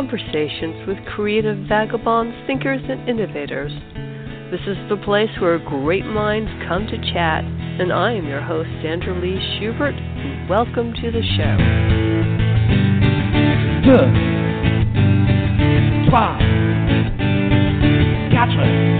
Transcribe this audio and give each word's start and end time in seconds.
conversations 0.00 0.88
with 0.88 0.96
creative 1.14 1.58
vagabonds, 1.68 2.34
thinkers, 2.46 2.80
and 2.88 3.06
innovators. 3.06 3.70
This 4.50 4.62
is 4.66 4.78
the 4.88 4.96
place 5.04 5.28
where 5.38 5.58
great 5.58 6.06
minds 6.06 6.50
come 6.66 6.86
to 6.86 6.96
chat, 7.12 7.44
and 7.44 7.92
I 7.92 8.12
am 8.12 8.26
your 8.26 8.40
host, 8.40 8.70
Sandra 8.82 9.12
Lee 9.20 9.38
Schubert. 9.58 9.94
Welcome 10.48 10.94
to 10.94 11.10
the 11.10 11.20
show. 11.36 11.56
Deux, 13.84 14.08
trois, 16.08 16.38
quatre, 18.32 18.99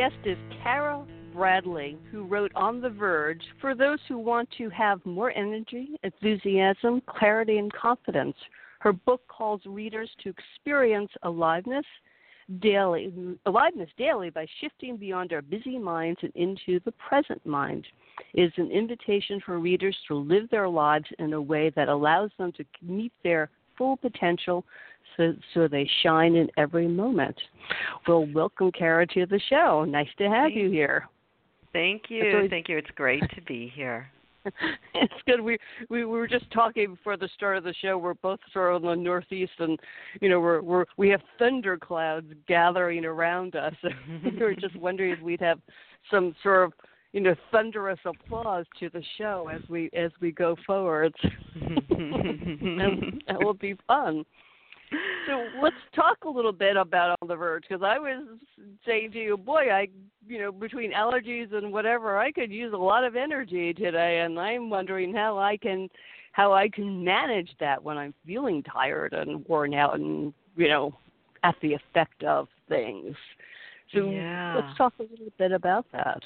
guest 0.00 0.14
is 0.24 0.38
Cara 0.62 1.04
Bradley, 1.34 1.98
who 2.10 2.24
wrote 2.24 2.50
On 2.54 2.80
the 2.80 2.88
Verge 2.88 3.42
for 3.60 3.74
those 3.74 3.98
who 4.08 4.16
want 4.16 4.48
to 4.56 4.70
have 4.70 5.04
more 5.04 5.30
energy, 5.32 5.90
enthusiasm, 6.02 7.02
clarity, 7.04 7.58
and 7.58 7.70
confidence. 7.70 8.34
Her 8.78 8.94
book 8.94 9.20
calls 9.28 9.60
readers 9.66 10.08
to 10.22 10.30
experience 10.30 11.10
aliveness 11.22 11.84
daily, 12.62 13.12
aliveness 13.44 13.90
daily 13.98 14.30
by 14.30 14.46
shifting 14.62 14.96
beyond 14.96 15.34
our 15.34 15.42
busy 15.42 15.76
minds 15.76 16.20
and 16.22 16.32
into 16.34 16.80
the 16.86 16.92
present 16.92 17.44
mind. 17.44 17.86
It 18.32 18.44
is 18.44 18.52
an 18.56 18.70
invitation 18.70 19.38
for 19.44 19.58
readers 19.58 19.98
to 20.08 20.14
live 20.14 20.48
their 20.48 20.66
lives 20.66 21.08
in 21.18 21.34
a 21.34 21.42
way 21.42 21.68
that 21.76 21.90
allows 21.90 22.30
them 22.38 22.52
to 22.52 22.64
meet 22.80 23.12
their 23.22 23.50
full 23.76 23.98
potential 23.98 24.64
so, 25.16 25.34
so 25.54 25.68
they 25.68 25.88
shine 26.02 26.34
in 26.34 26.48
every 26.56 26.88
moment. 26.88 27.36
Well, 28.06 28.26
welcome, 28.34 28.72
Cara, 28.72 29.06
to 29.08 29.26
the 29.26 29.40
show. 29.48 29.84
Nice 29.84 30.08
to 30.18 30.24
have 30.24 30.46
Thank 30.46 30.56
you 30.56 30.70
here. 30.70 31.08
Thank 31.72 32.02
you. 32.08 32.32
always- 32.34 32.50
Thank 32.50 32.68
you. 32.68 32.78
It's 32.78 32.90
great 32.96 33.22
to 33.34 33.42
be 33.42 33.72
here. 33.74 34.08
it's 34.94 35.12
good. 35.26 35.40
We, 35.40 35.58
we 35.90 36.06
we 36.06 36.18
were 36.18 36.26
just 36.26 36.50
talking 36.50 36.94
before 36.94 37.18
the 37.18 37.28
start 37.34 37.58
of 37.58 37.64
the 37.64 37.74
show. 37.82 37.98
We're 37.98 38.14
both 38.14 38.40
sort 38.54 38.74
of 38.74 38.82
in 38.82 38.88
the 38.88 38.96
northeast, 38.96 39.52
and 39.58 39.78
you 40.22 40.30
know 40.30 40.40
we're 40.40 40.62
we're 40.62 40.86
we 40.96 41.10
have 41.10 41.20
thunder 41.38 41.76
clouds 41.76 42.26
gathering 42.48 43.04
around 43.04 43.54
us. 43.54 43.74
we 44.24 44.38
were 44.38 44.54
just 44.54 44.74
wondering 44.76 45.12
if 45.12 45.20
we'd 45.20 45.42
have 45.42 45.60
some 46.10 46.34
sort 46.42 46.64
of 46.64 46.72
you 47.12 47.20
know 47.20 47.34
thunderous 47.52 48.00
applause 48.06 48.64
to 48.78 48.88
the 48.88 49.02
show 49.18 49.50
as 49.52 49.60
we 49.68 49.90
as 49.92 50.10
we 50.22 50.32
go 50.32 50.56
forward. 50.66 51.14
that 51.60 53.38
will 53.40 53.52
be 53.54 53.74
fun. 53.86 54.24
So 55.26 55.46
let's 55.62 55.76
talk 55.94 56.18
a 56.24 56.28
little 56.28 56.52
bit 56.52 56.76
about 56.76 57.16
on 57.22 57.28
the 57.28 57.36
verge 57.36 57.64
because 57.68 57.82
I 57.82 57.98
was 57.98 58.24
saying 58.86 59.12
to 59.12 59.18
you, 59.18 59.36
boy, 59.36 59.70
I 59.70 59.88
you 60.26 60.38
know 60.40 60.52
between 60.52 60.92
allergies 60.92 61.54
and 61.54 61.72
whatever, 61.72 62.18
I 62.18 62.32
could 62.32 62.50
use 62.50 62.72
a 62.72 62.78
lot 62.78 63.04
of 63.04 63.16
energy 63.16 63.72
today, 63.72 64.20
and 64.20 64.38
I'm 64.38 64.70
wondering 64.70 65.14
how 65.14 65.38
I 65.38 65.56
can 65.56 65.88
how 66.32 66.52
I 66.52 66.68
can 66.68 67.04
manage 67.04 67.50
that 67.60 67.82
when 67.82 67.98
I'm 67.98 68.14
feeling 68.26 68.62
tired 68.62 69.12
and 69.12 69.46
worn 69.46 69.74
out 69.74 69.98
and 69.98 70.32
you 70.56 70.68
know 70.68 70.94
at 71.42 71.54
the 71.62 71.74
effect 71.74 72.24
of 72.24 72.48
things. 72.68 73.16
So 73.92 74.10
Yeah. 74.10 74.52
let's 74.54 74.76
talk 74.76 74.94
a 74.98 75.02
little 75.02 75.32
bit 75.38 75.52
about 75.52 75.86
that. 75.92 76.22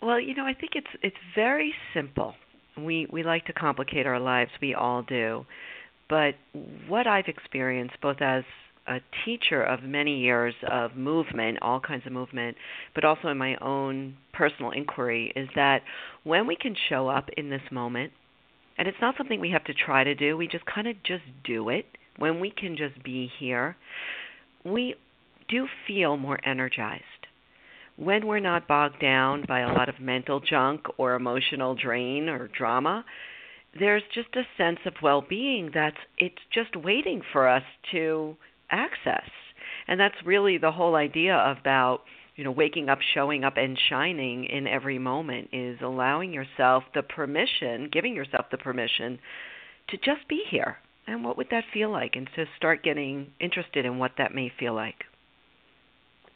Well, 0.00 0.20
you 0.20 0.34
know, 0.34 0.44
I 0.44 0.54
think 0.54 0.72
it's 0.74 0.86
it's 1.02 1.16
very 1.34 1.74
simple. 1.94 2.34
We 2.76 3.06
we 3.10 3.22
like 3.22 3.44
to 3.46 3.52
complicate 3.52 4.06
our 4.06 4.18
lives. 4.18 4.50
We 4.60 4.74
all 4.74 5.02
do. 5.02 5.46
But 6.12 6.34
what 6.88 7.06
I've 7.06 7.26
experienced 7.26 7.94
both 8.02 8.20
as 8.20 8.44
a 8.86 8.98
teacher 9.24 9.62
of 9.62 9.82
many 9.82 10.18
years 10.18 10.52
of 10.70 10.94
movement, 10.94 11.56
all 11.62 11.80
kinds 11.80 12.04
of 12.04 12.12
movement, 12.12 12.54
but 12.94 13.02
also 13.02 13.28
in 13.28 13.38
my 13.38 13.56
own 13.62 14.18
personal 14.34 14.72
inquiry 14.72 15.32
is 15.34 15.48
that 15.54 15.80
when 16.24 16.46
we 16.46 16.54
can 16.54 16.76
show 16.90 17.08
up 17.08 17.30
in 17.38 17.48
this 17.48 17.62
moment, 17.70 18.12
and 18.76 18.86
it's 18.86 18.98
not 19.00 19.14
something 19.16 19.40
we 19.40 19.52
have 19.52 19.64
to 19.64 19.72
try 19.72 20.04
to 20.04 20.14
do, 20.14 20.36
we 20.36 20.46
just 20.48 20.66
kind 20.66 20.86
of 20.86 21.02
just 21.02 21.24
do 21.44 21.70
it. 21.70 21.86
When 22.18 22.40
we 22.40 22.50
can 22.50 22.76
just 22.76 23.02
be 23.02 23.30
here, 23.40 23.74
we 24.66 24.94
do 25.48 25.66
feel 25.86 26.18
more 26.18 26.38
energized 26.44 27.04
when 27.96 28.26
we're 28.26 28.38
not 28.38 28.68
bogged 28.68 29.00
down 29.00 29.44
by 29.48 29.60
a 29.60 29.72
lot 29.72 29.88
of 29.88 29.98
mental 29.98 30.40
junk 30.40 30.82
or 30.98 31.14
emotional 31.14 31.74
drain 31.74 32.28
or 32.28 32.48
drama, 32.48 33.02
there's 33.78 34.02
just 34.14 34.28
a 34.36 34.42
sense 34.56 34.78
of 34.84 34.94
well-being 35.02 35.70
that's 35.72 35.96
it's 36.18 36.42
just 36.52 36.76
waiting 36.76 37.22
for 37.32 37.48
us 37.48 37.62
to 37.92 38.36
access. 38.70 39.28
And 39.88 39.98
that's 39.98 40.14
really 40.24 40.58
the 40.58 40.72
whole 40.72 40.94
idea 40.94 41.36
about, 41.36 42.00
you 42.36 42.44
know, 42.44 42.50
waking 42.50 42.88
up, 42.88 42.98
showing 43.14 43.44
up 43.44 43.56
and 43.56 43.78
shining 43.88 44.44
in 44.44 44.66
every 44.66 44.98
moment 44.98 45.48
is 45.52 45.78
allowing 45.82 46.32
yourself 46.32 46.84
the 46.94 47.02
permission, 47.02 47.88
giving 47.90 48.14
yourself 48.14 48.46
the 48.50 48.58
permission 48.58 49.18
to 49.88 49.96
just 49.96 50.28
be 50.28 50.42
here. 50.50 50.76
And 51.06 51.24
what 51.24 51.36
would 51.36 51.48
that 51.50 51.64
feel 51.72 51.90
like? 51.90 52.14
And 52.14 52.28
to 52.36 52.44
start 52.56 52.84
getting 52.84 53.28
interested 53.40 53.84
in 53.84 53.98
what 53.98 54.12
that 54.18 54.34
may 54.34 54.52
feel 54.58 54.74
like. 54.74 55.04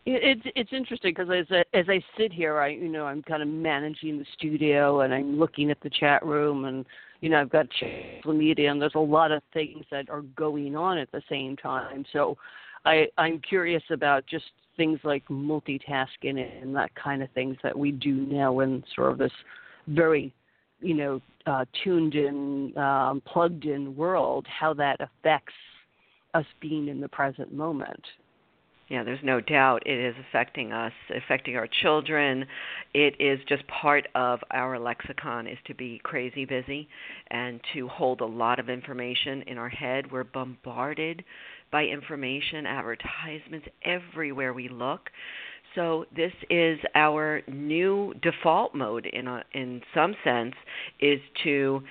It's 0.09 0.43
it's 0.55 0.73
interesting 0.73 1.15
because 1.17 1.29
as 1.31 1.47
I, 1.51 1.77
as 1.77 1.87
I 1.89 2.01
sit 2.17 2.33
here, 2.33 2.61
I 2.61 2.69
you 2.69 2.89
know 2.89 3.07
I'm 3.07 3.23
kind 3.23 3.43
of 3.43 3.49
managing 3.49 4.19
the 4.19 4.25
studio 4.39 5.01
and 5.01 5.13
I'm 5.13 5.37
looking 5.37 5.69
at 5.71 5.81
the 5.83 5.91
chat 5.91 6.25
room 6.25 6.65
and 6.65 6.87
you 7.21 7.29
know 7.29 7.41
I've 7.41 7.51
got 7.51 7.67
social 7.81 8.35
media 8.35 8.71
and 8.71 8.81
there's 8.81 8.95
a 8.95 8.99
lot 8.99 9.33
of 9.33 9.43
things 9.53 9.85
that 9.91 10.09
are 10.11 10.23
going 10.23 10.77
on 10.77 10.99
at 10.99 11.11
the 11.13 11.23
same 11.29 11.57
time. 11.57 12.05
So 12.13 12.37
I 12.85 13.09
I'm 13.19 13.41
curious 13.41 13.83
about 13.91 14.27
just 14.27 14.47
things 14.77 15.01
like 15.05 15.25
multitasking 15.29 16.63
and 16.63 16.77
that 16.77 16.95
kind 16.95 17.23
of 17.23 17.31
things 17.31 17.57
that 17.63 17.77
we 17.77 17.93
do 17.93 18.15
now 18.15 18.61
in 18.61 18.85
sort 18.95 19.13
of 19.13 19.19
this 19.19 19.33
very 19.89 20.35
you 20.81 20.95
know 20.95 21.21
uh, 21.47 21.65
tuned 21.85 22.15
in, 22.15 22.77
um, 22.77 23.23
plugged 23.25 23.65
in 23.65 23.95
world. 23.97 24.47
How 24.49 24.75
that 24.75 25.01
affects 25.01 25.55
us 26.35 26.45
being 26.61 26.89
in 26.89 27.01
the 27.01 27.09
present 27.09 27.53
moment. 27.55 28.05
Yeah, 28.89 29.03
there's 29.03 29.19
no 29.25 29.41
doubt 29.41 29.83
it 29.85 29.99
is 29.99 30.15
affecting 30.29 30.73
us, 30.73 30.93
affecting 31.15 31.57
our 31.57 31.67
children. 31.83 32.47
It 32.95 33.17
is 33.19 33.41
just 33.49 33.65
part 33.67 34.07
of 34.15 34.39
our 34.53 34.79
lexicon 34.79 35.49
is 35.49 35.59
to 35.67 35.75
be 35.75 36.01
crazy 36.05 36.45
busy 36.45 36.89
and 37.29 37.61
to 37.75 37.89
hold 37.89 38.21
a 38.21 38.27
lot 38.27 38.61
of 38.61 38.69
information 38.69 39.43
in 39.49 39.59
our 39.59 39.69
head. 39.69 40.13
We're 40.13 40.23
bombarded 40.23 41.25
by 41.73 41.85
information, 41.85 42.65
advertisements 42.65 43.67
everywhere 43.85 44.53
we 44.53 44.69
look. 44.69 45.11
So 45.75 46.07
this 46.15 46.33
is 46.49 46.79
our 46.95 47.43
new 47.49 48.15
default 48.23 48.73
mode 48.73 49.07
in 49.07 49.27
a, 49.27 49.43
in 49.53 49.83
some 49.95 50.15
sense 50.23 50.55
is 51.01 51.21
to 51.43 51.83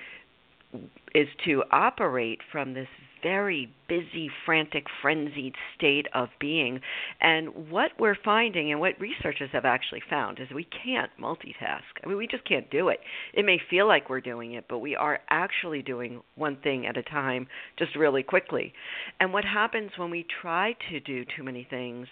is 1.14 1.28
to 1.44 1.62
operate 1.70 2.40
from 2.52 2.74
this 2.74 2.88
very 3.26 3.68
busy, 3.88 4.30
frantic, 4.44 4.84
frenzied 5.02 5.56
state 5.76 6.06
of 6.14 6.28
being. 6.38 6.80
And 7.20 7.70
what 7.70 7.90
we're 7.98 8.16
finding, 8.24 8.70
and 8.70 8.78
what 8.78 9.00
researchers 9.00 9.50
have 9.52 9.64
actually 9.64 10.02
found, 10.08 10.38
is 10.38 10.46
we 10.54 10.68
can't 10.84 11.10
multitask. 11.20 11.82
I 12.04 12.06
mean, 12.06 12.18
we 12.18 12.28
just 12.28 12.44
can't 12.44 12.70
do 12.70 12.88
it. 12.88 13.00
It 13.34 13.44
may 13.44 13.58
feel 13.68 13.88
like 13.88 14.08
we're 14.08 14.20
doing 14.20 14.52
it, 14.52 14.66
but 14.68 14.78
we 14.78 14.94
are 14.94 15.18
actually 15.28 15.82
doing 15.82 16.22
one 16.36 16.56
thing 16.62 16.86
at 16.86 16.96
a 16.96 17.02
time, 17.02 17.48
just 17.76 17.96
really 17.96 18.22
quickly. 18.22 18.72
And 19.18 19.32
what 19.32 19.44
happens 19.44 19.90
when 19.96 20.12
we 20.12 20.24
try 20.40 20.76
to 20.90 21.00
do 21.00 21.24
too 21.36 21.42
many 21.42 21.66
things? 21.68 22.06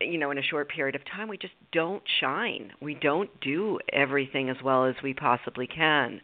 you 0.00 0.18
know 0.18 0.32
in 0.32 0.38
a 0.38 0.42
short 0.42 0.68
period 0.68 0.96
of 0.96 1.02
time 1.04 1.28
we 1.28 1.38
just 1.38 1.54
don't 1.72 2.02
shine 2.20 2.72
we 2.82 2.94
don't 2.94 3.30
do 3.40 3.78
everything 3.92 4.50
as 4.50 4.56
well 4.62 4.84
as 4.84 4.96
we 5.04 5.14
possibly 5.14 5.68
can 5.68 6.20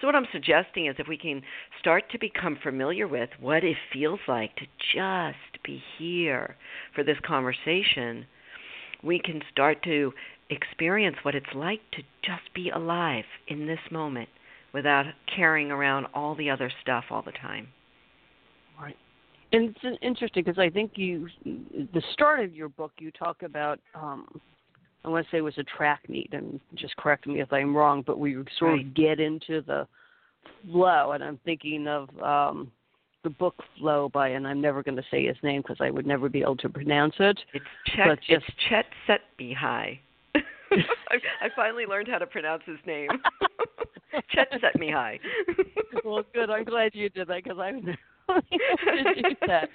so 0.00 0.06
what 0.06 0.16
I'm 0.16 0.26
suggesting 0.32 0.86
is 0.86 0.96
if 0.98 1.08
we 1.08 1.18
can 1.18 1.42
start 1.78 2.10
to 2.12 2.18
become 2.18 2.58
familiar 2.62 3.06
with 3.06 3.30
what 3.38 3.64
it 3.64 3.76
feels 3.92 4.20
like 4.26 4.54
to 4.56 4.66
just 4.94 5.62
be 5.64 5.82
here 5.98 6.56
for 6.94 7.04
this 7.04 7.18
conversation, 7.26 8.26
we 9.02 9.18
can 9.18 9.42
start 9.52 9.82
to 9.84 10.12
experience 10.50 11.16
what 11.22 11.34
it's 11.34 11.54
like 11.54 11.80
to 11.92 12.02
just 12.22 12.52
be 12.54 12.70
alive 12.70 13.24
in 13.48 13.66
this 13.66 13.80
moment 13.90 14.28
without 14.72 15.06
carrying 15.34 15.70
around 15.70 16.06
all 16.14 16.34
the 16.34 16.50
other 16.50 16.70
stuff 16.82 17.04
all 17.10 17.22
the 17.22 17.32
time. 17.32 17.68
Right. 18.80 18.96
And 19.52 19.74
it's 19.82 19.98
interesting 20.02 20.44
because 20.44 20.58
I 20.58 20.70
think 20.70 20.92
you, 20.94 21.28
the 21.44 22.02
start 22.12 22.40
of 22.40 22.54
your 22.54 22.68
book, 22.68 22.92
you 22.98 23.10
talk 23.10 23.42
about, 23.42 23.80
um, 23.94 24.40
I 25.04 25.08
want 25.08 25.26
to 25.26 25.30
say 25.30 25.38
it 25.38 25.42
was 25.42 25.56
a 25.58 25.62
track 25.64 26.08
meet, 26.08 26.28
and 26.32 26.60
just 26.74 26.96
correct 26.96 27.26
me 27.26 27.40
if 27.40 27.52
I'm 27.52 27.74
wrong, 27.76 28.02
but 28.06 28.18
we 28.18 28.34
sort 28.58 28.72
Right. 28.72 28.86
of 28.86 28.94
get 28.94 29.18
into 29.20 29.62
the 29.62 29.86
flow, 30.70 31.12
and 31.12 31.24
I'm 31.24 31.38
thinking 31.44 31.86
of 31.88 32.08
um, 32.22 32.70
the 33.24 33.30
book 33.30 33.54
Flow 33.78 34.08
by, 34.10 34.28
and 34.28 34.46
I'm 34.46 34.60
never 34.60 34.82
going 34.82 34.96
to 34.96 35.04
say 35.10 35.26
his 35.26 35.36
name 35.42 35.62
because 35.62 35.78
I 35.80 35.90
would 35.90 36.06
never 36.06 36.28
be 36.28 36.40
able 36.42 36.56
to 36.58 36.68
pronounce 36.68 37.14
it. 37.18 37.38
It's 37.54 37.64
Chet. 37.86 38.06
But 38.06 38.18
just- 38.20 38.44
It's 38.46 38.56
Chet 38.68 38.86
Setbihai. 39.08 39.98
I, 40.72 41.16
I 41.42 41.48
finally 41.56 41.86
learned 41.86 42.08
how 42.08 42.18
to 42.18 42.26
pronounce 42.26 42.62
his 42.66 42.78
name. 42.86 43.08
Chet 44.30 44.48
set 44.60 44.78
me 44.78 44.90
high. 44.90 45.18
well, 46.04 46.22
good. 46.34 46.50
I'm 46.50 46.64
glad 46.64 46.94
you 46.94 47.08
did 47.08 47.28
that 47.28 47.42
because 47.44 47.58
I'm 47.58 47.96
do 48.50 49.36
that. 49.46 49.68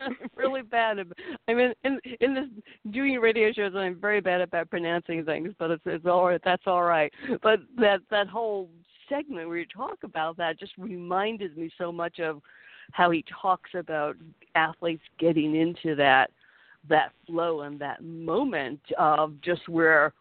I'm 0.00 0.16
really 0.36 0.62
bad. 0.62 0.98
I 1.48 1.54
mean, 1.54 1.72
in 1.84 2.00
in 2.20 2.34
this 2.34 2.46
doing 2.90 3.18
radio 3.18 3.52
shows, 3.52 3.72
I'm 3.74 4.00
very 4.00 4.20
bad 4.20 4.40
about 4.40 4.70
pronouncing 4.70 5.24
things, 5.24 5.52
but 5.58 5.70
it's 5.70 5.82
it's 5.86 6.06
all 6.06 6.26
right. 6.26 6.40
That's 6.44 6.62
all 6.66 6.84
right. 6.84 7.12
But 7.42 7.60
that 7.78 8.00
that 8.10 8.28
whole 8.28 8.68
segment 9.08 9.48
where 9.48 9.58
you 9.58 9.66
talk 9.66 9.98
about 10.02 10.36
that 10.38 10.58
just 10.58 10.72
reminded 10.78 11.56
me 11.56 11.70
so 11.78 11.92
much 11.92 12.20
of 12.20 12.40
how 12.92 13.10
he 13.10 13.24
talks 13.42 13.70
about 13.74 14.16
athletes 14.54 15.02
getting 15.18 15.56
into 15.56 15.94
that 15.96 16.30
that 16.88 17.12
flow 17.26 17.60
and 17.62 17.78
that 17.78 18.02
moment 18.02 18.80
of 18.98 19.40
just 19.40 19.68
where 19.68 20.12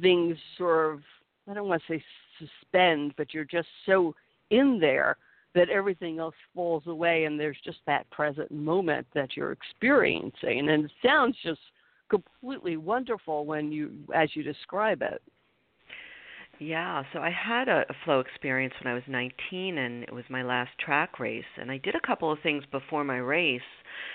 things 0.00 0.36
sort 0.56 0.94
of 0.94 1.00
I 1.48 1.54
don't 1.54 1.68
want 1.68 1.82
to 1.86 1.94
say 1.94 2.04
suspend, 2.38 3.14
but 3.16 3.34
you're 3.34 3.44
just 3.44 3.68
so 3.86 4.14
in 4.50 4.78
there 4.80 5.16
that 5.54 5.70
everything 5.70 6.18
else 6.18 6.34
falls 6.54 6.84
away 6.86 7.24
and 7.24 7.38
there's 7.38 7.58
just 7.64 7.78
that 7.86 8.08
present 8.10 8.50
moment 8.50 9.06
that 9.14 9.36
you're 9.36 9.52
experiencing. 9.52 10.68
And 10.68 10.84
it 10.84 10.90
sounds 11.04 11.36
just 11.42 11.60
completely 12.08 12.76
wonderful 12.76 13.44
when 13.44 13.72
you 13.72 13.92
as 14.14 14.30
you 14.34 14.42
describe 14.42 15.02
it. 15.02 15.22
Yeah, 16.60 17.04
so 17.12 17.20
I 17.20 17.30
had 17.30 17.68
a, 17.68 17.84
a 17.88 17.94
flow 18.04 18.18
experience 18.18 18.74
when 18.82 18.90
I 18.90 18.94
was 18.94 19.04
19 19.06 19.78
and 19.78 20.02
it 20.02 20.12
was 20.12 20.24
my 20.28 20.42
last 20.42 20.70
track 20.78 21.20
race. 21.20 21.44
And 21.56 21.70
I 21.70 21.78
did 21.78 21.94
a 21.94 22.06
couple 22.06 22.32
of 22.32 22.40
things 22.40 22.64
before 22.72 23.04
my 23.04 23.18
race 23.18 23.60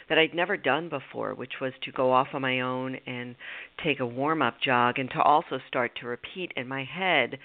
that 0.09 0.17
I'd 0.17 0.33
never 0.33 0.57
done 0.57 0.89
before, 0.89 1.33
which 1.33 1.53
was 1.61 1.73
to 1.83 1.91
go 1.91 2.11
off 2.11 2.27
on 2.33 2.41
my 2.41 2.61
own 2.61 2.97
and 3.05 3.35
take 3.83 3.99
a 3.99 4.05
warm-up 4.05 4.55
jog 4.61 4.99
and 4.99 5.09
to 5.11 5.21
also 5.21 5.59
start 5.67 5.91
to 6.01 6.07
repeat 6.07 6.51
in 6.55 6.67
my 6.67 6.83
head 6.83 7.37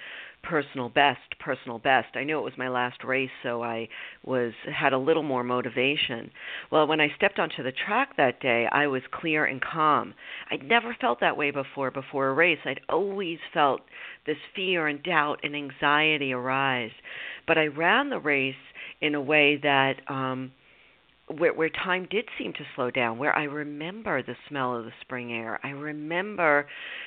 personal 0.43 0.89
best, 0.89 1.39
personal 1.41 1.79
best. 1.79 2.09
I 2.15 2.25
knew 2.25 2.39
it 2.39 2.45
was 2.45 2.57
my 2.57 2.69
last 2.69 3.05
race, 3.05 3.31
so 3.43 3.63
I 3.63 3.89
was 4.25 4.53
had 4.73 4.93
a 4.93 4.99
little 4.99 5.23
more 5.23 5.45
motivation. 5.45 6.31
Well, 6.71 6.87
when 6.87 7.01
I 7.01 7.09
stepped 7.17 7.39
onto 7.39 7.63
the 7.63 7.73
track 7.73 8.17
that 8.17 8.41
day, 8.41 8.67
I 8.71 8.87
was 8.87 9.03
clear 9.11 9.45
and 9.45 9.61
calm. 9.61 10.15
I'd 10.51 10.65
never 10.65 10.97
felt 11.01 11.21
that 11.21 11.37
way 11.37 11.51
before 11.51 11.91
before 11.91 12.29
a 12.29 12.35
race. 12.35 12.59
I'd 12.65 12.81
always 12.89 13.39
felt 13.53 13.83
this 14.27 14.37
fear 14.55 14.87
and 14.87 15.03
doubt 15.03 15.41
and 15.43 15.55
anxiety 15.57 16.33
arise. 16.33 16.93
But 17.47 17.59
I 17.59 17.67
ran 17.67 18.11
the 18.11 18.21
race 18.21 18.55
in 19.01 19.15
a 19.15 19.21
way 19.21 19.59
that 19.63 20.01
um 20.09 20.53
where 21.37 21.53
where 21.53 21.69
time 21.69 22.07
did 22.11 22.25
seem 22.39 22.53
to 22.55 22.65
slow 22.75 22.91
down, 22.91 23.19
where 23.19 23.37
I 23.37 23.45
remember 23.45 24.23
the 24.23 24.37
smell 24.49 24.77
of 24.77 24.85
the 24.85 24.93
spring 25.01 25.33
air. 25.33 25.61
I 25.63 25.71
remember 25.71 26.67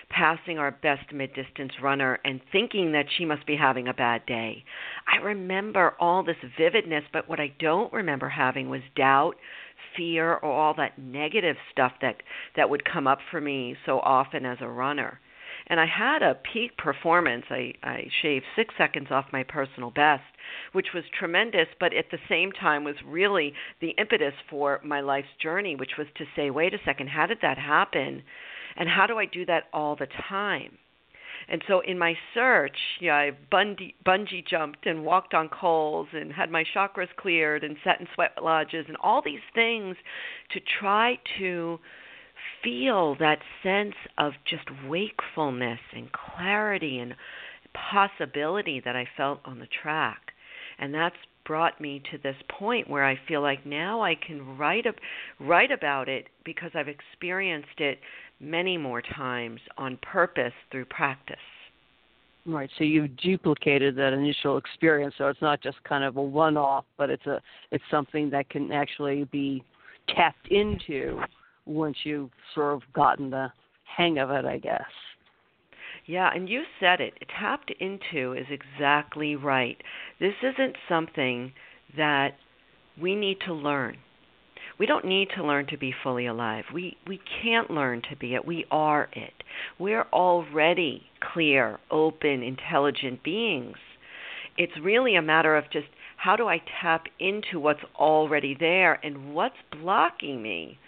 passing 0.09 0.59
our 0.59 0.71
best 0.71 1.11
mid 1.13 1.33
distance 1.33 1.71
runner 1.81 2.19
and 2.23 2.41
thinking 2.51 2.91
that 2.91 3.05
she 3.17 3.25
must 3.25 3.45
be 3.45 3.55
having 3.55 3.87
a 3.87 3.93
bad 3.93 4.25
day. 4.25 4.63
I 5.07 5.23
remember 5.23 5.95
all 5.99 6.23
this 6.23 6.35
vividness, 6.57 7.03
but 7.11 7.27
what 7.27 7.39
I 7.39 7.53
don't 7.59 7.91
remember 7.91 8.29
having 8.29 8.69
was 8.69 8.81
doubt, 8.95 9.35
fear, 9.95 10.33
or 10.33 10.51
all 10.51 10.73
that 10.75 10.99
negative 10.99 11.55
stuff 11.71 11.93
that 12.01 12.17
that 12.55 12.69
would 12.69 12.85
come 12.85 13.07
up 13.07 13.19
for 13.29 13.41
me 13.41 13.75
so 13.85 13.99
often 13.99 14.45
as 14.45 14.57
a 14.61 14.67
runner 14.67 15.19
and 15.71 15.79
I 15.79 15.85
had 15.85 16.21
a 16.21 16.35
peak 16.35 16.75
performance. 16.77 17.45
I, 17.49 17.73
I 17.81 18.03
shaved 18.21 18.43
six 18.57 18.73
seconds 18.77 19.07
off 19.09 19.25
my 19.31 19.43
personal 19.43 19.89
best, 19.89 20.21
which 20.73 20.87
was 20.93 21.05
tremendous, 21.17 21.67
but 21.79 21.93
at 21.93 22.11
the 22.11 22.17
same 22.27 22.51
time 22.51 22.83
was 22.83 22.97
really 23.07 23.53
the 23.79 23.91
impetus 23.91 24.33
for 24.49 24.81
my 24.83 24.99
life's 24.99 25.29
journey, 25.41 25.77
which 25.77 25.91
was 25.97 26.07
to 26.17 26.25
say, 26.35 26.49
wait 26.49 26.73
a 26.73 26.77
second, 26.83 27.07
how 27.07 27.25
did 27.25 27.37
that 27.41 27.57
happen? 27.57 28.21
And 28.75 28.89
how 28.89 29.07
do 29.07 29.17
I 29.17 29.25
do 29.25 29.45
that 29.45 29.63
all 29.71 29.95
the 29.95 30.07
time? 30.27 30.77
And 31.47 31.63
so 31.69 31.79
in 31.79 31.97
my 31.97 32.15
search, 32.33 32.77
yeah, 32.99 33.15
I 33.15 33.31
bungee, 33.49 33.93
bungee 34.05 34.45
jumped 34.45 34.85
and 34.85 35.05
walked 35.05 35.33
on 35.33 35.47
coals 35.47 36.09
and 36.11 36.33
had 36.33 36.51
my 36.51 36.65
chakras 36.75 37.07
cleared 37.17 37.63
and 37.63 37.77
sat 37.81 38.01
in 38.01 38.07
sweat 38.13 38.31
lodges 38.43 38.85
and 38.89 38.97
all 38.97 39.21
these 39.23 39.39
things 39.55 39.95
to 40.51 40.59
try 40.79 41.17
to 41.39 41.79
feel 42.63 43.15
that 43.15 43.39
sense 43.63 43.95
of 44.17 44.33
just 44.49 44.65
wakefulness 44.87 45.79
and 45.95 46.09
clarity 46.11 46.99
and 46.99 47.15
possibility 47.73 48.81
that 48.83 48.95
I 48.95 49.07
felt 49.17 49.39
on 49.45 49.59
the 49.59 49.67
track. 49.81 50.19
And 50.79 50.93
that's 50.93 51.15
brought 51.45 51.79
me 51.81 52.01
to 52.11 52.17
this 52.17 52.35
point 52.49 52.89
where 52.89 53.05
I 53.05 53.19
feel 53.27 53.41
like 53.41 53.65
now 53.65 54.01
I 54.01 54.15
can 54.15 54.57
write 54.57 54.85
a, 54.85 54.93
write 55.39 55.71
about 55.71 56.07
it 56.09 56.27
because 56.45 56.71
I've 56.73 56.87
experienced 56.87 57.79
it 57.79 57.99
many 58.39 58.77
more 58.77 59.01
times 59.01 59.59
on 59.77 59.97
purpose 60.01 60.53
through 60.71 60.85
practice. 60.85 61.37
Right. 62.45 62.69
So 62.77 62.83
you've 62.83 63.15
duplicated 63.17 63.95
that 63.97 64.13
initial 64.13 64.57
experience, 64.57 65.13
so 65.17 65.27
it's 65.27 65.41
not 65.41 65.61
just 65.61 65.83
kind 65.83 66.03
of 66.03 66.17
a 66.17 66.21
one-off, 66.21 66.85
but 66.97 67.11
it's 67.11 67.25
a 67.27 67.39
it's 67.71 67.83
something 67.91 68.31
that 68.31 68.49
can 68.49 68.71
actually 68.71 69.25
be 69.25 69.63
tapped 70.09 70.47
into 70.47 71.21
once 71.65 71.97
you've 72.03 72.31
sort 72.53 72.73
of 72.73 72.81
gotten 72.93 73.29
the 73.29 73.51
hang 73.97 74.17
of 74.17 74.29
it, 74.31 74.45
I 74.45 74.57
guess. 74.57 74.81
Yeah, 76.05 76.29
and 76.33 76.49
you 76.49 76.63
said 76.79 76.99
it. 76.99 77.13
Tapped 77.39 77.71
into 77.79 78.33
is 78.33 78.47
exactly 78.49 79.35
right. 79.35 79.77
This 80.19 80.33
isn't 80.41 80.75
something 80.89 81.53
that 81.95 82.35
we 82.99 83.15
need 83.15 83.37
to 83.45 83.53
learn. 83.53 83.97
We 84.79 84.87
don't 84.87 85.05
need 85.05 85.29
to 85.35 85.43
learn 85.43 85.67
to 85.67 85.77
be 85.77 85.93
fully 86.03 86.25
alive. 86.25 86.65
We 86.73 86.97
we 87.05 87.19
can't 87.43 87.69
learn 87.69 88.01
to 88.09 88.15
be 88.15 88.33
it. 88.33 88.45
We 88.45 88.65
are 88.71 89.09
it. 89.13 89.43
We're 89.77 90.07
already 90.11 91.03
clear, 91.33 91.79
open, 91.91 92.41
intelligent 92.41 93.21
beings. 93.21 93.77
It's 94.57 94.73
really 94.81 95.15
a 95.15 95.21
matter 95.21 95.55
of 95.55 95.69
just 95.71 95.87
how 96.17 96.35
do 96.35 96.47
I 96.47 96.61
tap 96.81 97.05
into 97.19 97.59
what's 97.59 97.83
already 97.95 98.55
there 98.59 98.93
and 99.05 99.33
what's 99.33 99.55
blocking 99.71 100.41
me 100.41 100.79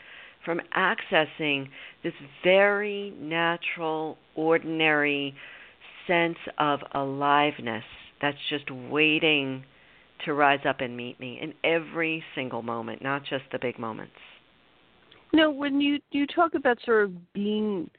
from 0.45 0.61
accessing 0.75 1.67
this 2.03 2.13
very 2.43 3.13
natural, 3.19 4.17
ordinary 4.35 5.33
sense 6.07 6.37
of 6.57 6.79
aliveness 6.93 7.83
that's 8.21 8.37
just 8.49 8.69
waiting 8.71 9.63
to 10.25 10.33
rise 10.33 10.61
up 10.67 10.79
and 10.81 10.95
meet 10.95 11.19
me 11.19 11.39
in 11.41 11.53
every 11.63 12.23
single 12.35 12.61
moment, 12.61 13.01
not 13.01 13.23
just 13.25 13.43
the 13.51 13.59
big 13.59 13.77
moments. 13.77 14.13
No, 15.33 15.49
when 15.49 15.81
you 15.81 15.99
you 16.11 16.27
talk 16.27 16.53
about 16.53 16.77
sort 16.85 17.05
of 17.05 17.33
being 17.33 17.89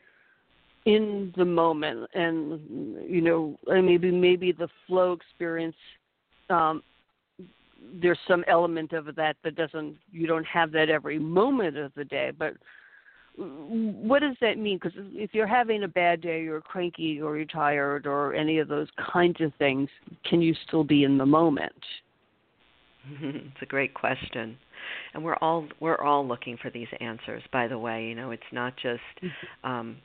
in 0.86 1.32
the 1.36 1.44
moment, 1.44 2.08
and 2.14 3.10
you 3.10 3.20
know, 3.20 3.56
maybe 3.66 4.10
maybe 4.10 4.52
the 4.52 4.68
flow 4.86 5.12
experience 5.12 5.76
um, 6.48 6.82
there's 8.00 8.18
some 8.26 8.44
element 8.48 8.92
of 8.92 9.14
that 9.16 9.36
that 9.44 9.56
doesn't 9.56 9.96
you 10.10 10.26
don't 10.26 10.46
have 10.46 10.72
that 10.72 10.88
every 10.88 11.18
moment 11.18 11.76
of 11.76 11.92
the 11.96 12.04
day 12.04 12.30
but 12.36 12.54
what 13.36 14.20
does 14.20 14.36
that 14.40 14.58
mean? 14.58 14.78
Because 14.80 14.96
if 15.12 15.34
you're 15.34 15.46
having 15.46 15.82
a 15.82 15.88
bad 15.88 16.20
day 16.20 16.42
you're 16.42 16.60
cranky 16.60 17.20
or 17.20 17.36
you're 17.36 17.46
tired 17.46 18.06
or 18.06 18.32
any 18.34 18.58
of 18.58 18.68
those 18.68 18.88
kinds 19.12 19.40
of 19.40 19.52
things 19.58 19.88
can 20.28 20.40
you 20.40 20.54
still 20.66 20.84
be 20.84 21.04
in 21.04 21.18
the 21.18 21.26
moment? 21.26 21.72
It's 23.20 23.62
a 23.62 23.66
great 23.66 23.92
question. 23.92 24.56
And 25.12 25.22
we're 25.22 25.36
all 25.36 25.66
we're 25.80 26.00
all 26.00 26.26
looking 26.26 26.56
for 26.56 26.70
these 26.70 26.88
answers 27.00 27.42
by 27.52 27.68
the 27.68 27.78
way. 27.78 28.06
You 28.06 28.14
know 28.14 28.30
it's 28.30 28.42
not 28.52 28.74
just 28.76 29.02
mm-hmm. 29.22 29.70
um 29.70 29.96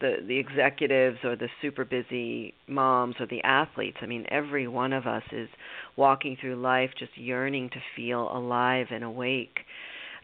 the 0.00 0.16
the 0.26 0.38
executives 0.38 1.18
or 1.24 1.36
the 1.36 1.48
super 1.60 1.84
busy 1.84 2.54
moms 2.66 3.14
or 3.20 3.26
the 3.26 3.42
athletes 3.42 3.96
i 4.02 4.06
mean 4.06 4.24
every 4.28 4.66
one 4.66 4.92
of 4.92 5.06
us 5.06 5.22
is 5.32 5.48
walking 5.96 6.36
through 6.40 6.56
life 6.56 6.90
just 6.98 7.16
yearning 7.16 7.68
to 7.70 7.78
feel 7.96 8.30
alive 8.36 8.86
and 8.90 9.04
awake 9.04 9.60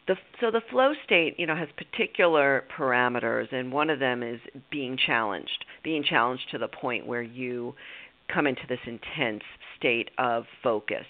the 0.07 0.15
so 0.39 0.51
the 0.51 0.61
flow 0.69 0.93
state 1.05 1.35
you 1.37 1.45
know 1.45 1.55
has 1.55 1.69
particular 1.77 2.63
parameters 2.77 3.51
and 3.51 3.71
one 3.71 3.89
of 3.89 3.99
them 3.99 4.23
is 4.23 4.39
being 4.71 4.97
challenged 4.97 5.65
being 5.83 6.03
challenged 6.03 6.43
to 6.51 6.57
the 6.57 6.67
point 6.67 7.05
where 7.05 7.21
you 7.21 7.73
come 8.33 8.47
into 8.47 8.61
this 8.67 8.79
intense 8.85 9.43
state 9.77 10.09
of 10.17 10.45
focus 10.63 11.05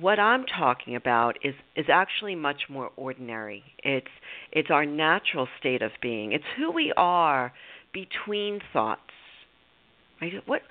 what 0.00 0.18
I'm 0.18 0.44
talking 0.44 0.96
about 0.96 1.38
is 1.42 1.54
is 1.74 1.86
actually 1.90 2.34
much 2.34 2.62
more 2.68 2.90
ordinary. 2.96 3.64
It's 3.82 4.06
it's 4.52 4.70
our 4.70 4.84
natural 4.84 5.48
state 5.58 5.82
of 5.82 5.92
being. 6.02 6.32
It's 6.32 6.44
who 6.56 6.70
we 6.70 6.92
are 6.96 7.52
between 7.92 8.60
thoughts. 8.72 9.00
Right? 10.20 10.32
What 10.46 10.62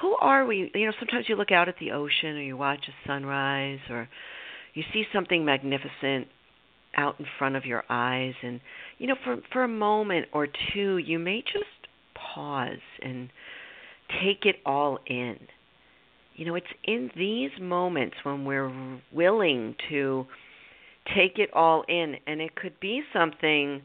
who 0.00 0.16
are 0.20 0.44
we? 0.44 0.70
You 0.74 0.86
know, 0.86 0.92
sometimes 0.98 1.26
you 1.28 1.36
look 1.36 1.52
out 1.52 1.68
at 1.68 1.76
the 1.78 1.92
ocean 1.92 2.36
or 2.36 2.42
you 2.42 2.56
watch 2.56 2.84
a 2.88 3.08
sunrise 3.08 3.80
or 3.88 4.08
you 4.74 4.82
see 4.92 5.04
something 5.12 5.44
magnificent 5.44 6.28
out 6.96 7.18
in 7.18 7.26
front 7.38 7.56
of 7.56 7.66
your 7.66 7.84
eyes 7.90 8.32
and 8.42 8.58
you 8.98 9.06
know 9.06 9.16
for 9.22 9.36
for 9.52 9.64
a 9.64 9.68
moment 9.68 10.26
or 10.32 10.48
two 10.72 10.96
you 10.96 11.18
may 11.18 11.42
just 11.42 11.66
pause 12.34 12.78
and 13.02 13.28
take 14.22 14.44
it 14.44 14.56
all 14.64 14.98
in. 15.06 15.36
You 16.34 16.44
know, 16.44 16.54
it's 16.54 16.66
in 16.84 17.10
these 17.16 17.50
moments 17.60 18.16
when 18.22 18.44
we're 18.44 19.00
willing 19.12 19.74
to 19.88 20.26
take 21.14 21.38
it 21.38 21.50
all 21.54 21.84
in 21.88 22.16
and 22.26 22.40
it 22.40 22.54
could 22.56 22.78
be 22.80 23.02
something 23.12 23.80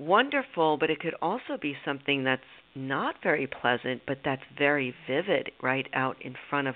wonderful, 0.00 0.78
but 0.78 0.90
it 0.90 1.00
could 1.00 1.14
also 1.20 1.58
be 1.60 1.76
something 1.84 2.24
that's 2.24 2.42
not 2.74 3.16
very 3.22 3.46
pleasant, 3.46 4.02
but 4.06 4.18
that's 4.24 4.42
very 4.58 4.94
vivid 5.06 5.50
right 5.62 5.86
out 5.92 6.16
in 6.22 6.34
front 6.48 6.68
of, 6.68 6.74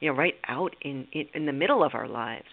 you 0.00 0.10
know, 0.10 0.16
right 0.16 0.34
out 0.46 0.74
in 0.82 1.06
in, 1.12 1.26
in 1.34 1.46
the 1.46 1.52
middle 1.52 1.82
of 1.82 1.94
our 1.94 2.08
lives. 2.08 2.48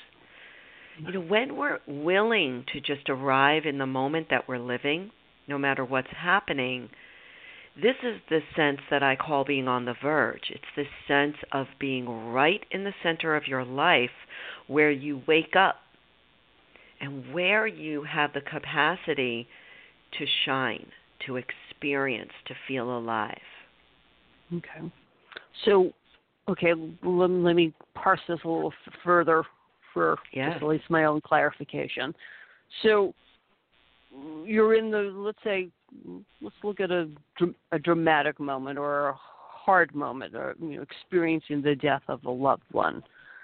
You 1.00 1.14
know, 1.14 1.22
when 1.22 1.56
we're 1.58 1.80
willing 1.88 2.66
to 2.72 2.80
just 2.80 3.10
arrive 3.10 3.64
in 3.66 3.80
the 3.80 3.88
moment 3.88 4.28
that 4.30 4.48
we're 4.48 4.60
living, 4.60 5.12
no 5.48 5.58
matter 5.58 5.84
what's 5.84 6.08
happening, 6.16 6.90
this 7.76 7.96
is 8.04 8.22
the 8.30 8.42
sense 8.56 8.80
that 8.92 9.02
I 9.02 9.16
call 9.16 9.44
being 9.44 9.68
on 9.68 9.86
the 9.86 9.96
verge. 10.00 10.52
It's 10.52 10.64
this 10.76 10.88
sense 11.08 11.36
of 11.52 11.66
being 11.80 12.08
right 12.08 12.64
in 12.70 12.84
the 12.84 12.94
center 13.02 13.36
of 13.36 13.48
your 13.48 13.66
life 13.66 14.12
where 14.68 14.92
you 14.92 15.24
wake 15.28 15.56
up 15.58 15.78
and 17.02 17.34
where 17.34 17.66
you 17.66 18.04
have 18.04 18.34
the 18.34 18.42
capacity 18.42 19.48
to 20.18 20.26
shine, 20.46 20.86
to 21.26 21.38
experience, 21.38 22.32
to 22.48 22.54
feel 22.68 22.98
alive. 22.98 23.38
Okay. 24.54 24.92
So, 25.66 25.92
okay, 26.50 26.74
let, 27.04 27.30
let 27.30 27.56
me 27.56 27.74
parse 27.96 28.20
this 28.28 28.40
a 28.44 28.48
little 28.48 28.74
further 29.04 29.44
for 29.94 30.18
yeah. 30.34 30.52
just 30.52 30.64
at 30.64 30.68
least 30.68 30.86
my 30.90 31.06
own 31.06 31.22
clarification. 31.22 32.14
So, 32.82 33.14
you're 34.46 34.76
in 34.76 34.92
the 34.92 35.12
let's 35.16 35.40
say 35.44 35.70
let's 36.42 36.56
look 36.64 36.80
at 36.80 36.92
a 36.92 37.10
a 37.72 37.80
dramatic 37.80 38.40
moment 38.40 38.78
or 38.78 39.10
a 39.10 39.16
hard 39.16 39.94
moment 39.96 40.36
or 40.36 40.56
you 40.62 40.76
know 40.76 40.82
experiencing 40.82 41.62
the 41.62 41.76
death 41.76 42.04
of 42.08 42.24
a 42.26 42.30
loved 42.30 42.64
one 42.72 43.02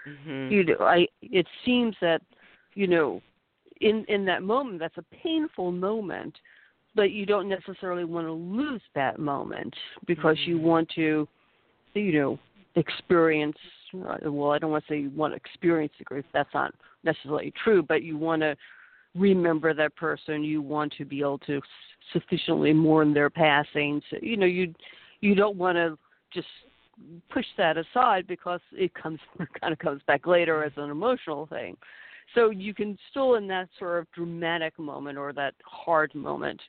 mm-hmm. 0.07 0.51
you 0.51 0.63
know 0.63 0.77
i 0.81 1.07
it 1.21 1.47
seems 1.65 1.95
that 2.01 2.21
you 2.73 2.87
know 2.87 3.21
in 3.81 4.05
in 4.07 4.25
that 4.25 4.43
moment 4.43 4.79
that's 4.79 4.97
a 4.97 5.15
painful 5.23 5.71
moment 5.71 6.35
but 6.99 7.11
you 7.11 7.25
don't 7.25 7.47
necessarily 7.47 8.03
want 8.03 8.27
to 8.27 8.33
lose 8.33 8.81
that 8.93 9.19
moment 9.19 9.73
because 10.05 10.35
mm-hmm. 10.39 10.51
you 10.51 10.59
want 10.59 10.89
to 10.95 11.25
you 11.93 12.11
know 12.13 12.39
experience 12.75 13.57
uh, 14.07 14.17
well 14.29 14.51
i 14.51 14.59
don't 14.59 14.71
want 14.71 14.85
to 14.85 14.93
say 14.93 14.99
you 14.99 15.09
want 15.11 15.31
to 15.31 15.37
experience 15.37 15.93
the 15.97 16.03
grief 16.03 16.25
that's 16.33 16.53
not 16.53 16.73
necessarily 17.03 17.53
true 17.63 17.81
but 17.81 18.03
you 18.03 18.17
want 18.17 18.41
to 18.41 18.55
remember 19.15 19.73
that 19.73 19.95
person. 19.95 20.43
You 20.43 20.61
want 20.61 20.93
to 20.97 21.05
be 21.05 21.19
able 21.21 21.39
to 21.39 21.61
sufficiently 22.13 22.73
mourn 22.73 23.13
their 23.13 23.29
passing. 23.29 24.01
So, 24.09 24.17
you 24.21 24.37
know, 24.37 24.45
you 24.45 24.73
you 25.21 25.35
don't 25.35 25.57
want 25.57 25.75
to 25.75 25.97
just 26.33 26.47
push 27.29 27.45
that 27.57 27.77
aside 27.77 28.27
because 28.27 28.61
it 28.71 28.93
comes 28.93 29.19
kind 29.61 29.73
of 29.73 29.79
comes 29.79 30.01
back 30.07 30.27
later 30.27 30.63
as 30.63 30.71
an 30.77 30.89
emotional 30.89 31.47
thing. 31.47 31.77
So 32.35 32.51
you 32.51 32.75
can 32.75 32.97
still 33.09 33.35
in 33.35 33.47
that 33.47 33.69
sort 33.79 33.99
of 33.99 34.11
dramatic 34.11 34.77
moment 34.77 35.17
or 35.17 35.33
that 35.33 35.55
hard 35.63 36.13
moment 36.13 36.61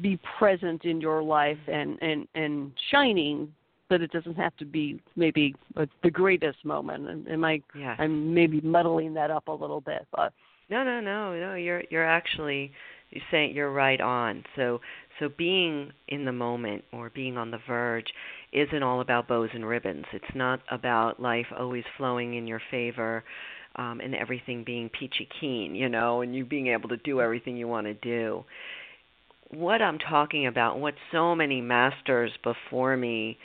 be 0.00 0.18
present 0.38 0.84
in 0.84 1.00
your 1.00 1.22
life 1.22 1.58
and 1.66 1.98
and 2.02 2.26
and 2.34 2.72
shining 2.90 3.52
but 3.88 4.02
it 4.02 4.10
doesn't 4.10 4.34
have 4.34 4.54
to 4.56 4.64
be 4.64 5.00
maybe 5.16 5.54
the 6.02 6.10
greatest 6.10 6.64
moment 6.64 7.08
and 7.08 7.28
am 7.28 7.44
i 7.44 7.62
yeah. 7.78 7.94
i'm 7.98 8.34
maybe 8.34 8.60
muddling 8.60 9.14
that 9.14 9.30
up 9.30 9.48
a 9.48 9.52
little 9.52 9.80
bit 9.80 10.06
but 10.14 10.32
no, 10.70 10.84
no, 10.84 11.00
no, 11.00 11.38
no. 11.38 11.54
You're 11.54 11.82
you're 11.90 12.06
actually 12.06 12.72
you're 13.10 13.24
saying 13.30 13.54
you're 13.54 13.72
right 13.72 14.00
on. 14.00 14.44
So 14.56 14.80
so 15.18 15.28
being 15.36 15.92
in 16.08 16.24
the 16.24 16.32
moment 16.32 16.84
or 16.92 17.10
being 17.10 17.36
on 17.38 17.50
the 17.50 17.58
verge 17.66 18.06
isn't 18.52 18.82
all 18.82 19.00
about 19.00 19.28
bows 19.28 19.50
and 19.54 19.66
ribbons. 19.66 20.04
It's 20.12 20.34
not 20.34 20.60
about 20.70 21.20
life 21.20 21.46
always 21.58 21.84
flowing 21.96 22.34
in 22.34 22.46
your 22.46 22.60
favor 22.70 23.24
um 23.76 24.00
and 24.00 24.14
everything 24.14 24.62
being 24.64 24.90
peachy 24.90 25.28
keen, 25.40 25.74
you 25.74 25.88
know, 25.88 26.20
and 26.20 26.34
you 26.36 26.44
being 26.44 26.68
able 26.68 26.88
to 26.90 26.98
do 26.98 27.20
everything 27.20 27.56
you 27.56 27.68
want 27.68 27.86
to 27.86 27.94
do. 27.94 28.44
What 29.50 29.80
I'm 29.80 29.98
talking 29.98 30.46
about, 30.46 30.78
what 30.78 30.94
so 31.10 31.34
many 31.34 31.60
masters 31.60 32.32
before 32.42 32.96
me 32.96 33.38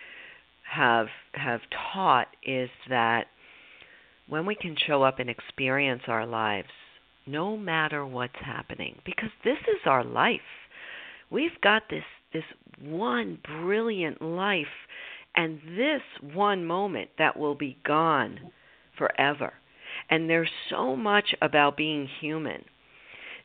have 0.69 1.07
have 1.33 1.61
taught 1.93 2.27
is 2.43 2.69
that 2.89 3.27
when 4.27 4.45
we 4.45 4.55
can 4.55 4.75
show 4.87 5.03
up 5.03 5.19
and 5.19 5.29
experience 5.29 6.03
our 6.07 6.25
lives 6.25 6.69
no 7.25 7.55
matter 7.55 8.05
what's 8.05 8.39
happening 8.41 8.99
because 9.05 9.29
this 9.43 9.59
is 9.59 9.81
our 9.85 10.03
life. 10.03 10.41
We've 11.29 11.59
got 11.61 11.83
this 11.89 12.03
this 12.33 12.43
one 12.81 13.39
brilliant 13.61 14.21
life 14.21 14.65
and 15.35 15.59
this 15.77 16.01
one 16.33 16.65
moment 16.65 17.09
that 17.17 17.37
will 17.37 17.55
be 17.55 17.77
gone 17.85 18.39
forever. 18.97 19.53
And 20.09 20.29
there's 20.29 20.49
so 20.69 20.95
much 20.95 21.35
about 21.41 21.77
being 21.77 22.07
human 22.19 22.65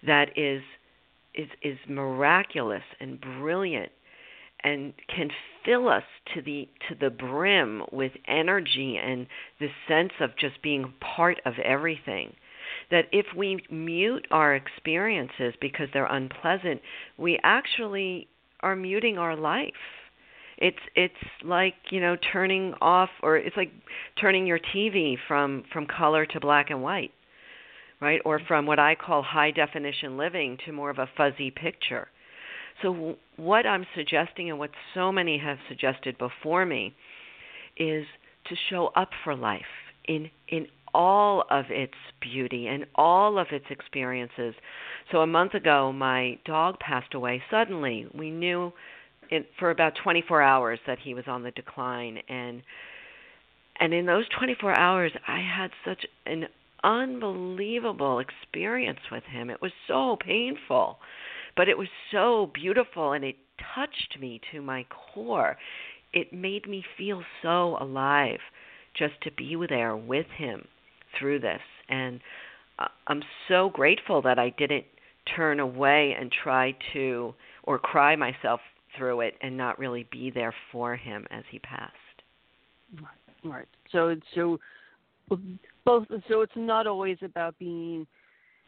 that 0.06 0.36
is 0.36 0.62
is 1.38 1.48
is 1.62 1.78
miraculous 1.88 2.82
and 3.00 3.18
brilliant 3.20 3.90
and 4.64 4.92
can 5.14 5.30
fill 5.64 5.88
us 5.88 6.02
to 6.34 6.42
the 6.42 6.68
to 6.88 6.94
the 6.94 7.10
brim 7.10 7.82
with 7.92 8.12
energy 8.26 8.98
and 9.02 9.26
the 9.60 9.68
sense 9.86 10.12
of 10.20 10.30
just 10.38 10.60
being 10.62 10.92
part 11.00 11.40
of 11.46 11.54
everything 11.64 12.34
that 12.90 13.06
if 13.12 13.26
we 13.36 13.62
mute 13.70 14.26
our 14.30 14.54
experiences 14.54 15.54
because 15.60 15.88
they're 15.92 16.06
unpleasant, 16.06 16.80
we 17.16 17.38
actually 17.42 18.28
are 18.60 18.76
muting 18.76 19.18
our 19.18 19.36
life. 19.36 19.72
It's 20.58 20.78
it's 20.96 21.14
like, 21.44 21.74
you 21.90 22.00
know, 22.00 22.16
turning 22.32 22.74
off 22.80 23.10
or 23.22 23.36
it's 23.36 23.56
like 23.56 23.70
turning 24.20 24.46
your 24.46 24.58
TV 24.58 25.16
from 25.28 25.64
from 25.72 25.86
color 25.86 26.26
to 26.26 26.40
black 26.40 26.70
and 26.70 26.82
white. 26.82 27.12
Right? 28.00 28.20
Or 28.24 28.40
from 28.46 28.66
what 28.66 28.78
I 28.78 28.94
call 28.94 29.22
high 29.22 29.50
definition 29.50 30.16
living 30.16 30.58
to 30.66 30.72
more 30.72 30.90
of 30.90 30.98
a 30.98 31.08
fuzzy 31.16 31.50
picture. 31.50 32.08
So 32.82 33.16
what 33.36 33.66
I'm 33.66 33.86
suggesting 33.96 34.50
and 34.50 34.58
what 34.58 34.70
so 34.94 35.10
many 35.10 35.38
have 35.38 35.58
suggested 35.68 36.16
before 36.16 36.64
me 36.64 36.94
is 37.76 38.06
to 38.48 38.54
show 38.70 38.92
up 38.94 39.10
for 39.24 39.34
life 39.34 39.62
in 40.06 40.30
in 40.48 40.66
all 40.94 41.44
of 41.50 41.66
its 41.68 41.94
beauty 42.20 42.66
and 42.66 42.86
all 42.94 43.38
of 43.38 43.48
its 43.50 43.66
experiences. 43.70 44.54
So 45.12 45.18
a 45.18 45.26
month 45.26 45.54
ago, 45.54 45.92
my 45.92 46.38
dog 46.44 46.78
passed 46.80 47.14
away 47.14 47.42
suddenly. 47.50 48.06
We 48.14 48.30
knew 48.30 48.72
it, 49.30 49.50
for 49.58 49.70
about 49.70 49.92
24 50.02 50.40
hours 50.40 50.78
that 50.86 50.98
he 50.98 51.14
was 51.14 51.24
on 51.26 51.42
the 51.42 51.50
decline, 51.50 52.18
and 52.28 52.62
and 53.80 53.94
in 53.94 54.06
those 54.06 54.24
24 54.36 54.76
hours, 54.76 55.12
I 55.26 55.40
had 55.40 55.70
such 55.84 56.04
an 56.26 56.46
unbelievable 56.84 58.20
experience 58.20 59.00
with 59.10 59.24
him. 59.24 59.50
It 59.50 59.60
was 59.60 59.72
so 59.86 60.16
painful, 60.24 60.98
but 61.56 61.68
it 61.68 61.78
was 61.78 61.88
so 62.12 62.50
beautiful, 62.54 63.12
and 63.12 63.24
it 63.24 63.36
touched 63.74 64.18
me 64.20 64.40
to 64.52 64.62
my 64.62 64.86
core. 65.14 65.56
It 66.12 66.32
made 66.32 66.68
me 66.68 66.84
feel 66.96 67.22
so 67.42 67.76
alive 67.80 68.40
just 68.96 69.14
to 69.22 69.30
be 69.32 69.56
there 69.68 69.96
with 69.96 70.26
him 70.36 70.66
through 71.18 71.40
this. 71.40 71.60
And 71.88 72.20
uh, 72.78 72.88
I'm 73.06 73.22
so 73.48 73.70
grateful 73.70 74.22
that 74.22 74.38
I 74.38 74.50
didn't 74.50 74.84
turn 75.36 75.60
away 75.60 76.16
and 76.18 76.32
try 76.42 76.74
to 76.94 77.34
or 77.64 77.78
cry 77.78 78.16
myself 78.16 78.60
through 78.96 79.20
it 79.20 79.34
and 79.42 79.56
not 79.56 79.78
really 79.78 80.06
be 80.10 80.30
there 80.30 80.54
for 80.72 80.96
him 80.96 81.26
as 81.30 81.44
he 81.50 81.58
passed. 81.58 81.94
Right. 82.96 83.18
Right. 83.44 83.68
So 83.92 84.16
so 84.34 84.58
both 85.84 86.06
so 86.28 86.42
it's 86.42 86.52
not 86.56 86.86
always 86.86 87.18
about 87.22 87.58
being 87.58 88.06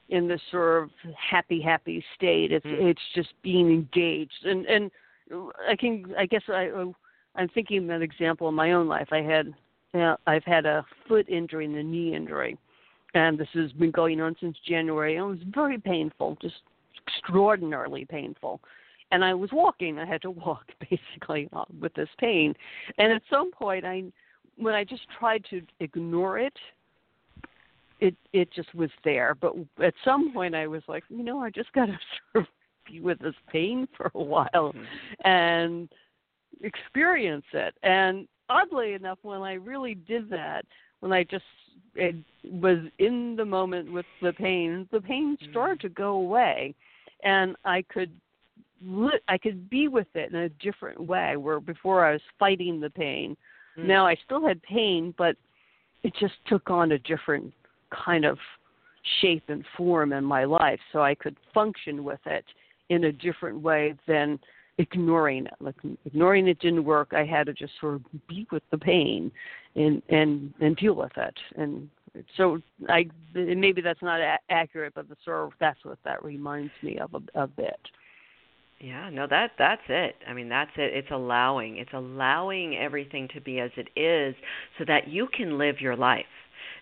in 0.08 0.26
this 0.26 0.40
sort 0.50 0.84
of 0.84 0.90
happy 1.16 1.60
happy 1.60 2.04
state. 2.16 2.52
It's 2.52 2.66
mm. 2.66 2.90
it's 2.90 3.00
just 3.14 3.30
being 3.42 3.70
engaged. 3.70 4.44
And 4.44 4.66
and 4.66 4.90
I 5.68 5.76
can 5.76 6.14
I 6.18 6.26
guess 6.26 6.42
I 6.48 6.70
I'm 7.36 7.48
thinking 7.48 7.84
of 7.84 7.90
an 7.90 8.02
example 8.02 8.48
in 8.48 8.54
my 8.54 8.72
own 8.72 8.88
life. 8.88 9.08
I 9.12 9.22
had 9.22 9.54
now, 9.92 10.18
I've 10.26 10.44
had 10.44 10.66
a 10.66 10.84
foot 11.08 11.28
injury 11.28 11.64
and 11.64 11.76
a 11.76 11.82
knee 11.82 12.14
injury, 12.14 12.56
and 13.14 13.38
this 13.38 13.48
has 13.54 13.72
been 13.72 13.90
going 13.90 14.20
on 14.20 14.36
since 14.40 14.56
January. 14.66 15.16
And 15.16 15.24
it 15.24 15.28
was 15.28 15.46
very 15.52 15.78
painful, 15.78 16.38
just 16.40 16.62
extraordinarily 17.06 18.04
painful. 18.04 18.60
And 19.12 19.24
I 19.24 19.34
was 19.34 19.50
walking. 19.52 19.98
I 19.98 20.06
had 20.06 20.22
to 20.22 20.30
walk 20.30 20.64
basically 20.88 21.48
uh, 21.52 21.64
with 21.80 21.92
this 21.94 22.08
pain. 22.18 22.54
And 22.98 23.12
at 23.12 23.22
some 23.28 23.50
point, 23.50 23.84
I, 23.84 24.04
when 24.60 24.74
I 24.74 24.84
just 24.84 25.02
tried 25.18 25.44
to 25.50 25.62
ignore 25.80 26.38
it, 26.38 26.54
it 28.00 28.14
it 28.32 28.52
just 28.52 28.74
was 28.74 28.90
there. 29.04 29.34
But 29.34 29.54
at 29.82 29.94
some 30.04 30.32
point, 30.32 30.54
I 30.54 30.66
was 30.66 30.82
like, 30.88 31.04
you 31.08 31.22
know, 31.22 31.40
I 31.40 31.50
just 31.50 31.72
got 31.72 31.86
to 31.86 31.98
sort 32.32 32.44
of 32.44 32.46
be 32.90 33.00
with 33.00 33.18
this 33.18 33.34
pain 33.50 33.88
for 33.96 34.10
a 34.14 34.22
while, 34.22 34.72
mm-hmm. 34.74 35.28
and 35.28 35.88
experience 36.62 37.44
it. 37.52 37.74
And 37.82 38.26
oddly 38.48 38.94
enough, 38.94 39.18
when 39.22 39.42
I 39.42 39.54
really 39.54 39.94
did 39.94 40.30
that, 40.30 40.64
when 41.00 41.12
I 41.12 41.24
just 41.24 41.44
it 41.94 42.16
was 42.44 42.78
in 42.98 43.34
the 43.36 43.44
moment 43.44 43.92
with 43.92 44.06
the 44.22 44.32
pain, 44.32 44.88
the 44.92 45.00
pain 45.00 45.36
mm-hmm. 45.36 45.50
started 45.50 45.80
to 45.80 45.88
go 45.88 46.12
away, 46.12 46.74
and 47.22 47.56
I 47.64 47.82
could 47.82 48.12
I 49.28 49.36
could 49.36 49.68
be 49.68 49.88
with 49.88 50.06
it 50.14 50.32
in 50.32 50.38
a 50.38 50.48
different 50.48 51.00
way. 51.00 51.36
Where 51.36 51.60
before 51.60 52.04
I 52.04 52.12
was 52.12 52.22
fighting 52.38 52.80
the 52.80 52.90
pain, 52.90 53.36
mm. 53.78 53.84
now 53.84 54.06
I 54.06 54.16
still 54.24 54.46
had 54.46 54.62
pain, 54.62 55.14
but 55.16 55.36
it 56.02 56.12
just 56.18 56.34
took 56.46 56.70
on 56.70 56.92
a 56.92 56.98
different 56.98 57.52
kind 57.90 58.24
of 58.24 58.38
shape 59.20 59.44
and 59.48 59.64
form 59.76 60.12
in 60.12 60.24
my 60.24 60.44
life, 60.44 60.80
so 60.92 61.02
I 61.02 61.14
could 61.14 61.36
function 61.54 62.04
with 62.04 62.20
it 62.26 62.44
in 62.88 63.04
a 63.04 63.12
different 63.12 63.60
way 63.60 63.94
than 64.06 64.38
ignoring 64.78 65.46
it. 65.46 65.54
Like 65.60 65.76
ignoring 66.04 66.48
it 66.48 66.58
didn't 66.58 66.84
work. 66.84 67.12
I 67.12 67.24
had 67.24 67.46
to 67.46 67.52
just 67.52 67.72
sort 67.80 67.94
of 67.94 68.02
be 68.28 68.46
with 68.50 68.62
the 68.70 68.78
pain 68.78 69.30
and 69.76 70.02
and 70.08 70.52
and 70.60 70.76
deal 70.76 70.94
with 70.94 71.12
it. 71.16 71.36
And 71.56 71.88
so 72.36 72.60
I 72.88 73.06
maybe 73.34 73.80
that's 73.80 74.02
not 74.02 74.20
a- 74.20 74.38
accurate, 74.50 74.94
but 74.94 75.08
the 75.08 75.16
sort 75.24 75.46
of 75.46 75.52
that's 75.60 75.84
what 75.84 75.98
that 76.04 76.24
reminds 76.24 76.72
me 76.82 76.98
of 76.98 77.14
a, 77.14 77.42
a 77.42 77.46
bit. 77.46 77.80
Yeah, 78.80 79.10
no, 79.10 79.26
that 79.28 79.52
that's 79.58 79.82
it. 79.88 80.16
I 80.26 80.32
mean, 80.32 80.48
that's 80.48 80.70
it. 80.76 80.94
It's 80.94 81.10
allowing. 81.10 81.76
It's 81.76 81.92
allowing 81.92 82.76
everything 82.76 83.28
to 83.34 83.40
be 83.40 83.60
as 83.60 83.70
it 83.76 83.88
is, 83.98 84.34
so 84.78 84.84
that 84.86 85.08
you 85.08 85.28
can 85.34 85.58
live 85.58 85.80
your 85.80 85.96
life 85.96 86.24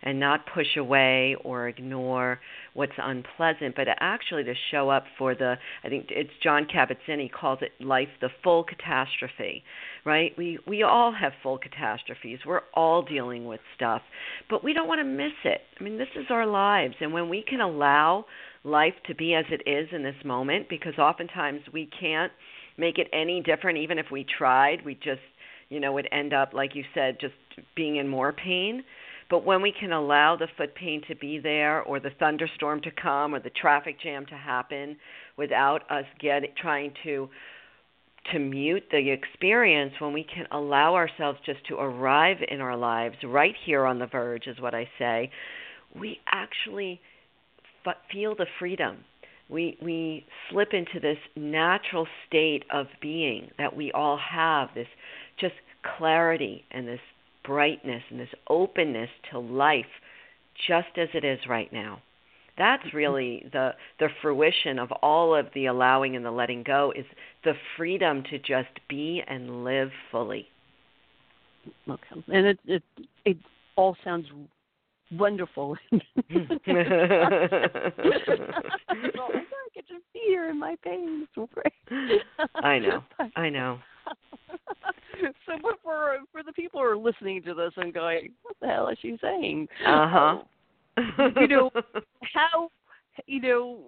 and 0.02 0.20
not 0.20 0.46
push 0.54 0.76
away 0.76 1.34
or 1.42 1.66
ignore 1.66 2.38
what's 2.74 2.92
unpleasant, 2.98 3.74
but 3.74 3.88
actually 3.98 4.44
to 4.44 4.54
show 4.70 4.88
up 4.90 5.04
for 5.18 5.34
the 5.34 5.56
I 5.82 5.88
think 5.88 6.06
it's 6.10 6.30
Jon 6.40 6.66
Kabat-Zinn 6.72 7.18
he 7.18 7.28
calls 7.28 7.58
it 7.62 7.72
life 7.84 8.08
the 8.20 8.28
full 8.44 8.62
catastrophe, 8.62 9.64
right? 10.04 10.32
We 10.38 10.60
we 10.68 10.84
all 10.84 11.12
have 11.12 11.32
full 11.42 11.58
catastrophes. 11.58 12.38
We're 12.46 12.62
all 12.74 13.02
dealing 13.02 13.46
with 13.46 13.60
stuff, 13.74 14.02
but 14.48 14.62
we 14.62 14.72
don't 14.72 14.86
want 14.86 15.00
to 15.00 15.04
miss 15.04 15.32
it. 15.44 15.62
I 15.80 15.82
mean, 15.82 15.98
this 15.98 16.14
is 16.14 16.26
our 16.30 16.46
lives, 16.46 16.94
and 17.00 17.12
when 17.12 17.28
we 17.28 17.42
can 17.42 17.60
allow 17.60 18.26
life 18.64 18.94
to 19.06 19.14
be 19.14 19.34
as 19.34 19.44
it 19.50 19.68
is 19.68 19.88
in 19.92 20.02
this 20.02 20.16
moment 20.24 20.68
because 20.68 20.98
oftentimes 20.98 21.60
we 21.72 21.88
can't 22.00 22.32
make 22.76 22.98
it 22.98 23.08
any 23.12 23.40
different. 23.40 23.78
Even 23.78 23.98
if 23.98 24.06
we 24.10 24.24
tried, 24.24 24.84
we 24.84 24.94
just 24.94 25.20
you 25.68 25.80
know 25.80 25.92
would 25.92 26.08
end 26.12 26.32
up 26.32 26.52
like 26.52 26.74
you 26.74 26.84
said 26.94 27.18
just 27.20 27.34
being 27.76 27.96
in 27.96 28.08
more 28.08 28.32
pain. 28.32 28.84
But 29.30 29.44
when 29.44 29.60
we 29.60 29.72
can 29.78 29.92
allow 29.92 30.36
the 30.36 30.48
foot 30.56 30.74
pain 30.74 31.02
to 31.08 31.14
be 31.14 31.38
there, 31.38 31.82
or 31.82 32.00
the 32.00 32.10
thunderstorm 32.18 32.80
to 32.80 32.90
come, 32.90 33.34
or 33.34 33.40
the 33.40 33.50
traffic 33.50 34.00
jam 34.00 34.24
to 34.26 34.34
happen, 34.34 34.96
without 35.36 35.82
us 35.90 36.06
get 36.18 36.42
trying 36.56 36.92
to 37.04 37.28
to 38.32 38.38
mute 38.38 38.84
the 38.90 39.10
experience, 39.10 39.92
when 40.00 40.12
we 40.12 40.24
can 40.24 40.46
allow 40.50 40.94
ourselves 40.94 41.38
just 41.46 41.64
to 41.66 41.76
arrive 41.76 42.38
in 42.48 42.60
our 42.60 42.76
lives 42.76 43.16
right 43.24 43.54
here 43.64 43.86
on 43.86 43.98
the 43.98 44.06
verge, 44.06 44.46
is 44.46 44.60
what 44.60 44.74
I 44.74 44.88
say, 44.98 45.30
we 45.98 46.18
actually 46.30 47.00
feel 48.12 48.34
the 48.34 48.46
freedom. 48.58 48.98
We 49.48 49.78
we 49.82 50.26
slip 50.50 50.74
into 50.74 51.00
this 51.00 51.18
natural 51.36 52.06
state 52.26 52.64
of 52.70 52.86
being 53.00 53.50
that 53.58 53.74
we 53.74 53.90
all 53.92 54.18
have. 54.18 54.68
This 54.74 54.88
just 55.40 55.54
clarity 55.96 56.64
and 56.70 56.86
this 56.86 57.00
brightness 57.44 58.02
and 58.10 58.20
this 58.20 58.28
openness 58.48 59.08
to 59.30 59.38
life 59.38 59.86
just 60.66 60.88
as 60.96 61.08
it 61.14 61.24
is 61.24 61.38
right 61.48 61.72
now. 61.72 62.02
That's 62.58 62.84
mm-hmm. 62.84 62.96
really 62.96 63.48
the 63.52 63.70
the 63.98 64.08
fruition 64.20 64.78
of 64.78 64.90
all 64.92 65.34
of 65.34 65.46
the 65.54 65.66
allowing 65.66 66.16
and 66.16 66.24
the 66.24 66.30
letting 66.30 66.62
go 66.62 66.92
is 66.94 67.06
the 67.44 67.54
freedom 67.76 68.22
to 68.30 68.38
just 68.38 68.68
be 68.88 69.22
and 69.26 69.64
live 69.64 69.90
fully. 70.10 70.48
Okay. 71.88 72.22
And 72.28 72.46
it 72.46 72.58
it 72.66 72.82
it 73.24 73.36
all 73.76 73.96
sounds 74.04 74.26
wonderful. 75.12 75.76
well, 75.92 76.00
I 76.32 76.50
get 79.74 79.88
to 79.88 79.98
be 80.12 80.20
here 80.26 80.50
in 80.50 80.58
my 80.58 80.76
pain. 80.82 81.26
I 82.54 82.78
know. 82.78 83.02
I 83.36 83.48
know. 83.48 83.78
so 85.46 85.52
but 85.62 85.78
for 85.82 86.18
for 86.32 86.42
the 86.42 86.52
people 86.52 86.80
who 86.80 86.86
are 86.86 86.96
listening 86.96 87.42
to 87.42 87.54
this 87.54 87.72
and 87.76 87.92
going, 87.92 88.32
"What 88.42 88.56
the 88.60 88.68
hell 88.68 88.88
is 88.88 88.98
she 89.00 89.16
saying?" 89.20 89.68
Uh 89.86 90.08
huh. 90.08 90.38
you 91.40 91.48
know 91.48 91.70
how 92.34 92.70
you 93.26 93.40
know 93.40 93.78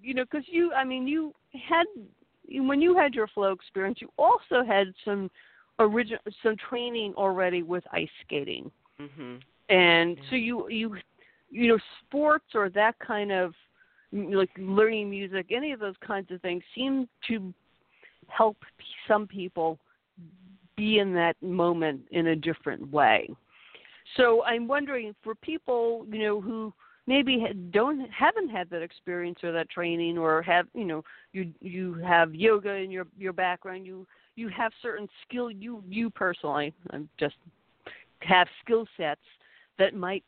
you 0.00 0.14
know 0.14 0.24
because 0.24 0.46
you 0.46 0.72
I 0.72 0.84
mean 0.84 1.06
you 1.06 1.34
had 1.68 1.86
when 2.50 2.80
you 2.80 2.96
had 2.96 3.14
your 3.14 3.26
flow 3.28 3.52
experience, 3.52 3.98
you 4.00 4.08
also 4.16 4.64
had 4.66 4.88
some 5.04 5.30
original 5.78 6.20
some 6.42 6.56
training 6.68 7.14
already 7.16 7.62
with 7.62 7.84
ice 7.92 8.08
skating, 8.24 8.70
mm-hmm. 9.00 9.36
And 9.68 10.16
yeah. 10.16 10.22
so 10.30 10.36
you 10.36 10.68
you 10.68 10.96
you 11.50 11.68
know 11.68 11.78
sports 12.04 12.46
or 12.54 12.68
that 12.70 12.98
kind 12.98 13.32
of 13.32 13.54
like 14.12 14.50
learning 14.58 15.10
music, 15.10 15.46
any 15.50 15.72
of 15.72 15.80
those 15.80 15.94
kinds 16.06 16.30
of 16.30 16.40
things 16.40 16.62
seem 16.74 17.08
to 17.28 17.52
help 18.28 18.56
some 19.06 19.26
people 19.26 19.78
be 20.76 20.98
in 20.98 21.12
that 21.12 21.36
moment 21.42 22.00
in 22.12 22.28
a 22.28 22.36
different 22.36 22.90
way. 22.90 23.28
So 24.16 24.42
I'm 24.44 24.66
wondering 24.66 25.14
for 25.22 25.34
people, 25.34 26.06
you 26.10 26.20
know, 26.20 26.40
who 26.40 26.72
maybe 27.06 27.44
don't 27.70 28.08
haven't 28.10 28.48
had 28.48 28.70
that 28.70 28.80
experience 28.80 29.40
or 29.42 29.52
that 29.52 29.68
training 29.68 30.16
or 30.16 30.40
have, 30.42 30.66
you 30.74 30.84
know, 30.84 31.04
you 31.32 31.52
you 31.60 31.94
have 31.94 32.34
yoga 32.34 32.74
in 32.74 32.90
your 32.90 33.06
your 33.18 33.32
background, 33.34 33.86
you 33.86 34.06
you 34.36 34.48
have 34.48 34.72
certain 34.80 35.08
skill 35.26 35.50
you 35.50 35.82
you 35.88 36.08
personally, 36.08 36.72
I'm 36.90 37.08
just 37.18 37.36
have 38.20 38.48
skill 38.64 38.86
sets 38.96 39.20
that 39.78 39.94
might 39.94 40.24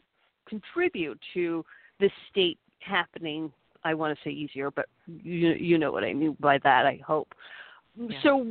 contribute 0.49 1.19
to 1.35 1.65
this 1.99 2.13
state 2.31 2.59
happening 2.81 3.53
I 3.85 3.95
want 3.95 4.17
to 4.17 4.29
say 4.29 4.33
easier, 4.33 4.71
but 4.71 4.87
you 5.07 5.51
you 5.51 5.79
know 5.79 5.93
what 5.93 6.05
I 6.05 6.13
mean 6.13 6.37
by 6.41 6.59
that. 6.59 6.87
I 6.87 7.01
hope. 7.07 7.35
So 8.23 8.47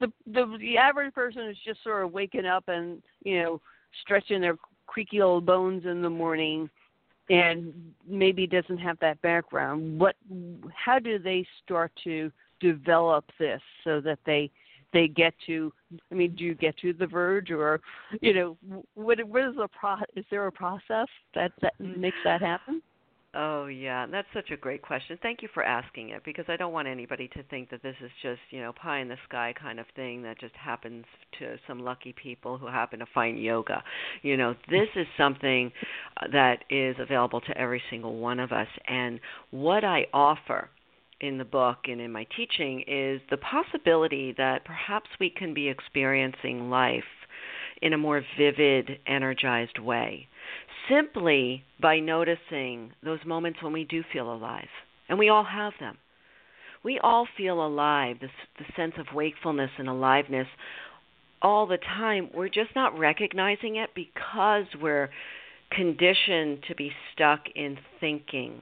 the, 0.00 0.12
the 0.26 0.56
the 0.58 0.78
average 0.78 1.14
person 1.14 1.42
is 1.42 1.56
just 1.64 1.82
sort 1.82 2.04
of 2.04 2.12
waking 2.12 2.46
up 2.46 2.64
and 2.68 3.02
you 3.24 3.42
know 3.42 3.60
stretching 4.02 4.40
their 4.40 4.56
creaky 4.86 5.20
old 5.20 5.46
bones 5.46 5.84
in 5.86 6.02
the 6.02 6.10
morning, 6.10 6.68
and 7.30 7.72
maybe 8.06 8.46
doesn't 8.46 8.78
have 8.78 8.98
that 9.00 9.20
background. 9.22 9.98
What? 9.98 10.16
How 10.72 10.98
do 10.98 11.18
they 11.18 11.46
start 11.64 11.92
to 12.04 12.30
develop 12.60 13.24
this 13.38 13.60
so 13.84 14.00
that 14.00 14.18
they 14.24 14.50
they 14.92 15.08
get 15.08 15.34
to 15.46 15.72
i 16.10 16.14
mean 16.14 16.34
do 16.36 16.44
you 16.44 16.54
get 16.54 16.76
to 16.78 16.92
the 16.92 17.06
verge 17.06 17.50
or 17.50 17.80
you 18.20 18.34
know 18.34 18.56
what 18.94 19.22
what 19.26 19.42
is 19.42 19.54
the 19.56 19.68
pro 19.78 19.96
is 20.14 20.24
there 20.30 20.46
a 20.46 20.52
process 20.52 21.06
that 21.34 21.52
that 21.60 21.72
makes 21.78 22.16
that 22.24 22.40
happen 22.40 22.82
Oh 23.38 23.66
yeah, 23.66 24.06
that's 24.06 24.28
such 24.32 24.50
a 24.50 24.56
great 24.56 24.80
question. 24.80 25.18
Thank 25.20 25.42
you 25.42 25.48
for 25.52 25.62
asking 25.62 26.08
it 26.08 26.22
because 26.24 26.46
I 26.48 26.56
don't 26.56 26.72
want 26.72 26.88
anybody 26.88 27.28
to 27.28 27.42
think 27.44 27.68
that 27.68 27.82
this 27.82 27.94
is 28.02 28.10
just, 28.22 28.40
you 28.48 28.62
know, 28.62 28.72
pie 28.72 29.00
in 29.00 29.08
the 29.08 29.18
sky 29.28 29.52
kind 29.60 29.78
of 29.78 29.84
thing 29.94 30.22
that 30.22 30.40
just 30.40 30.54
happens 30.54 31.04
to 31.38 31.56
some 31.68 31.80
lucky 31.80 32.14
people 32.14 32.56
who 32.56 32.66
happen 32.66 32.98
to 33.00 33.06
find 33.12 33.38
yoga. 33.38 33.84
You 34.22 34.38
know, 34.38 34.54
this 34.70 34.88
is 34.96 35.06
something 35.18 35.70
that 36.32 36.64
is 36.70 36.96
available 36.98 37.42
to 37.42 37.58
every 37.58 37.82
single 37.90 38.16
one 38.16 38.40
of 38.40 38.52
us 38.52 38.68
and 38.88 39.20
what 39.50 39.84
I 39.84 40.06
offer 40.14 40.70
in 41.20 41.38
the 41.38 41.44
book 41.44 41.78
and 41.84 42.00
in 42.00 42.12
my 42.12 42.26
teaching 42.36 42.84
is 42.86 43.20
the 43.30 43.38
possibility 43.38 44.34
that 44.36 44.64
perhaps 44.64 45.08
we 45.18 45.30
can 45.30 45.54
be 45.54 45.68
experiencing 45.68 46.70
life 46.70 47.04
in 47.82 47.92
a 47.92 47.98
more 47.98 48.22
vivid, 48.38 48.98
energized 49.06 49.78
way 49.78 50.28
simply 50.88 51.64
by 51.80 51.98
noticing 51.98 52.92
those 53.02 53.18
moments 53.26 53.62
when 53.62 53.72
we 53.72 53.84
do 53.84 54.02
feel 54.12 54.32
alive. 54.32 54.68
And 55.08 55.18
we 55.18 55.28
all 55.28 55.44
have 55.44 55.72
them. 55.80 55.98
We 56.84 56.98
all 57.02 57.26
feel 57.36 57.64
alive, 57.64 58.18
this 58.20 58.30
the 58.58 58.64
sense 58.76 58.94
of 58.98 59.06
wakefulness 59.14 59.70
and 59.78 59.88
aliveness 59.88 60.46
all 61.42 61.66
the 61.66 61.78
time. 61.78 62.30
We're 62.34 62.48
just 62.48 62.74
not 62.74 62.98
recognizing 62.98 63.76
it 63.76 63.90
because 63.94 64.66
we're 64.80 65.10
conditioned 65.70 66.62
to 66.68 66.74
be 66.76 66.92
stuck 67.12 67.40
in 67.54 67.78
thinking. 67.98 68.60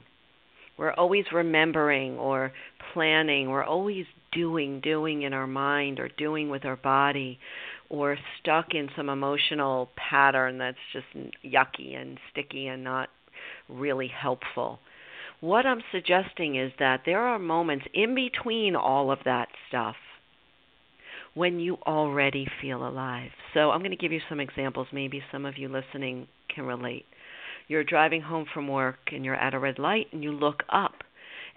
We're 0.77 0.93
always 0.93 1.25
remembering 1.33 2.19
or 2.19 2.53
planning. 2.93 3.51
We're 3.51 3.65
always 3.65 4.07
doing, 4.33 4.81
doing 4.81 5.23
in 5.23 5.33
our 5.33 5.47
mind 5.47 6.01
or 6.01 6.09
doing 6.09 6.49
with 6.49 6.65
our 6.65 6.77
body 6.77 7.39
or 7.89 8.17
stuck 8.41 8.75
in 8.75 8.89
some 8.97 9.09
emotional 9.09 9.91
pattern 9.97 10.59
that's 10.59 10.77
just 10.93 11.07
yucky 11.45 11.97
and 11.97 12.19
sticky 12.31 12.67
and 12.67 12.83
not 12.83 13.09
really 13.69 14.09
helpful. 14.09 14.81
What 15.41 15.67
I'm 15.67 15.83
suggesting 15.93 16.57
is 16.57 16.73
that 16.79 17.03
there 17.05 17.21
are 17.21 17.39
moments 17.39 17.87
in 17.93 18.15
between 18.15 18.75
all 18.75 19.11
of 19.11 19.19
that 19.25 19.49
stuff 19.69 19.97
when 21.35 21.59
you 21.59 21.77
already 21.87 22.47
feel 22.63 22.87
alive. 22.87 23.31
So 23.53 23.71
I'm 23.71 23.81
going 23.81 23.91
to 23.91 23.97
give 23.97 24.13
you 24.13 24.21
some 24.29 24.41
examples. 24.41 24.87
Maybe 24.93 25.23
some 25.31 25.45
of 25.45 25.59
you 25.59 25.69
listening 25.69 26.29
can 26.55 26.65
relate. 26.65 27.05
You're 27.67 27.85
driving 27.85 28.23
home 28.23 28.47
from 28.53 28.69
work 28.69 28.99
and 29.13 29.25
you're 29.25 29.35
at 29.35 29.55
a 29.55 29.59
red 29.59 29.79
light 29.79 30.09
and 30.13 30.23
you 30.23 30.33
look 30.33 30.63
up, 30.69 31.03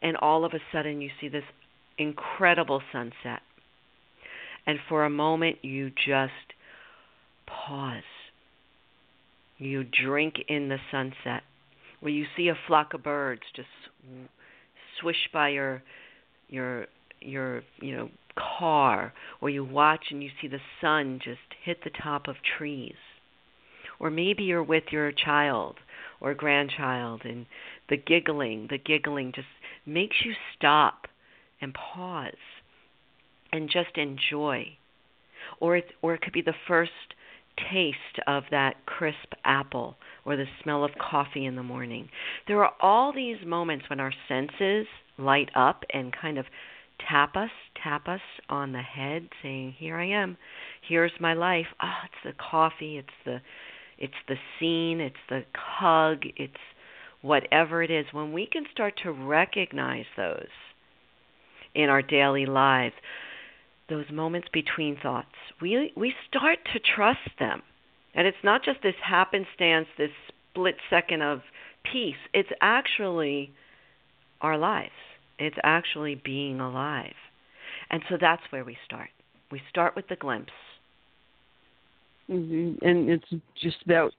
and 0.02 0.15
all 0.17 0.46
of 0.46 0.54
a 0.54 0.60
sudden 0.72 1.02
you 1.02 1.10
see 1.20 1.28
this 1.28 1.43
incredible 1.98 2.82
sunset. 2.91 3.41
And 4.65 4.80
for 4.88 5.06
a 5.06 5.10
moment 5.10 5.58
you 5.63 5.89
just 5.89 6.32
pause. 7.46 8.04
You 9.58 9.84
drink 9.84 10.36
in 10.48 10.70
the 10.70 10.78
sunset, 10.91 11.43
where 12.00 12.12
you 12.12 12.26
see 12.36 12.48
a 12.50 12.58
flock 12.67 12.93
of 12.93 13.04
birds 13.04 13.41
just 13.56 13.67
swish 15.02 15.30
by 15.34 15.50
your 15.50 15.82
your 16.48 16.86
your 17.20 17.63
you 17.82 17.96
know 17.96 18.10
car, 18.60 19.13
or 19.41 19.50
you 19.50 19.63
watch 19.65 20.06
and 20.12 20.22
you 20.22 20.30
see 20.39 20.48
the 20.48 20.60
sun 20.80 21.20
just 21.24 21.39
hit 21.63 21.84
the 21.84 21.89
top 21.89 22.28
of 22.28 22.36
trees, 22.58 22.93
or 24.00 24.12
maybe 24.12 24.43
you're 24.43 24.63
with 24.63 24.84
your 24.91 25.12
child 25.12 25.78
or 26.19 26.34
grandchild, 26.34 27.21
and 27.23 27.45
the 27.89 27.97
giggling, 27.97 28.67
the 28.69 28.77
giggling 28.77 29.32
just 29.34 29.47
makes 29.86 30.17
you 30.23 30.34
stop 30.56 31.08
and 31.62 31.73
pause 31.73 32.34
and 33.51 33.69
just 33.69 33.97
enjoy. 33.97 34.65
Or 35.60 35.77
it, 35.77 35.86
or 36.01 36.13
it 36.13 36.21
could 36.21 36.34
be 36.34 36.41
the 36.41 36.53
first 36.67 36.91
taste 37.71 38.19
of 38.27 38.43
that 38.51 38.86
crisp 38.86 39.34
apple 39.43 39.95
or 40.25 40.36
the 40.36 40.45
smell 40.62 40.84
of 40.84 40.91
coffee 40.99 41.45
in 41.45 41.56
the 41.56 41.63
morning. 41.63 42.10
There 42.47 42.63
are 42.63 42.73
all 42.82 43.13
these 43.13 43.38
moments 43.45 43.86
when 43.89 43.99
our 43.99 44.13
senses 44.27 44.86
light 45.17 45.49
up 45.56 45.84
and 45.93 46.13
kind 46.13 46.38
of 46.38 46.45
tap 47.10 47.36
us, 47.36 47.49
tap 47.82 48.08
us 48.08 48.21
on 48.49 48.71
the 48.71 48.82
head 48.82 49.30
saying, 49.41 49.73
"Here 49.77 49.97
I 49.97 50.06
am. 50.06 50.38
Here's 50.82 51.12
my 51.19 51.34
life." 51.34 51.67
Ah, 51.80 52.01
oh, 52.01 52.06
it's 52.06 52.23
the 52.23 52.43
coffee, 52.43 52.97
it's 52.97 53.10
the 53.25 53.41
it's 53.97 54.13
the 54.27 54.36
scene, 54.60 54.99
it's 54.99 55.15
the 55.29 55.43
hug, 55.55 56.23
it's 56.36 56.53
whatever 57.21 57.81
it 57.81 57.91
is. 57.91 58.05
When 58.12 58.31
we 58.33 58.45
can 58.45 58.65
start 58.71 58.93
to 59.03 59.12
recognize 59.12 60.05
those 60.15 60.47
in 61.73 61.89
our 61.89 62.01
daily 62.01 62.45
lives, 62.45 62.95
those 63.89 64.05
moments 64.12 64.47
between 64.51 64.97
thoughts, 65.01 65.27
we 65.62 65.91
we 65.95 66.13
start 66.27 66.60
to 66.73 66.79
trust 66.79 67.29
them. 67.39 67.62
And 68.13 68.27
it's 68.27 68.38
not 68.43 68.63
just 68.63 68.81
this 68.81 68.95
happenstance, 69.03 69.88
this 69.97 70.10
split 70.49 70.75
second 70.89 71.21
of 71.21 71.41
peace. 71.91 72.15
It's 72.33 72.49
actually 72.62 73.51
our 74.41 74.57
lives. 74.57 74.91
It's 75.39 75.57
actually 75.63 76.15
being 76.15 76.60
alive. 76.60 77.13
And 77.89 78.01
so 78.10 78.17
that's 78.19 78.41
where 78.49 78.65
we 78.65 78.77
start. 78.86 79.10
We 79.51 79.62
start 79.69 79.95
with 79.95 80.07
the 80.07 80.15
glimpse. 80.15 80.51
Mm-hmm. 82.30 82.86
And 82.86 83.10
it's 83.10 83.44
just 83.62 83.78
about, 83.86 84.13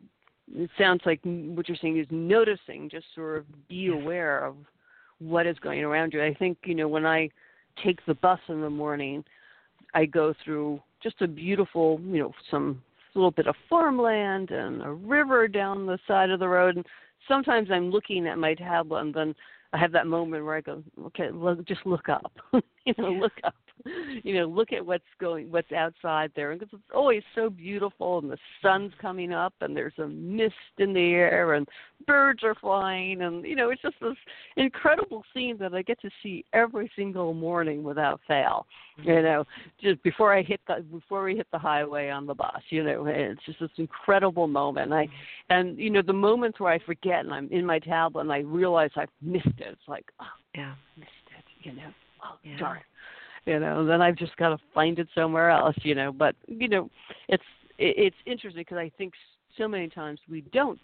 it 0.55 0.71
sounds 0.79 1.03
like 1.05 1.21
what 1.23 1.69
you're 1.69 1.79
saying 1.81 1.99
is 1.99 2.07
noticing, 2.11 2.89
just 2.91 3.07
sort 3.15 3.39
of 3.39 3.69
be 3.69 3.89
aware 3.89 4.45
of 4.45 4.57
what 5.19 5.47
is 5.47 5.59
going 5.59 5.81
around 5.81 6.13
you. 6.13 6.23
I 6.23 6.35
think, 6.35 6.59
you 6.65 6.75
know, 6.75 6.89
when 6.89 7.07
I 7.07 7.29
take 7.85 8.05
the 8.07 8.15
bus 8.15 8.41
in 8.49 8.61
the 8.61 8.71
morning, 8.71 9.25
I 9.95 10.07
go 10.07 10.35
through 10.45 10.81
just 11.03 11.21
a 11.21 11.29
beautiful, 11.29 12.01
you 12.05 12.21
know, 12.21 12.33
some 12.51 12.83
little 13.15 13.31
bit 13.31 13.47
of 13.47 13.57
farmland 13.69 14.51
and 14.51 14.83
a 14.83 14.93
river 14.93 15.49
down 15.49 15.87
the 15.87 15.99
side 16.07 16.31
of 16.31 16.41
the 16.41 16.49
road. 16.49 16.77
And 16.77 16.87
sometimes 17.27 17.69
I'm 17.71 17.91
looking 17.91 18.27
at 18.27 18.39
my 18.39 18.55
tablet 18.55 19.01
and 19.01 19.15
then 19.15 19.35
I 19.73 19.79
have 19.79 19.93
that 19.93 20.07
moment 20.07 20.45
where 20.45 20.57
I 20.57 20.61
go, 20.61 20.83
okay, 21.07 21.31
look, 21.31 21.65
just 21.67 21.85
look 21.85 22.09
up, 22.09 22.33
you 22.53 22.95
know, 22.97 23.11
look 23.11 23.33
up, 23.45 23.55
you 24.23 24.35
know, 24.35 24.47
look 24.47 24.73
at 24.73 24.85
what's 24.85 25.05
going, 25.21 25.51
what's 25.51 25.73
outside 25.73 26.33
there, 26.35 26.53
because 26.55 26.69
it's 26.73 26.83
always 26.95 27.23
so 27.35 27.51
beautiful, 27.51 28.19
and 28.19 28.31
the 28.31 28.39
sun's 28.63 28.93
coming 29.01 29.33
up, 29.33 29.55
and 29.61 29.77
there's 29.77 29.99
a 29.99 30.07
mist 30.07 30.55
in 30.79 30.93
the 30.93 31.01
air, 31.01 31.55
and 31.55 31.67
birds 32.07 32.43
are 32.43 32.55
flying, 32.55 33.23
and 33.23 33.45
you 33.45 33.57
know, 33.57 33.71
it's 33.71 33.83
just 33.83 33.97
this 34.01 34.17
incredible 34.57 35.25
scene 35.35 35.57
that 35.59 35.75
I 35.75 35.83
get 35.83 36.01
to 36.03 36.11
see 36.23 36.45
every 36.53 36.91
single 36.97 37.35
morning 37.35 37.83
without 37.83 38.21
fail. 38.27 38.67
Mm-hmm. 39.01 39.11
You 39.11 39.23
know, 39.23 39.45
just 39.81 40.03
before 40.03 40.35
I 40.35 40.43
hit 40.43 40.61
the 40.67 40.85
before 40.91 41.25
we 41.25 41.37
hit 41.37 41.47
the 41.53 41.59
highway 41.59 42.09
on 42.09 42.27
the 42.27 42.35
bus, 42.35 42.63
you 42.71 42.83
know, 42.83 43.07
it's 43.07 43.41
just 43.47 43.61
this 43.61 43.71
incredible 43.77 44.49
moment. 44.49 44.93
I, 44.93 45.07
mm-hmm. 45.07 45.53
and 45.53 45.79
you 45.79 45.91
know, 45.91 46.03
the 46.03 46.13
moments 46.13 46.61
where 46.61 46.73
I 46.73 46.79
forget 46.81 47.25
and 47.25 47.33
I'm 47.33 47.49
in 47.51 47.65
my 47.65 47.79
tablet 47.79 48.23
and 48.23 48.33
I 48.33 48.41
realize 48.41 48.91
I've 48.97 49.09
missed 49.23 49.47
it. 49.47 49.69
It's 49.69 49.89
like, 49.89 50.07
oh, 50.21 50.25
yeah, 50.55 50.75
missed 50.97 51.11
it. 51.37 51.67
You 51.67 51.75
know, 51.75 51.91
oh 52.25 52.37
yeah. 52.43 52.59
darn 52.59 52.81
you 53.49 53.59
know 53.59 53.85
then 53.85 54.01
i've 54.03 54.17
just 54.17 54.37
got 54.37 54.51
to 54.51 54.59
find 54.75 54.99
it 54.99 55.09
somewhere 55.15 55.51
else 55.51 55.77
you 55.83 55.95
know 55.95 56.13
but 56.13 56.35
you 56.47 56.69
know 56.69 56.89
it's 57.29 57.43
it's 57.79 58.17
interesting 58.27 58.63
because 58.63 58.79
i 58.79 58.91
think 58.99 59.13
so 59.57 59.67
many 59.67 59.89
times 59.89 60.21
we 60.31 60.43
don't 60.53 60.79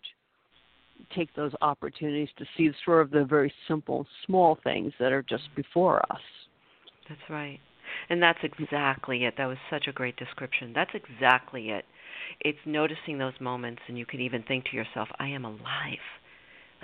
take 1.15 1.35
those 1.35 1.53
opportunities 1.61 2.29
to 2.39 2.45
see 2.57 2.71
sort 2.85 3.03
of 3.03 3.11
the 3.11 3.25
very 3.25 3.53
simple 3.69 4.07
small 4.27 4.59
things 4.65 4.93
that 4.99 5.13
are 5.13 5.23
just 5.23 5.45
before 5.57 6.01
us. 6.11 6.21
That's 7.09 7.21
right. 7.29 7.59
And 8.11 8.23
that's 8.23 8.39
exactly 8.43 9.25
it. 9.25 9.35
That 9.37 9.47
was 9.47 9.59
such 9.71 9.87
a 9.89 9.93
great 9.93 10.17
description. 10.17 10.73
That's 10.75 10.91
exactly 10.95 11.71
it. 11.71 11.85
It's 12.41 12.59
noticing 12.65 13.19
those 13.19 13.35
moments 13.41 13.83
and 13.89 13.99
you 13.99 14.07
can 14.07 14.21
even 14.21 14.43
think 14.45 14.65
to 14.67 14.77
yourself 14.77 15.09
i 15.19 15.29
am 15.29 15.45
alive 15.45 15.99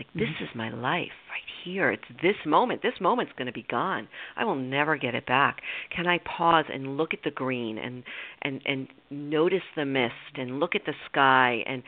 like 0.00 0.12
this 0.14 0.28
mm-hmm. 0.34 0.44
is 0.44 0.50
my 0.54 0.70
life 0.70 1.12
right 1.28 1.50
here. 1.62 1.90
It's 1.90 2.02
this 2.22 2.36
moment. 2.46 2.80
This 2.82 2.94
moment's 3.00 3.32
going 3.36 3.46
to 3.46 3.52
be 3.52 3.66
gone. 3.70 4.08
I 4.34 4.44
will 4.44 4.54
never 4.54 4.96
get 4.96 5.14
it 5.14 5.26
back. 5.26 5.60
Can 5.94 6.06
I 6.06 6.18
pause 6.18 6.64
and 6.72 6.96
look 6.96 7.12
at 7.12 7.20
the 7.22 7.30
green 7.30 7.76
and 7.76 8.02
and 8.40 8.62
and 8.64 8.88
notice 9.10 9.62
the 9.76 9.84
mist 9.84 10.36
and 10.36 10.58
look 10.58 10.74
at 10.74 10.86
the 10.86 10.94
sky 11.10 11.62
and 11.66 11.82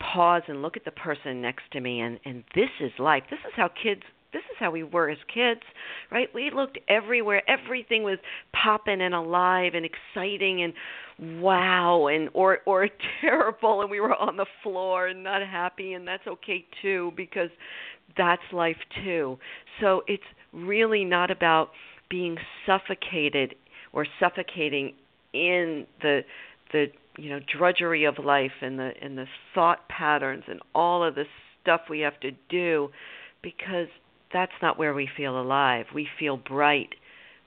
pause 0.00 0.42
and 0.48 0.60
look 0.60 0.76
at 0.76 0.84
the 0.84 0.90
person 0.90 1.40
next 1.40 1.62
to 1.72 1.80
me 1.80 2.00
and 2.00 2.18
and 2.24 2.42
this 2.56 2.70
is 2.80 2.90
life. 2.98 3.22
This 3.30 3.38
is 3.46 3.52
how 3.54 3.68
kids 3.80 4.02
this 4.32 4.42
is 4.50 4.56
how 4.58 4.70
we 4.70 4.82
were 4.82 5.10
as 5.10 5.18
kids, 5.32 5.60
right? 6.10 6.28
We 6.34 6.50
looked 6.54 6.78
everywhere. 6.88 7.42
Everything 7.48 8.02
was 8.02 8.18
popping 8.52 9.00
and 9.00 9.14
alive 9.14 9.72
and 9.74 9.84
exciting 9.84 10.62
and 10.62 11.40
wow 11.40 12.06
and 12.06 12.30
or 12.32 12.58
or 12.66 12.88
terrible 13.20 13.82
and 13.82 13.90
we 13.90 14.00
were 14.00 14.14
on 14.14 14.36
the 14.36 14.46
floor 14.62 15.08
and 15.08 15.22
not 15.22 15.42
happy 15.42 15.92
and 15.92 16.06
that's 16.06 16.26
okay 16.26 16.64
too 16.80 17.12
because 17.16 17.50
that's 18.16 18.42
life 18.52 18.76
too. 19.04 19.38
So 19.80 20.02
it's 20.06 20.22
really 20.52 21.04
not 21.04 21.30
about 21.30 21.70
being 22.10 22.36
suffocated 22.66 23.54
or 23.92 24.06
suffocating 24.20 24.94
in 25.32 25.86
the 26.00 26.20
the 26.72 26.86
you 27.18 27.30
know 27.30 27.40
drudgery 27.56 28.04
of 28.04 28.18
life 28.18 28.52
and 28.60 28.78
the 28.78 28.92
and 29.00 29.16
the 29.16 29.26
thought 29.54 29.88
patterns 29.88 30.44
and 30.48 30.60
all 30.74 31.04
of 31.04 31.14
the 31.14 31.24
stuff 31.62 31.82
we 31.88 32.00
have 32.00 32.18
to 32.20 32.30
do 32.48 32.88
because 33.42 33.88
that's 34.32 34.52
not 34.60 34.78
where 34.78 34.94
we 34.94 35.08
feel 35.16 35.40
alive. 35.40 35.86
We 35.94 36.08
feel 36.18 36.36
bright 36.36 36.94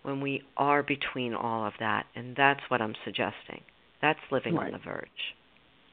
when 0.04 0.22
we 0.22 0.44
are 0.58 0.84
between 0.84 1.34
all 1.34 1.66
of 1.66 1.74
that, 1.80 2.06
and 2.16 2.36
that's 2.36 2.62
what 2.70 2.82
I'm 2.82 2.96
suggesting. 3.04 3.62
That's 4.02 4.20
living 4.32 4.56
right. 4.56 4.68
on 4.68 4.74
the 4.74 4.86
verge. 4.86 5.10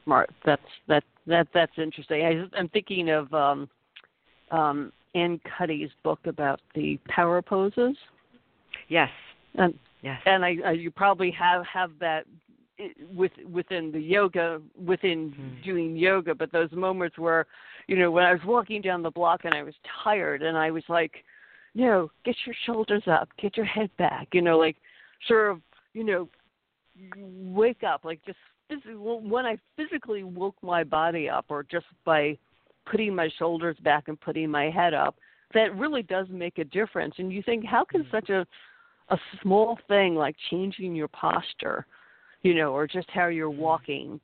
Right. 0.06 0.28
That's 0.44 0.62
that 0.88 1.04
that 1.26 1.48
that's 1.54 1.72
interesting. 1.78 2.24
I, 2.24 2.58
I'm 2.58 2.68
thinking 2.68 3.08
of 3.08 3.32
um, 3.32 3.68
um, 4.50 4.92
Amy 5.14 5.40
Cuddy's 5.58 5.90
book 6.02 6.20
about 6.26 6.60
the 6.74 6.98
power 7.08 7.40
poses. 7.40 7.96
Yes. 8.88 9.10
And 9.54 9.78
yes. 10.02 10.20
And 10.26 10.44
I, 10.44 10.56
I 10.64 10.70
you 10.72 10.90
probably 10.90 11.30
have 11.30 11.64
have 11.66 11.90
that 12.00 12.26
with 13.14 13.32
within 13.50 13.92
the 13.92 14.00
yoga 14.00 14.60
within 14.76 15.34
mm. 15.38 15.64
doing 15.64 15.96
yoga, 15.96 16.34
but 16.34 16.52
those 16.52 16.72
moments 16.72 17.18
where 17.18 17.46
you 17.86 17.98
know, 17.98 18.10
when 18.10 18.24
I 18.24 18.32
was 18.32 18.42
walking 18.44 18.80
down 18.80 19.02
the 19.02 19.10
block 19.10 19.44
and 19.44 19.54
I 19.54 19.62
was 19.62 19.74
tired 20.04 20.42
and 20.42 20.56
I 20.56 20.70
was 20.70 20.84
like, 20.88 21.24
you 21.74 21.86
know, 21.86 22.10
get 22.24 22.36
your 22.46 22.54
shoulders 22.66 23.02
up, 23.06 23.28
get 23.40 23.56
your 23.56 23.66
head 23.66 23.90
back, 23.98 24.28
you 24.32 24.42
know, 24.42 24.58
like 24.58 24.76
sort 25.26 25.50
of, 25.50 25.60
you 25.94 26.04
know, 26.04 26.28
wake 27.16 27.82
up, 27.82 28.04
like 28.04 28.20
just 28.24 28.38
when 28.96 29.44
I 29.44 29.58
physically 29.76 30.22
woke 30.22 30.56
my 30.62 30.84
body 30.84 31.28
up 31.28 31.46
or 31.48 31.62
just 31.62 31.86
by 32.04 32.38
putting 32.90 33.14
my 33.14 33.28
shoulders 33.38 33.76
back 33.82 34.08
and 34.08 34.20
putting 34.20 34.50
my 34.50 34.70
head 34.70 34.94
up, 34.94 35.16
that 35.54 35.76
really 35.76 36.02
does 36.02 36.26
make 36.30 36.58
a 36.58 36.64
difference. 36.64 37.14
And 37.18 37.32
you 37.32 37.42
think, 37.42 37.64
how 37.66 37.84
can 37.84 38.06
such 38.10 38.30
a 38.30 38.46
a 39.08 39.18
small 39.42 39.78
thing 39.88 40.14
like 40.14 40.34
changing 40.50 40.94
your 40.94 41.08
posture, 41.08 41.86
you 42.42 42.54
know, 42.54 42.72
or 42.72 42.86
just 42.86 43.08
how 43.10 43.28
you're 43.28 43.50
walking 43.50 44.20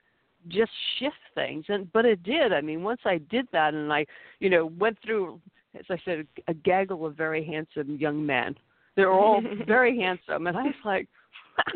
just 0.47 0.71
shift 0.99 1.17
things. 1.35 1.65
And 1.69 1.93
but 1.93 2.05
it 2.05 2.23
did. 2.23 2.53
I 2.53 2.61
mean 2.61 2.83
once 2.83 3.01
i 3.05 3.19
did 3.19 3.47
that 3.53 3.75
and 3.75 3.93
i 3.93 4.07
you 4.41 4.51
know 4.51 4.67
went 4.79 4.99
through 5.05 5.41
as 5.79 5.85
i 5.91 5.97
said 6.05 6.27
a 6.47 6.55
gaggle 6.55 7.07
of 7.07 7.17
very 7.17 7.45
handsome 7.45 7.97
young 7.97 8.25
men. 8.25 8.55
They're 8.97 9.13
all 9.13 9.43
very 9.67 9.99
handsome. 9.99 10.47
And 10.47 10.57
i 10.57 10.63
was 10.63 10.75
like 10.85 11.09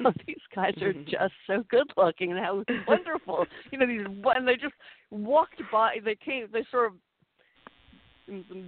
wow 0.04 0.12
these 0.26 0.36
guys 0.54 0.74
are 0.80 0.92
mm-hmm. 0.92 1.10
just 1.10 1.34
so 1.46 1.64
good 1.68 1.90
looking. 1.96 2.30
And 2.30 2.40
how 2.40 2.64
wonderful. 2.86 3.46
You 3.70 3.78
know 3.78 3.86
these 3.86 4.06
and 4.06 4.48
they 4.48 4.56
just 4.56 4.74
walked 5.10 5.60
by 5.70 5.96
they 6.04 6.16
came 6.16 6.48
they 6.52 6.64
sort 6.70 6.92
of 6.92 6.98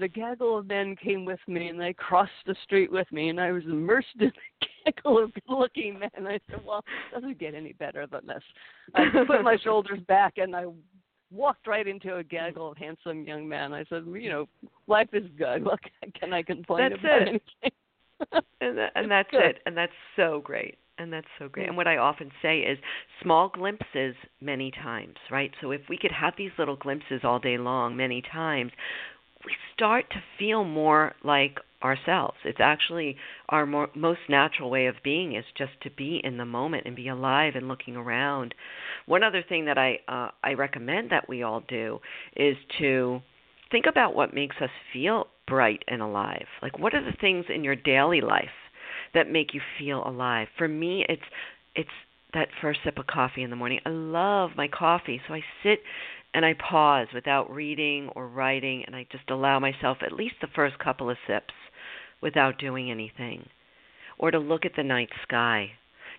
the 0.00 0.08
gaggle 0.08 0.58
of 0.58 0.66
men 0.66 0.96
came 0.96 1.24
with 1.24 1.38
me 1.46 1.68
and 1.68 1.80
they 1.80 1.92
crossed 1.92 2.32
the 2.44 2.56
street 2.64 2.90
with 2.90 3.10
me 3.12 3.28
and 3.28 3.40
I 3.40 3.52
was 3.52 3.62
immersed 3.64 4.08
in 4.18 4.26
the 4.26 4.66
of 5.04 5.32
looking 5.48 5.98
men. 5.98 6.26
I 6.26 6.38
said, 6.50 6.60
Well, 6.64 6.78
it 6.78 7.14
doesn't 7.14 7.38
get 7.38 7.54
any 7.54 7.72
better 7.72 8.06
than 8.06 8.26
this. 8.26 8.42
I 8.94 9.06
put 9.26 9.42
my 9.42 9.56
shoulders 9.64 10.00
back 10.06 10.34
and 10.38 10.54
I 10.54 10.66
walked 11.30 11.66
right 11.66 11.86
into 11.86 12.16
a 12.16 12.24
gaggle 12.24 12.72
of 12.72 12.76
handsome 12.76 13.24
young 13.24 13.48
men. 13.48 13.72
I 13.72 13.84
said, 13.88 14.04
You 14.06 14.30
know, 14.30 14.48
life 14.86 15.08
is 15.12 15.24
good. 15.36 15.64
What 15.64 15.80
can 16.18 16.32
I 16.32 16.42
complain 16.42 16.90
that's 16.90 17.00
about 17.00 17.22
it. 17.22 17.28
anything? 17.28 17.72
and, 18.60 18.78
that, 18.78 18.92
and 18.94 19.10
that's 19.10 19.28
it. 19.32 19.58
And 19.66 19.76
that's 19.76 19.92
so 20.16 20.40
great. 20.44 20.78
And 20.96 21.12
that's 21.12 21.26
so 21.40 21.48
great. 21.48 21.66
And 21.66 21.76
what 21.76 21.88
I 21.88 21.96
often 21.96 22.30
say 22.40 22.60
is 22.60 22.78
small 23.20 23.48
glimpses 23.48 24.14
many 24.40 24.70
times, 24.70 25.16
right? 25.28 25.50
So 25.60 25.72
if 25.72 25.80
we 25.88 25.98
could 25.98 26.12
have 26.12 26.34
these 26.38 26.52
little 26.56 26.76
glimpses 26.76 27.22
all 27.24 27.40
day 27.40 27.58
long, 27.58 27.96
many 27.96 28.22
times, 28.22 28.70
we 29.44 29.52
start 29.74 30.08
to 30.10 30.22
feel 30.38 30.62
more 30.62 31.14
like 31.24 31.58
ourselves. 31.84 32.36
It's 32.44 32.60
actually 32.60 33.16
our 33.50 33.66
more, 33.66 33.88
most 33.94 34.20
natural 34.28 34.70
way 34.70 34.86
of 34.86 34.96
being 35.04 35.36
is 35.36 35.44
just 35.56 35.72
to 35.82 35.90
be 35.90 36.20
in 36.24 36.38
the 36.38 36.44
moment 36.44 36.84
and 36.86 36.96
be 36.96 37.08
alive 37.08 37.52
and 37.54 37.68
looking 37.68 37.94
around. 37.94 38.54
One 39.06 39.22
other 39.22 39.44
thing 39.46 39.66
that 39.66 39.78
I 39.78 39.98
uh, 40.08 40.30
I 40.42 40.54
recommend 40.54 41.10
that 41.10 41.28
we 41.28 41.42
all 41.42 41.62
do 41.68 42.00
is 42.34 42.56
to 42.78 43.20
think 43.70 43.84
about 43.86 44.14
what 44.14 44.34
makes 44.34 44.56
us 44.60 44.70
feel 44.92 45.28
bright 45.46 45.82
and 45.86 46.00
alive. 46.00 46.46
Like 46.62 46.78
what 46.78 46.94
are 46.94 47.04
the 47.04 47.16
things 47.20 47.44
in 47.54 47.62
your 47.62 47.76
daily 47.76 48.20
life 48.20 48.48
that 49.12 49.30
make 49.30 49.54
you 49.54 49.60
feel 49.78 50.02
alive. 50.06 50.48
For 50.58 50.66
me, 50.66 51.04
it's 51.08 51.22
it's 51.76 51.88
that 52.32 52.48
first 52.60 52.80
sip 52.84 52.98
of 52.98 53.06
coffee 53.06 53.42
in 53.42 53.50
the 53.50 53.56
morning. 53.56 53.80
I 53.86 53.90
love 53.90 54.50
my 54.56 54.68
coffee, 54.68 55.20
so 55.28 55.34
I 55.34 55.42
sit 55.62 55.80
and 56.34 56.44
I 56.44 56.54
pause 56.54 57.06
without 57.14 57.50
reading 57.50 58.08
or 58.16 58.26
writing 58.26 58.82
and 58.86 58.96
I 58.96 59.06
just 59.12 59.30
allow 59.30 59.60
myself 59.60 59.98
at 60.04 60.12
least 60.12 60.34
the 60.40 60.48
first 60.48 60.78
couple 60.80 61.08
of 61.08 61.16
sips 61.28 61.54
without 62.24 62.58
doing 62.58 62.90
anything. 62.90 63.46
Or 64.18 64.32
to 64.32 64.38
look 64.38 64.64
at 64.64 64.72
the 64.76 64.82
night 64.82 65.10
sky. 65.22 65.70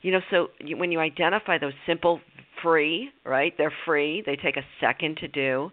You 0.02 0.12
know, 0.12 0.22
so 0.32 0.48
when 0.78 0.92
you 0.92 1.00
identify 1.00 1.58
those 1.58 1.74
simple 1.86 2.22
free, 2.64 3.10
right? 3.26 3.54
They're 3.58 3.74
free. 3.86 4.24
They 4.26 4.38
take 4.38 4.56
a 4.56 4.64
second 4.80 5.18
to 5.18 5.28
do. 5.28 5.72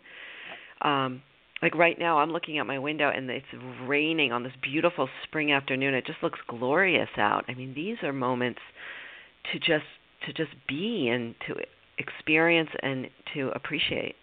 Um 0.81 1.23
like 1.63 1.77
right 1.77 1.97
now 1.97 2.19
I'm 2.19 2.31
looking 2.31 2.59
out 2.59 2.67
my 2.67 2.81
window 2.81 3.09
and 3.15 3.31
it's 3.31 3.47
raining 3.87 4.33
on 4.33 4.43
this 4.43 4.53
beautiful 4.63 5.09
spring 5.23 5.53
afternoon. 5.53 5.95
It 5.95 6.07
just 6.07 6.23
looks 6.23 6.41
glorious 6.49 7.11
out. 7.17 7.45
I 7.47 7.55
mean, 7.55 7.73
these 7.75 7.99
are 8.03 8.13
moments 8.13 8.61
to 9.53 9.59
just 9.61 9.85
to 10.27 10.33
just 10.33 10.55
be 10.67 11.09
and 11.09 11.35
to 11.47 11.55
experience 11.99 12.71
and 12.83 13.09
to 13.35 13.51
appreciate. 13.55 14.17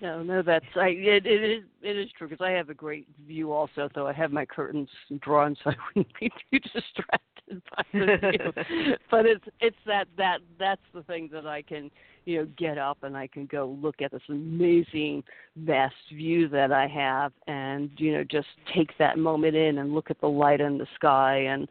No, 0.00 0.22
no, 0.22 0.42
that's 0.42 0.64
I. 0.74 0.88
It, 0.88 1.26
it 1.26 1.42
is 1.42 1.64
it 1.82 1.96
is 1.96 2.08
true 2.16 2.28
because 2.28 2.44
I 2.44 2.50
have 2.50 2.68
a 2.68 2.74
great 2.74 3.06
view 3.26 3.52
also. 3.52 3.88
Though 3.94 4.06
I 4.06 4.12
have 4.12 4.30
my 4.30 4.44
curtains 4.44 4.88
drawn 5.20 5.56
so 5.64 5.70
I 5.70 5.74
wouldn't 5.94 6.14
be 6.20 6.28
too 6.28 6.58
distracted 6.58 7.62
by 7.74 7.84
the 7.92 8.16
view. 8.30 8.96
but 9.10 9.24
it's 9.24 9.44
it's 9.60 9.76
that 9.86 10.06
that 10.18 10.40
that's 10.58 10.82
the 10.92 11.02
thing 11.04 11.30
that 11.32 11.46
I 11.46 11.62
can 11.62 11.90
you 12.26 12.38
know 12.38 12.48
get 12.58 12.76
up 12.76 12.98
and 13.04 13.16
I 13.16 13.26
can 13.26 13.46
go 13.46 13.74
look 13.80 14.02
at 14.02 14.12
this 14.12 14.22
amazing 14.28 15.24
vast 15.56 15.94
view 16.12 16.48
that 16.48 16.72
I 16.72 16.86
have 16.88 17.32
and 17.46 17.90
you 17.96 18.12
know 18.12 18.24
just 18.24 18.48
take 18.74 18.90
that 18.98 19.18
moment 19.18 19.56
in 19.56 19.78
and 19.78 19.94
look 19.94 20.10
at 20.10 20.20
the 20.20 20.28
light 20.28 20.60
in 20.60 20.76
the 20.76 20.86
sky 20.94 21.38
and 21.38 21.66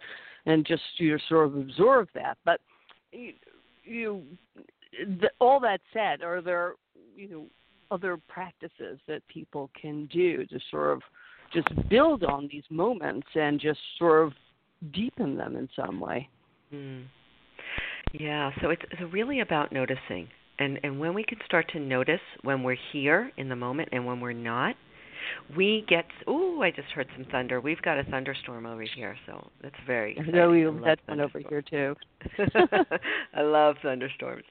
and 0.47 0.65
just 0.65 0.83
you 0.97 1.11
know, 1.11 1.17
sort 1.29 1.47
of 1.47 1.57
absorb 1.57 2.07
that. 2.15 2.37
But 2.43 2.59
you, 3.11 3.33
you 3.83 4.23
the, 5.19 5.29
all 5.39 5.59
that 5.59 5.81
said, 5.93 6.23
are 6.23 6.41
there 6.41 6.73
you 7.15 7.29
know 7.29 7.45
other 7.91 8.17
practices 8.27 8.99
that 9.07 9.21
people 9.27 9.69
can 9.79 10.05
do 10.07 10.45
to 10.47 10.59
sort 10.71 10.93
of 10.93 11.01
just 11.53 11.67
build 11.89 12.23
on 12.23 12.49
these 12.51 12.63
moments 12.69 13.27
and 13.35 13.59
just 13.59 13.79
sort 13.97 14.25
of 14.25 14.33
deepen 14.93 15.37
them 15.37 15.55
in 15.55 15.69
some 15.75 15.99
way? 15.99 16.27
Mm. 16.73 17.05
Yeah, 18.13 18.51
so 18.61 18.69
it's, 18.69 18.81
it's 18.91 19.13
really 19.13 19.41
about 19.41 19.71
noticing. 19.71 20.27
And 20.57 20.79
and 20.83 20.99
when 20.99 21.13
we 21.13 21.23
can 21.23 21.37
start 21.45 21.69
to 21.73 21.79
notice 21.79 22.21
when 22.43 22.63
we're 22.63 22.77
here 22.93 23.31
in 23.37 23.49
the 23.49 23.57
moment 23.57 23.89
and 23.91 24.05
when 24.05 24.21
we're 24.21 24.31
not, 24.31 24.75
we 25.55 25.85
get 25.87 26.05
oh 26.27 26.61
i 26.61 26.71
just 26.71 26.87
heard 26.89 27.07
some 27.15 27.25
thunder 27.31 27.61
we've 27.61 27.81
got 27.81 27.97
a 27.97 28.03
thunderstorm 28.05 28.65
over 28.65 28.83
here 28.95 29.15
so 29.25 29.49
that's 29.61 29.75
very 29.85 30.11
exciting. 30.11 30.35
no 30.35 30.49
we 30.49 30.61
had 30.85 30.99
one 31.05 31.19
over 31.19 31.39
here 31.49 31.61
too 31.61 31.95
i 33.33 33.41
love 33.41 33.75
thunderstorms 33.81 34.43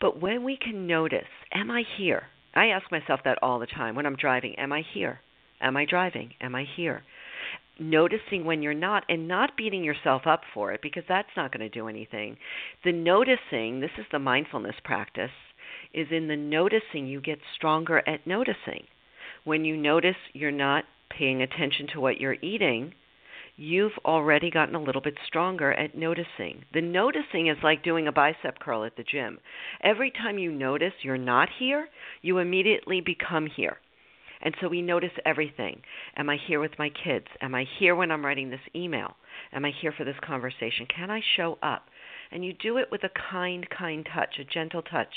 but 0.00 0.20
when 0.20 0.44
we 0.44 0.56
can 0.56 0.86
notice 0.86 1.24
am 1.54 1.70
i 1.70 1.82
here 1.96 2.24
i 2.54 2.66
ask 2.66 2.90
myself 2.90 3.20
that 3.24 3.38
all 3.42 3.58
the 3.58 3.66
time 3.66 3.94
when 3.94 4.06
i'm 4.06 4.16
driving 4.16 4.54
am 4.58 4.72
i 4.72 4.82
here? 4.94 5.20
Am 5.62 5.76
i 5.76 5.84
driving? 5.84 6.34
Am 6.40 6.54
i 6.54 6.64
here? 6.64 7.04
Noticing 7.78 8.44
when 8.44 8.62
you're 8.62 8.74
not 8.74 9.04
and 9.08 9.28
not 9.28 9.56
beating 9.56 9.84
yourself 9.84 10.26
up 10.26 10.42
for 10.52 10.72
it 10.72 10.82
because 10.82 11.04
that's 11.08 11.36
not 11.36 11.52
going 11.52 11.68
to 11.68 11.68
do 11.68 11.88
anything. 11.88 12.36
The 12.84 12.92
noticing 12.92 13.80
this 13.80 13.92
is 13.96 14.04
the 14.10 14.18
mindfulness 14.18 14.74
practice 14.84 15.30
is 15.94 16.08
in 16.10 16.28
the 16.28 16.36
noticing 16.36 17.06
you 17.06 17.20
get 17.20 17.38
stronger 17.54 18.02
at 18.06 18.26
noticing. 18.26 18.84
When 19.44 19.64
you 19.64 19.76
notice 19.76 20.16
you're 20.32 20.50
not 20.50 20.84
paying 21.10 21.42
attention 21.42 21.86
to 21.92 22.00
what 22.00 22.20
you're 22.20 22.36
eating, 22.42 22.94
you've 23.56 23.98
already 24.04 24.50
gotten 24.50 24.74
a 24.74 24.82
little 24.82 25.00
bit 25.00 25.14
stronger 25.26 25.72
at 25.72 25.96
noticing. 25.96 26.64
The 26.72 26.80
noticing 26.80 27.48
is 27.48 27.58
like 27.62 27.84
doing 27.84 28.08
a 28.08 28.12
bicep 28.12 28.58
curl 28.58 28.84
at 28.84 28.96
the 28.96 29.04
gym. 29.04 29.38
Every 29.82 30.10
time 30.10 30.38
you 30.38 30.52
notice 30.52 30.92
you're 31.02 31.18
not 31.18 31.48
here, 31.58 31.88
you 32.22 32.38
immediately 32.38 33.00
become 33.00 33.46
here. 33.46 33.78
And 34.42 34.54
so 34.60 34.68
we 34.68 34.82
notice 34.82 35.12
everything. 35.24 35.82
Am 36.16 36.28
I 36.28 36.36
here 36.48 36.60
with 36.60 36.72
my 36.78 36.90
kids? 37.04 37.26
Am 37.40 37.54
I 37.54 37.64
here 37.78 37.94
when 37.94 38.10
I'm 38.10 38.24
writing 38.24 38.50
this 38.50 38.60
email? 38.74 39.16
Am 39.52 39.64
I 39.64 39.70
here 39.80 39.92
for 39.96 40.04
this 40.04 40.16
conversation? 40.24 40.86
Can 40.94 41.10
I 41.10 41.20
show 41.36 41.58
up? 41.62 41.84
And 42.32 42.44
you 42.44 42.52
do 42.54 42.78
it 42.78 42.88
with 42.90 43.04
a 43.04 43.10
kind, 43.30 43.68
kind 43.70 44.06
touch, 44.12 44.38
a 44.40 44.44
gentle 44.44 44.82
touch, 44.82 45.14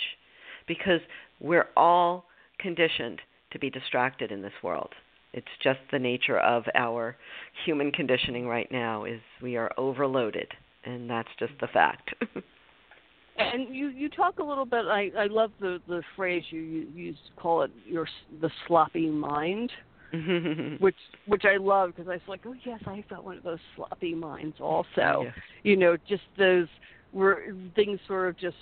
because 0.68 1.00
we're 1.40 1.70
all 1.76 2.26
conditioned 2.60 3.22
to 3.52 3.60
be 3.60 3.70
distracted 3.70 4.32
in 4.32 4.42
this 4.42 4.54
world. 4.62 4.94
It's 5.36 5.48
just 5.62 5.80
the 5.92 6.00
nature 6.00 6.40
of 6.40 6.64
our 6.76 7.18
human 7.66 7.92
conditioning 7.92 8.48
right 8.48 8.72
now 8.72 9.04
is 9.04 9.20
we 9.42 9.58
are 9.58 9.70
overloaded 9.78 10.48
and 10.86 11.10
that's 11.10 11.28
just 11.38 11.52
the 11.60 11.68
fact. 11.68 12.16
and 13.38 13.76
you 13.76 13.90
you 13.90 14.08
talk 14.08 14.40
a 14.40 14.44
little 14.44 14.66
bit 14.66 14.86
I 14.86 15.12
I 15.18 15.28
love 15.28 15.52
the 15.60 15.80
the 15.90 16.02
phrase 16.16 16.44
you 16.52 16.62
you, 16.62 16.88
you 16.96 17.14
call 17.36 17.64
it 17.64 17.72
your 17.86 18.08
the 18.42 18.50
sloppy 18.66 19.10
mind. 19.10 19.72
which 20.80 20.96
which 21.28 21.44
I 21.44 21.58
love 21.58 21.92
because 21.94 22.08
I 22.08 22.14
was 22.14 22.22
like, 22.30 22.42
oh 22.46 22.56
yes, 22.64 22.80
I've 22.88 23.08
got 23.10 23.26
one 23.26 23.36
of 23.36 23.44
those 23.44 23.60
sloppy 23.76 24.16
minds 24.16 24.56
also. 24.62 24.86
Yeah. 24.96 25.32
You 25.64 25.76
know, 25.76 25.98
just 26.08 26.24
those 26.38 26.68
where 27.12 27.54
things 27.76 28.00
sort 28.08 28.30
of 28.30 28.38
just 28.38 28.56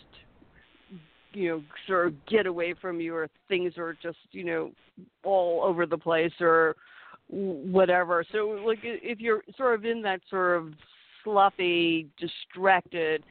you 1.34 1.50
know 1.50 1.64
sort 1.88 2.08
of 2.08 2.26
get 2.26 2.46
away 2.46 2.74
from 2.80 3.00
you 3.00 3.16
or 3.16 3.28
things 3.48 3.74
are 3.78 3.98
just 4.02 4.18
you 4.32 4.44
know 4.44 4.72
all 5.24 5.62
over 5.64 5.86
the 5.86 5.98
place 5.98 6.34
or 6.40 6.76
whatever 7.30 8.24
so 8.32 8.62
like 8.66 8.80
if 8.84 9.20
you're 9.20 9.44
sort 9.58 9.76
of 9.76 9.86
in 9.86 10.02
that 10.02 10.20
sort 10.30 10.58
of 10.58 10.74
sloppy 11.24 12.08
distracted 12.20 13.24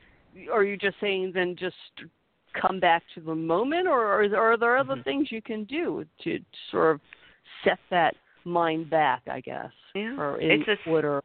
are 0.52 0.64
you 0.64 0.76
just 0.76 0.96
saying 1.00 1.30
then 1.34 1.54
just 1.58 1.76
come 2.60 2.80
back 2.80 3.02
to 3.14 3.20
the 3.20 3.34
moment 3.34 3.86
or 3.86 4.06
are 4.06 4.28
there, 4.28 4.40
are 4.40 4.56
there 4.56 4.76
other 4.76 4.94
mm-hmm. 4.94 5.02
things 5.02 5.28
you 5.30 5.40
can 5.40 5.64
do 5.64 6.04
to 6.22 6.38
sort 6.70 6.94
of 6.94 7.00
set 7.64 7.78
that 7.90 8.14
mind 8.44 8.90
back 8.90 9.22
i 9.30 9.40
guess 9.40 9.70
yeah 9.94 10.16
or 10.18 10.40
in 10.40 10.62
it's 10.66 10.80
a, 10.86 10.90
order 10.90 11.22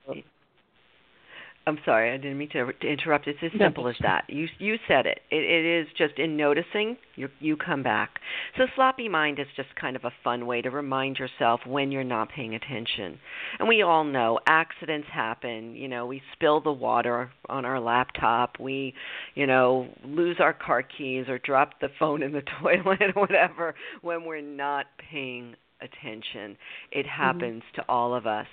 I'm 1.68 1.78
sorry, 1.84 2.14
I 2.14 2.18
didn't 2.18 2.38
mean 2.38 2.50
to, 2.54 2.72
to 2.72 2.88
interrupt. 2.88 3.28
It's 3.28 3.40
as 3.44 3.52
simple 3.60 3.90
as 3.90 3.96
that. 4.02 4.24
You 4.30 4.48
you 4.58 4.78
said 4.88 5.06
it. 5.06 5.20
it. 5.30 5.44
It 5.44 5.82
is 5.82 5.88
just 5.98 6.18
in 6.18 6.38
noticing 6.38 6.96
you 7.16 7.28
you 7.42 7.58
come 7.58 7.84
back. 7.84 8.20
So 8.58 8.68
sloppy 8.74 9.10
mind 9.10 9.38
is 9.38 9.48
just 9.58 9.76
kind 9.80 9.98
of 9.98 10.06
a 10.06 10.12
fun 10.24 10.46
way 10.46 10.62
to 10.62 10.70
remind 10.70 11.18
yourself 11.18 11.60
when 11.68 11.92
you're 11.92 12.06
not 12.06 12.30
paying 12.30 12.56
attention. 12.56 13.20
And 13.60 13.68
we 13.68 13.82
all 13.82 14.06
know 14.06 14.40
accidents 14.48 15.10
happen. 15.12 15.76
You 15.76 15.90
know, 15.90 16.06
we 16.06 16.22
spill 16.32 16.62
the 16.62 16.72
water 16.72 17.32
on 17.50 17.66
our 17.66 17.82
laptop. 17.82 18.62
We, 18.62 18.94
you 19.36 19.46
know, 19.46 19.90
lose 20.06 20.38
our 20.40 20.54
car 20.54 20.84
keys 20.84 21.26
or 21.28 21.38
drop 21.38 21.82
the 21.82 21.90
phone 22.00 22.24
in 22.24 22.32
the 22.32 22.44
toilet 22.62 23.02
or 23.14 23.22
whatever 23.22 23.76
when 24.02 24.24
we're 24.24 24.40
not 24.40 24.86
paying 25.12 25.56
attention. 25.82 26.58
It 26.92 27.06
mm-hmm. 27.06 27.22
happens 27.22 27.64
mm-hmm. 27.64 27.82
to 27.82 27.90
all 27.90 28.16
of 28.16 28.26
us. 28.26 28.48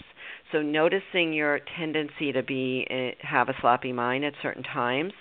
So 0.53 0.63
noticing 0.63 1.33
your 1.33 1.61
tendency 1.79 2.33
to 2.33 2.43
be 2.43 2.87
eh, 2.91 3.11
have 3.21 3.49
a 3.49 3.55
sloppy 3.61 3.93
mind 3.93 4.25
at 4.25 4.35
certain 4.43 4.63
times 4.63 5.13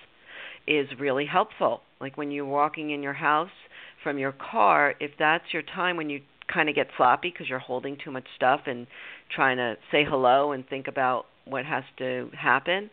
is 0.67 0.87
really 0.99 1.25
helpful. 1.25 1.81
Like 1.99 2.17
when 2.17 2.31
you're 2.31 2.45
walking 2.45 2.91
in 2.91 3.03
your 3.03 3.13
house 3.13 3.49
from 4.03 4.17
your 4.17 4.33
car, 4.33 4.95
if 4.99 5.11
that's 5.17 5.45
your 5.51 5.63
time 5.63 5.97
when 5.97 6.09
you 6.09 6.21
kind 6.53 6.69
of 6.69 6.75
get 6.75 6.87
sloppy 6.97 7.29
because 7.31 7.47
you're 7.47 7.59
holding 7.59 7.97
too 8.03 8.11
much 8.11 8.25
stuff 8.35 8.61
and 8.65 8.85
trying 9.33 9.57
to 9.57 9.75
say 9.91 10.03
hello 10.07 10.51
and 10.51 10.67
think 10.67 10.87
about 10.87 11.25
what 11.45 11.65
has 11.65 11.83
to 11.97 12.29
happen, 12.37 12.89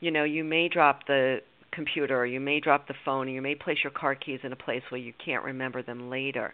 you 0.00 0.10
know, 0.10 0.24
you 0.24 0.44
may 0.44 0.68
drop 0.68 1.06
the 1.06 1.38
computer 1.72 2.18
or 2.18 2.26
you 2.26 2.40
may 2.40 2.60
drop 2.60 2.88
the 2.88 2.94
phone 3.04 3.28
or 3.28 3.30
you 3.30 3.42
may 3.42 3.54
place 3.54 3.78
your 3.82 3.92
car 3.92 4.14
keys 4.14 4.40
in 4.42 4.52
a 4.52 4.56
place 4.56 4.82
where 4.90 5.00
you 5.00 5.12
can't 5.24 5.44
remember 5.44 5.82
them 5.82 6.10
later 6.10 6.52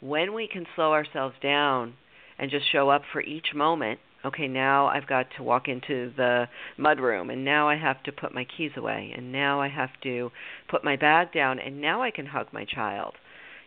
when 0.00 0.34
we 0.34 0.48
can 0.48 0.66
slow 0.74 0.92
ourselves 0.92 1.34
down 1.42 1.94
and 2.38 2.50
just 2.50 2.70
show 2.70 2.90
up 2.90 3.02
for 3.12 3.22
each 3.22 3.48
moment 3.54 3.98
okay 4.24 4.48
now 4.48 4.86
i've 4.86 5.06
got 5.06 5.26
to 5.36 5.42
walk 5.42 5.68
into 5.68 6.12
the 6.16 6.46
mud 6.76 6.98
room 6.98 7.30
and 7.30 7.44
now 7.44 7.68
i 7.68 7.76
have 7.76 8.02
to 8.02 8.12
put 8.12 8.34
my 8.34 8.46
keys 8.56 8.72
away 8.76 9.12
and 9.16 9.30
now 9.30 9.60
i 9.60 9.68
have 9.68 9.90
to 10.02 10.30
put 10.68 10.84
my 10.84 10.96
bag 10.96 11.32
down 11.32 11.58
and 11.58 11.80
now 11.80 12.02
i 12.02 12.10
can 12.10 12.26
hug 12.26 12.46
my 12.52 12.64
child. 12.64 13.14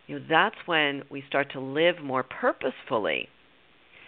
You 0.08 0.18
know 0.18 0.24
that's 0.28 0.56
when 0.66 1.02
we 1.10 1.22
start 1.28 1.52
to 1.52 1.60
live 1.60 2.02
more 2.02 2.22
purposefully. 2.22 3.28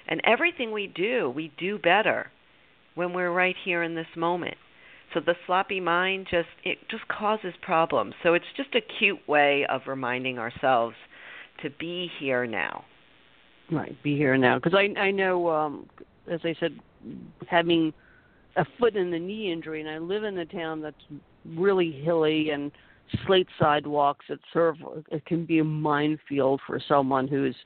And 0.09 0.21
everything 0.25 0.73
we 0.73 0.87
do 0.87 1.31
we 1.31 1.53
do 1.59 1.79
better 1.79 2.33
when 2.95 3.13
we're 3.13 3.31
right 3.31 3.57
here 3.65 3.83
in 3.83 3.95
this 3.95 4.17
moment. 4.17 4.57
So 5.13 5.21
the 5.21 5.35
sloppy 5.47 5.79
mind 5.79 6.27
just 6.31 6.49
it 6.65 6.79
just 6.91 7.07
causes 7.07 7.55
problems. 7.61 8.15
So 8.23 8.35
it's 8.35 8.53
just 8.57 8.75
a 8.75 8.81
cute 8.81 9.29
way 9.29 9.67
of 9.69 9.83
reminding 9.87 10.39
ourselves 10.39 10.97
to 11.63 11.71
be 11.71 12.11
here 12.19 12.47
now. 12.47 12.85
Right, 13.71 13.97
be 14.03 14.17
here 14.17 14.37
now. 14.37 14.59
Because 14.59 14.75
I 14.75 14.99
I 14.99 15.11
know, 15.11 15.49
um, 15.49 15.89
as 16.31 16.41
I 16.45 16.55
said, 16.59 16.79
having 17.49 17.93
a 18.57 18.65
foot 18.79 18.97
in 18.97 19.11
the 19.11 19.19
knee 19.19 19.53
injury, 19.53 19.81
and 19.81 19.89
I 19.89 19.99
live 19.99 20.25
in 20.25 20.39
a 20.39 20.47
town 20.47 20.81
that's 20.81 20.97
really 21.57 21.93
hilly 21.93 22.51
and 22.51 22.73
slate 23.27 23.49
sidewalks. 23.59 24.27
It 24.29 24.41
serve 24.53 24.77
it 25.11 25.25
can 25.27 25.45
be 25.45 25.61
a 25.61 25.65
minefield 25.65 26.61
for 26.67 26.81
someone 26.89 27.29
who's 27.29 27.57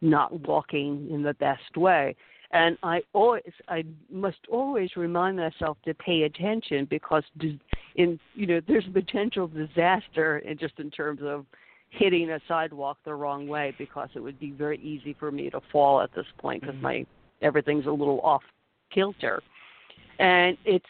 not 0.00 0.38
walking 0.46 1.08
in 1.10 1.22
the 1.22 1.34
best 1.34 1.76
way. 1.76 2.14
and 2.52 2.78
I 2.82 3.00
always 3.12 3.42
I 3.68 3.84
must 4.10 4.38
always 4.50 4.90
remind 4.96 5.36
myself 5.36 5.76
to 5.84 5.94
pay 5.94 6.22
attention 6.22 6.86
because 6.88 7.24
in 7.96 8.20
you 8.34 8.46
know 8.46 8.60
there's 8.66 8.84
potential 8.92 9.48
disaster 9.48 10.38
in 10.38 10.56
just 10.58 10.78
in 10.78 10.90
terms 10.90 11.20
of 11.22 11.46
hitting 11.96 12.30
a 12.30 12.40
sidewalk 12.48 12.98
the 13.04 13.14
wrong 13.14 13.46
way 13.46 13.74
because 13.78 14.08
it 14.14 14.20
would 14.20 14.38
be 14.40 14.50
very 14.50 14.78
easy 14.78 15.14
for 15.18 15.30
me 15.30 15.50
to 15.50 15.60
fall 15.72 16.00
at 16.00 16.14
this 16.14 16.26
point 16.38 16.60
because 16.60 16.74
mm-hmm. 16.76 16.84
my 16.84 17.06
everything's 17.42 17.86
a 17.86 17.90
little 17.90 18.20
off 18.20 18.42
kilter 18.92 19.42
and 20.18 20.56
it's 20.64 20.86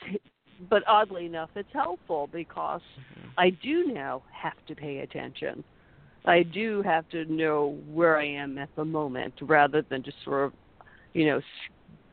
but 0.71 0.83
oddly 0.87 1.27
enough 1.27 1.51
it's 1.57 1.73
helpful 1.73 2.29
because 2.33 2.81
mm-hmm. 2.99 3.29
I 3.37 3.51
do 3.51 3.93
now 3.93 4.23
have 4.33 4.65
to 4.69 4.75
pay 4.75 4.99
attention 4.99 5.65
I 6.25 6.43
do 6.43 6.83
have 6.83 7.09
to 7.11 7.25
know 7.27 7.79
where 7.93 8.19
I 8.19 8.27
am 8.27 8.57
at 8.59 8.75
the 8.77 8.85
moment 8.85 9.35
rather 9.43 9.83
than 9.83 10.03
just 10.03 10.17
sort 10.25 10.47
of, 10.47 10.53
you 11.13 11.27
know, 11.27 11.41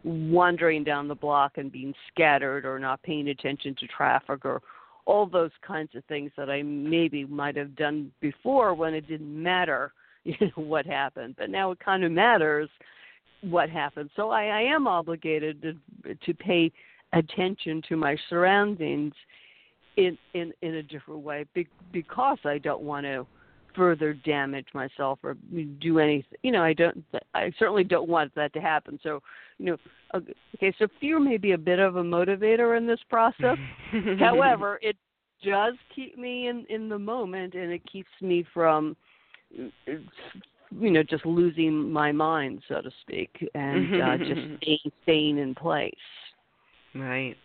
wandering 0.04 0.84
down 0.84 1.08
the 1.08 1.16
block 1.16 1.58
and 1.58 1.72
being 1.72 1.94
scattered 2.12 2.66
or 2.66 2.78
not 2.78 3.02
paying 3.04 3.30
attention 3.30 3.76
to 3.80 3.88
traffic 3.88 4.44
or 4.46 4.62
all 5.06 5.26
those 5.26 5.52
kinds 5.66 5.96
of 5.96 6.04
things 6.06 6.32
that 6.38 6.50
I 6.50 6.62
maybe 6.62 7.26
might 7.26 7.56
have 7.56 7.76
done 7.76 8.12
before 8.22 8.74
when 8.74 8.94
it 8.94 9.08
didn't 9.08 9.42
matter, 9.42 9.94
you 10.24 10.36
know, 10.40 10.64
what 10.64 10.86
happened. 10.86 11.36
But 11.38 11.50
now 11.50 11.72
it 11.72 11.80
kind 11.80 12.04
of 12.04 12.12
matters 12.12 12.70
what 13.42 13.70
happened. 13.70 14.10
So 14.16 14.30
I, 14.30 14.46
I 14.46 14.62
am 14.62 14.88
obligated 14.88 15.62
to 15.62 16.16
to 16.16 16.34
pay 16.34 16.72
attention 17.14 17.82
to 17.90 17.96
my 17.98 18.16
surroundings 18.30 19.14
in 19.98 20.18
in 20.34 20.54
in 20.62 20.76
a 20.76 20.84
different 20.84 21.22
way 21.22 21.46
because 21.92 22.38
I 22.46 22.58
don't 22.60 22.82
want 22.82 23.06
to 23.06 23.26
further 23.76 24.14
damage 24.14 24.68
myself 24.74 25.20
or 25.24 25.36
do 25.80 26.00
anything. 26.00 26.38
You 26.44 26.52
know, 26.52 26.64
I 26.64 26.74
don't. 26.74 27.04
I 27.34 27.52
certainly 27.58 27.84
don't 27.84 28.10
want 28.10 28.34
that 28.36 28.54
to 28.54 28.62
happen. 28.62 29.00
So, 29.04 29.22
you 29.58 29.68
know, 29.68 29.78
okay. 30.16 30.74
So 30.80 30.88
fear 31.00 31.20
may 31.20 31.38
be 31.38 31.52
a 31.52 31.58
bit 31.58 31.80
of 31.80 31.96
a 31.96 32.04
motivator 32.04 32.78
in 32.78 32.88
this 32.88 33.00
process. 33.10 33.58
However, 34.20 34.80
it 34.82 34.96
does 35.44 35.74
keep 35.96 36.18
me 36.18 36.48
in 36.48 36.66
in 36.70 36.90
the 36.90 37.00
moment, 37.00 37.54
and 37.56 37.72
it 37.72 37.82
keeps 37.92 38.10
me 38.22 38.46
from, 38.54 38.96
you 39.50 39.72
know, 40.72 41.04
just 41.04 41.26
losing 41.26 41.92
my 41.92 42.12
mind, 42.12 42.62
so 42.68 42.82
to 42.82 42.92
speak, 43.02 43.30
and 43.56 44.02
uh, 44.02 44.18
just 44.18 44.42
staying 44.62 44.92
staying 45.04 45.38
in 45.38 45.56
place. 45.56 45.94
Right. 46.94 47.38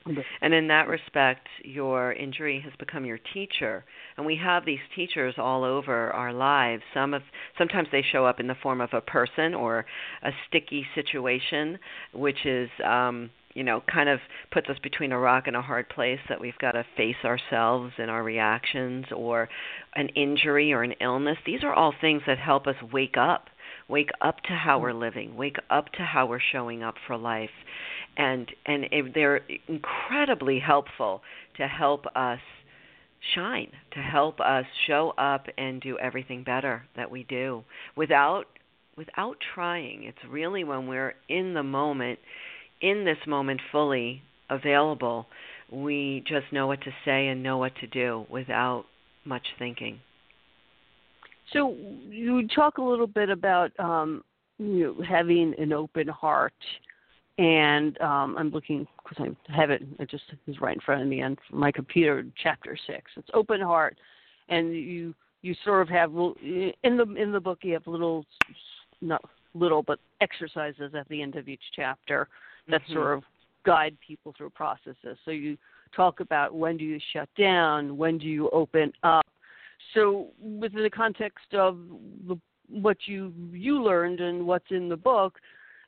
And 0.43 0.53
in 0.53 0.67
that 0.69 0.89
respect, 0.89 1.47
your 1.63 2.13
injury 2.15 2.61
has 2.65 2.73
become 2.81 3.05
your 3.05 3.19
teacher. 3.33 3.85
And 4.17 4.25
we 4.25 4.37
have 4.37 4.65
these 4.65 4.81
teachers 4.95 5.35
all 5.39 5.63
over 5.65 6.11
our 6.13 6.33
lives. 6.33 6.83
Some 6.95 7.15
of 7.15 7.23
sometimes 7.59 7.89
they 7.93 8.03
show 8.03 8.25
up 8.25 8.41
in 8.41 8.47
the 8.47 8.55
form 8.63 8.81
of 8.81 8.91
a 8.93 9.01
person 9.01 9.55
or 9.55 9.85
a 10.23 10.31
sticky 10.49 10.87
situation, 10.95 11.79
which 12.13 12.47
is 12.47 12.71
um 12.85 13.31
you 13.55 13.65
know, 13.65 13.83
kind 13.91 14.11
of 14.11 14.21
puts 14.53 14.69
us 14.69 14.77
between 14.83 15.13
a 15.13 15.19
rock 15.19 15.45
and 15.47 15.57
a 15.57 15.63
hard 15.63 15.89
place 15.89 16.19
that 16.29 16.39
we've 16.39 16.59
got 16.59 16.73
to 16.73 16.85
face 16.95 17.17
ourselves 17.25 17.91
and 17.97 18.11
our 18.11 18.23
reactions 18.23 19.07
or 19.17 19.49
an 19.95 20.09
injury 20.11 20.75
or 20.75 20.83
an 20.83 20.93
illness. 21.01 21.39
These 21.47 21.65
are 21.65 21.73
all 21.73 21.95
things 21.99 22.21
that 22.27 22.37
help 22.37 22.67
us 22.67 22.75
wake 22.93 23.17
up, 23.17 23.47
wake 23.89 24.11
up 24.21 24.43
to 24.43 24.53
how 24.53 24.79
we're 24.79 24.93
living, 24.93 25.37
wake 25.37 25.57
up 25.71 25.91
to 25.93 26.03
how 26.03 26.27
we're 26.27 26.39
showing 26.53 26.83
up 26.83 26.97
for 27.07 27.17
life 27.17 27.49
and 28.17 28.51
and 28.65 28.87
they're 29.15 29.41
incredibly 29.69 30.59
helpful 30.59 31.23
to 31.57 31.67
help 31.67 32.07
us 32.15 32.41
shine, 33.35 33.71
to 33.93 34.01
help 34.01 34.41
us 34.41 34.65
show 34.87 35.13
up 35.19 35.47
and 35.59 35.81
do 35.81 35.99
everything 35.99 36.45
better 36.45 36.85
that 36.97 37.11
we 37.11 37.25
do 37.25 37.65
without 37.97 38.45
without 38.97 39.37
trying. 39.55 40.05
It's 40.05 40.19
really 40.29 40.65
when 40.65 40.87
we're 40.87 41.15
in 41.29 41.55
the 41.55 41.63
moment, 41.63 42.19
in 42.81 43.05
this 43.05 43.19
moment 43.27 43.61
fully 43.71 44.23
available, 44.49 45.27
we 45.71 46.25
just 46.27 46.51
know 46.53 46.67
what 46.67 46.81
to 46.83 46.91
say 47.05 47.29
and 47.29 47.43
know 47.43 47.59
what 47.59 47.75
to 47.81 47.87
do 47.87 48.27
without 48.31 48.85
much 49.25 49.47
thinking. 49.59 50.01
So 51.53 51.77
you 52.09 52.47
talk 52.55 52.79
a 52.79 52.83
little 52.83 53.07
bit 53.07 53.29
about 53.29 53.71
um, 53.79 54.25
you 54.59 54.95
know, 54.97 55.05
having 55.05 55.55
an 55.59 55.73
open 55.73 56.09
heart 56.09 56.55
and 57.39 58.01
um, 58.01 58.37
I'm 58.39 58.51
looking 58.51 58.87
because 59.03 59.27
I 59.49 59.55
have 59.55 59.71
it. 59.71 59.83
It 59.99 60.11
just 60.11 60.25
is 60.47 60.61
right 60.61 60.75
in 60.75 60.81
front 60.81 61.03
of 61.03 61.09
me 61.09 61.23
on 61.23 61.37
my 61.51 61.71
computer. 61.71 62.25
Chapter 62.43 62.77
six. 62.87 63.11
It's 63.17 63.29
open 63.35 63.61
heart, 63.61 63.97
and 64.49 64.75
you 64.75 65.15
you 65.43 65.55
sort 65.65 65.83
of 65.83 65.89
have 65.89 66.11
in 66.13 66.97
the 66.97 67.15
in 67.17 67.33
the 67.33 67.41
book 67.41 67.59
you 67.63 67.75
have 67.75 67.87
little 67.87 68.25
not 69.01 69.23
little 69.55 69.83
but 69.83 69.99
exercises 70.21 70.93
at 70.95 71.09
the 71.09 71.23
end 71.23 71.37
of 71.37 71.49
each 71.49 71.63
chapter 71.75 72.29
that 72.69 72.83
mm-hmm. 72.83 72.93
sort 72.95 73.17
of 73.19 73.25
guide 73.65 73.97
people 74.07 74.35
through 74.37 74.51
processes. 74.51 75.19
So 75.25 75.31
you 75.31 75.57
talk 75.95 76.21
about 76.21 76.55
when 76.55 76.77
do 76.77 76.85
you 76.85 76.99
shut 77.13 77.29
down, 77.37 77.97
when 77.97 78.19
do 78.19 78.27
you 78.27 78.49
open 78.51 78.93
up. 79.03 79.27
So 79.95 80.29
within 80.41 80.83
the 80.83 80.91
context 80.91 81.53
of 81.53 81.79
the, 82.27 82.39
what 82.69 82.97
you 83.07 83.33
you 83.53 83.83
learned 83.83 84.21
and 84.21 84.47
what's 84.47 84.71
in 84.71 84.89
the 84.89 84.97
book, 84.97 85.39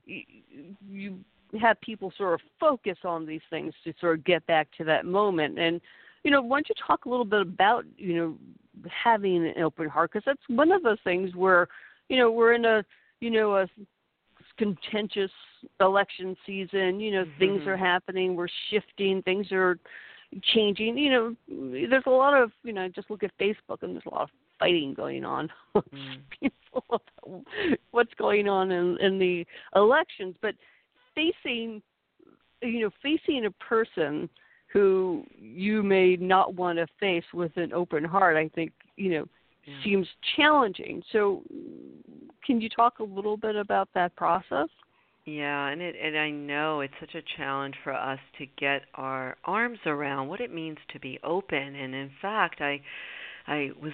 you 0.07 1.19
have 1.61 1.81
people 1.81 2.13
sort 2.17 2.35
of 2.35 2.41
focus 2.61 2.99
on 3.05 3.27
these 3.27 3.41
things 3.51 3.73
to 3.85 3.93
sort 4.01 4.19
of 4.19 4.25
get 4.25 4.47
back 4.47 4.69
to 4.79 4.85
that 4.85 5.07
moment. 5.07 5.59
And 5.59 5.81
you 6.25 6.31
know, 6.31 6.43
why 6.43 6.59
don't 6.59 6.69
you 6.69 6.75
talk 6.87 7.05
a 7.05 7.09
little 7.09 7.25
bit 7.25 7.41
about 7.41 7.85
you 7.97 8.15
know 8.15 8.37
having 8.91 9.47
an 9.47 9.63
open 9.63 9.89
heart 9.89 10.13
because 10.13 10.25
that's 10.27 10.43
one 10.49 10.73
of 10.73 10.83
those 10.83 10.99
things 11.05 11.35
where 11.35 11.69
you 12.09 12.19
know 12.19 12.31
we're 12.31 12.55
in 12.55 12.65
a 12.65 12.85
you 13.21 13.31
know 13.31 13.57
a 13.57 13.67
contentious 14.59 15.31
election 15.81 16.37
season. 16.45 17.01
You 17.01 17.13
know, 17.13 17.25
mm-hmm. 17.25 17.39
things 17.39 17.67
are 17.67 17.77
happening. 17.77 18.37
We're 18.37 18.49
shifting. 18.71 19.23
Things 19.23 19.47
are 19.53 19.79
changing. 20.55 20.99
You 20.99 21.11
know, 21.11 21.37
there's 21.89 22.05
a 22.07 22.11
lot 22.11 22.41
of 22.41 22.51
you 22.63 22.73
know 22.73 22.89
just 22.89 23.11
look 23.11 23.23
at 23.23 23.37
Facebook 23.39 23.83
and 23.83 23.95
there's 23.95 24.07
a 24.07 24.15
lot 24.15 24.23
of 24.23 24.31
fighting 24.59 24.93
going 24.93 25.25
on 25.25 25.49
mm. 25.77 26.17
people 26.41 27.03
what's 27.93 28.15
going 28.15 28.49
on 28.49 28.71
in, 28.71 28.99
in 29.01 29.19
the 29.19 29.47
elections. 29.75 30.35
But 30.43 30.55
facing 31.19 31.83
you 32.63 32.81
know 32.81 32.91
facing 33.03 33.47
a 33.47 33.51
person 33.53 34.29
who 34.73 35.25
you 35.41 35.83
may 35.83 36.17
not 36.17 36.55
want 36.55 36.79
to 36.79 36.87
face 37.01 37.25
with 37.35 37.57
an 37.57 37.73
open 37.73 38.05
heart 38.05 38.37
i 38.37 38.49
think 38.55 38.73
you 38.97 39.11
know 39.11 39.25
yeah. 39.69 39.75
seems 39.85 40.07
challenging. 40.37 41.03
So 41.13 41.43
can 42.45 42.61
you 42.61 42.69
talk 42.69 43.01
a 43.01 43.05
little 43.05 43.37
bit 43.37 43.57
about 43.57 43.89
that 43.95 44.15
process? 44.17 44.69
Yeah 45.25 45.69
and 45.69 45.83
it 45.83 45.95
and 46.03 46.17
i 46.17 46.31
know 46.31 46.81
it's 46.81 46.95
such 47.01 47.15
a 47.15 47.21
challenge 47.37 47.75
for 47.85 47.93
us 47.93 48.19
to 48.39 48.47
get 48.59 48.83
our 48.95 49.37
arms 49.45 49.79
around 49.85 50.29
what 50.29 50.41
it 50.41 50.53
means 50.53 50.79
to 50.93 50.99
be 50.99 51.19
open. 51.23 51.59
And 51.59 51.95
in 51.95 52.11
fact 52.23 52.61
i 52.61 52.81
i 53.47 53.71
was 53.83 53.93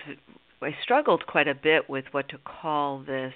i 0.62 0.70
struggled 0.82 1.26
quite 1.26 1.48
a 1.48 1.54
bit 1.54 1.90
with 1.90 2.04
what 2.12 2.28
to 2.28 2.38
call 2.38 3.00
this 3.00 3.34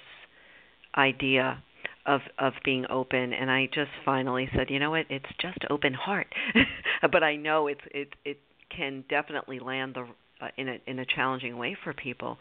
idea 0.95 1.61
of 2.09 2.21
of 2.39 2.53
being 2.63 2.85
open 2.89 3.33
and 3.33 3.51
I 3.51 3.67
just 3.67 3.91
finally 4.03 4.49
said, 4.55 4.69
you 4.69 4.79
know 4.79 4.91
what, 4.91 5.05
it's 5.09 5.25
just 5.39 5.59
open 5.69 5.93
heart. 5.93 6.27
but 7.11 7.23
I 7.23 7.35
know 7.35 7.67
it's 7.67 7.81
it 7.91 8.09
it 8.25 8.39
can 8.75 9.03
definitely 9.09 9.59
land 9.59 9.95
the 9.95 10.07
uh, 10.41 10.49
in 10.57 10.69
a 10.69 10.77
in 10.87 10.99
a 10.99 11.05
challenging 11.05 11.57
way 11.57 11.77
for 11.83 11.93
people. 11.93 12.37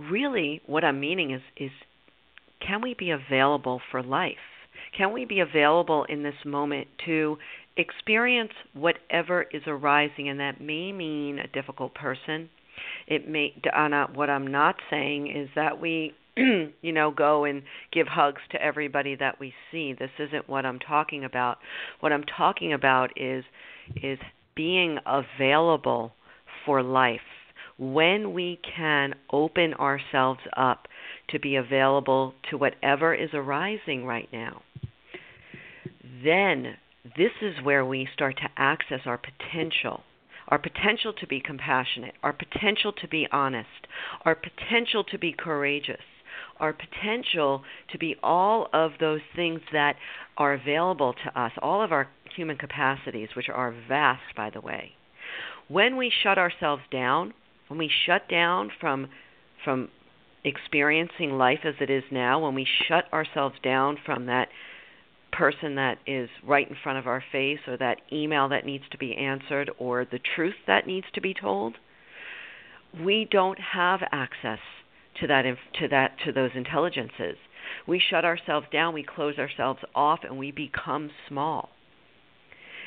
Really 0.00 0.62
what 0.66 0.84
I'm 0.84 1.00
meaning 1.00 1.32
is 1.32 1.42
is 1.56 1.70
can 2.66 2.80
we 2.80 2.94
be 2.94 3.10
available 3.10 3.80
for 3.90 4.02
life? 4.02 4.36
Can 4.96 5.12
we 5.12 5.24
be 5.24 5.40
available 5.40 6.04
in 6.08 6.22
this 6.22 6.34
moment 6.44 6.86
to 7.06 7.36
experience 7.76 8.52
whatever 8.74 9.46
is 9.52 9.62
arising 9.66 10.28
and 10.28 10.40
that 10.40 10.60
may 10.60 10.92
mean 10.92 11.38
a 11.38 11.48
difficult 11.48 11.94
person. 11.94 12.50
It 13.06 13.28
may 13.28 13.54
Donna, 13.62 14.08
what 14.14 14.30
I'm 14.30 14.46
not 14.46 14.76
saying 14.90 15.34
is 15.34 15.48
that 15.54 15.80
we 15.80 16.14
you 16.36 16.92
know, 16.92 17.10
go 17.10 17.44
and 17.44 17.62
give 17.92 18.06
hugs 18.06 18.40
to 18.50 18.62
everybody 18.62 19.14
that 19.16 19.38
we 19.38 19.52
see. 19.70 19.92
This 19.92 20.10
isn't 20.18 20.48
what 20.48 20.64
I'm 20.64 20.78
talking 20.78 21.24
about. 21.24 21.58
What 22.00 22.12
I'm 22.12 22.24
talking 22.24 22.72
about 22.72 23.10
is 23.16 23.44
is 24.02 24.18
being 24.54 24.98
available 25.06 26.14
for 26.64 26.82
life. 26.82 27.20
When 27.78 28.32
we 28.32 28.60
can 28.76 29.14
open 29.32 29.74
ourselves 29.74 30.40
up 30.56 30.86
to 31.30 31.38
be 31.38 31.56
available 31.56 32.34
to 32.50 32.56
whatever 32.56 33.14
is 33.14 33.30
arising 33.32 34.06
right 34.06 34.28
now, 34.32 34.62
then 36.24 36.76
this 37.16 37.32
is 37.42 37.54
where 37.62 37.84
we 37.84 38.08
start 38.14 38.36
to 38.36 38.48
access 38.56 39.00
our 39.06 39.18
potential 39.18 40.02
our 40.48 40.58
potential 40.58 41.14
to 41.14 41.26
be 41.26 41.40
compassionate, 41.40 42.14
our 42.22 42.32
potential 42.34 42.92
to 42.92 43.08
be 43.08 43.26
honest, 43.32 43.86
our 44.26 44.34
potential 44.34 45.02
to 45.02 45.18
be 45.18 45.32
courageous, 45.32 46.02
our 46.58 46.72
potential 46.72 47.62
to 47.90 47.98
be 47.98 48.16
all 48.22 48.68
of 48.72 48.92
those 49.00 49.20
things 49.34 49.60
that 49.72 49.96
are 50.36 50.54
available 50.54 51.14
to 51.24 51.40
us, 51.40 51.52
all 51.60 51.82
of 51.82 51.92
our 51.92 52.08
human 52.36 52.56
capacities, 52.56 53.28
which 53.36 53.48
are 53.48 53.74
vast, 53.88 54.22
by 54.36 54.50
the 54.50 54.60
way. 54.60 54.92
When 55.68 55.96
we 55.96 56.12
shut 56.22 56.38
ourselves 56.38 56.82
down, 56.90 57.34
when 57.68 57.78
we 57.78 57.90
shut 58.06 58.28
down 58.28 58.70
from 58.80 59.08
from 59.64 59.88
experiencing 60.44 61.30
life 61.32 61.60
as 61.64 61.74
it 61.80 61.88
is 61.88 62.02
now, 62.10 62.40
when 62.44 62.54
we 62.54 62.66
shut 62.88 63.04
ourselves 63.12 63.54
down 63.62 63.96
from 64.04 64.26
that 64.26 64.48
person 65.32 65.76
that 65.76 65.98
is 66.06 66.28
right 66.46 66.68
in 66.68 66.76
front 66.82 66.98
of 66.98 67.06
our 67.06 67.22
face 67.32 67.60
or 67.66 67.76
that 67.76 67.98
email 68.12 68.48
that 68.48 68.66
needs 68.66 68.84
to 68.90 68.98
be 68.98 69.16
answered 69.16 69.70
or 69.78 70.04
the 70.04 70.20
truth 70.34 70.54
that 70.66 70.86
needs 70.86 71.06
to 71.14 71.20
be 71.20 71.32
told 71.32 71.76
we 73.02 73.26
don't 73.30 73.58
have 73.58 74.00
access 74.12 74.58
to 75.20 75.26
that 75.26 75.44
to 75.80 75.88
that 75.88 76.12
to 76.24 76.32
those 76.32 76.50
intelligences 76.54 77.36
we 77.86 78.00
shut 78.10 78.24
ourselves 78.24 78.66
down 78.72 78.94
we 78.94 79.02
close 79.02 79.38
ourselves 79.38 79.80
off 79.94 80.20
and 80.24 80.38
we 80.38 80.50
become 80.50 81.10
small 81.28 81.70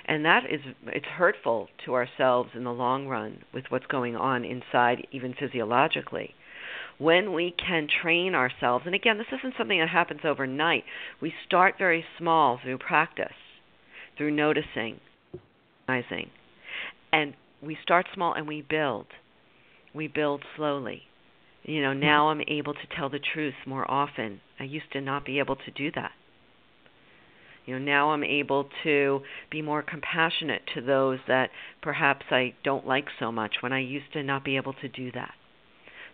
and 0.06 0.26
that 0.26 0.44
is 0.50 0.62
it's 0.88 1.06
hurtful 1.06 1.68
to 1.84 1.94
ourselves 1.94 2.50
in 2.54 2.64
the 2.64 2.74
long 2.74 3.08
run 3.08 3.44
with 3.54 3.66
what's 3.70 3.86
going 3.88 4.16
on 4.16 4.44
inside 4.46 5.08
even 5.12 5.34
physiologically 5.34 6.34
when 6.98 7.34
we 7.34 7.52
can 7.52 7.90
train 8.02 8.34
ourselves, 8.34 8.86
and 8.86 8.96
again, 8.96 9.18
this 9.18 9.28
isn't 9.38 9.56
something 9.58 9.80
that 9.80 9.90
happens 9.90 10.22
overnight, 10.24 10.86
we 11.22 11.34
start 11.46 11.76
very 11.78 12.06
small 12.18 12.58
through 12.64 12.78
practice, 12.78 13.36
through 14.18 14.32
noticing, 14.32 15.02
recognizing. 15.88 16.30
And 17.12 17.34
we 17.62 17.78
start 17.82 18.08
small 18.14 18.34
and 18.34 18.48
we 18.48 18.62
build. 18.62 19.08
We 19.94 20.08
build 20.08 20.44
slowly. 20.56 21.04
You 21.66 21.82
know, 21.82 21.94
now 21.94 22.30
I'm 22.30 22.42
able 22.48 22.74
to 22.76 22.88
tell 22.96 23.10
the 23.10 23.20
truth 23.20 23.56
more 23.66 23.90
often. 23.90 24.40
I 24.60 24.66
used 24.66 24.92
to 24.94 25.02
not 25.02 25.26
be 25.26 25.40
able 25.40 25.56
to 25.56 25.72
do 25.72 25.92
that. 25.96 26.12
You 27.66 27.80
know, 27.80 27.84
now 27.84 28.12
I'm 28.12 28.24
able 28.24 28.70
to 28.84 29.22
be 29.50 29.64
more 29.64 29.82
compassionate 29.82 30.62
to 30.76 30.82
those 30.82 31.18
that 31.28 31.50
perhaps 31.82 32.28
I 32.30 32.54
don't 32.64 32.86
like 32.86 33.08
so 33.20 33.32
much 33.32 33.56
when 33.62 33.74
I 33.74 33.80
used 33.80 34.14
to 34.14 34.22
not 34.22 34.46
be 34.46 34.58
able 34.58 34.74
to 34.74 34.88
do 34.88 35.12
that. 35.14 35.34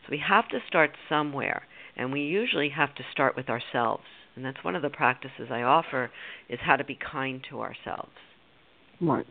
So 0.06 0.12
we 0.12 0.22
have 0.26 0.48
to 0.50 0.60
start 0.70 0.92
somewhere, 1.10 1.64
and 1.98 2.14
we 2.14 2.22
usually 2.22 2.70
have 2.70 2.96
to 2.96 3.04
start 3.12 3.36
with 3.36 3.50
ourselves. 3.50 4.06
And 4.38 4.46
that's 4.46 4.64
one 4.64 4.78
of 4.78 4.82
the 4.82 4.90
practices 4.90 5.50
I 5.52 5.64
offer 5.64 6.10
is 6.48 6.60
how 6.62 6.78
to 6.78 6.86
be 6.86 6.98
kind 7.12 7.46
to 7.50 7.60
ourselves. 7.60 8.12
Right. 9.02 9.28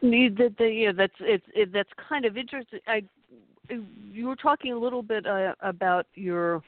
The, 0.00 0.54
the, 0.58 0.66
yeah, 0.66 0.92
that's 0.96 1.12
it's 1.20 1.44
it, 1.54 1.72
that's 1.72 1.90
kind 2.08 2.24
of 2.24 2.38
interesting. 2.38 2.80
I 2.86 3.02
you 3.68 4.26
were 4.26 4.36
talking 4.36 4.72
a 4.72 4.78
little 4.78 5.02
bit 5.02 5.26
uh, 5.26 5.54
about 5.60 6.06
your 6.14 6.62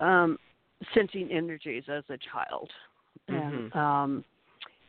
um, 0.00 0.38
sensing 0.94 1.30
energies 1.30 1.84
as 1.88 2.04
a 2.08 2.18
child, 2.32 2.70
mm-hmm. 3.30 3.56
and 3.56 3.74
um, 3.74 4.24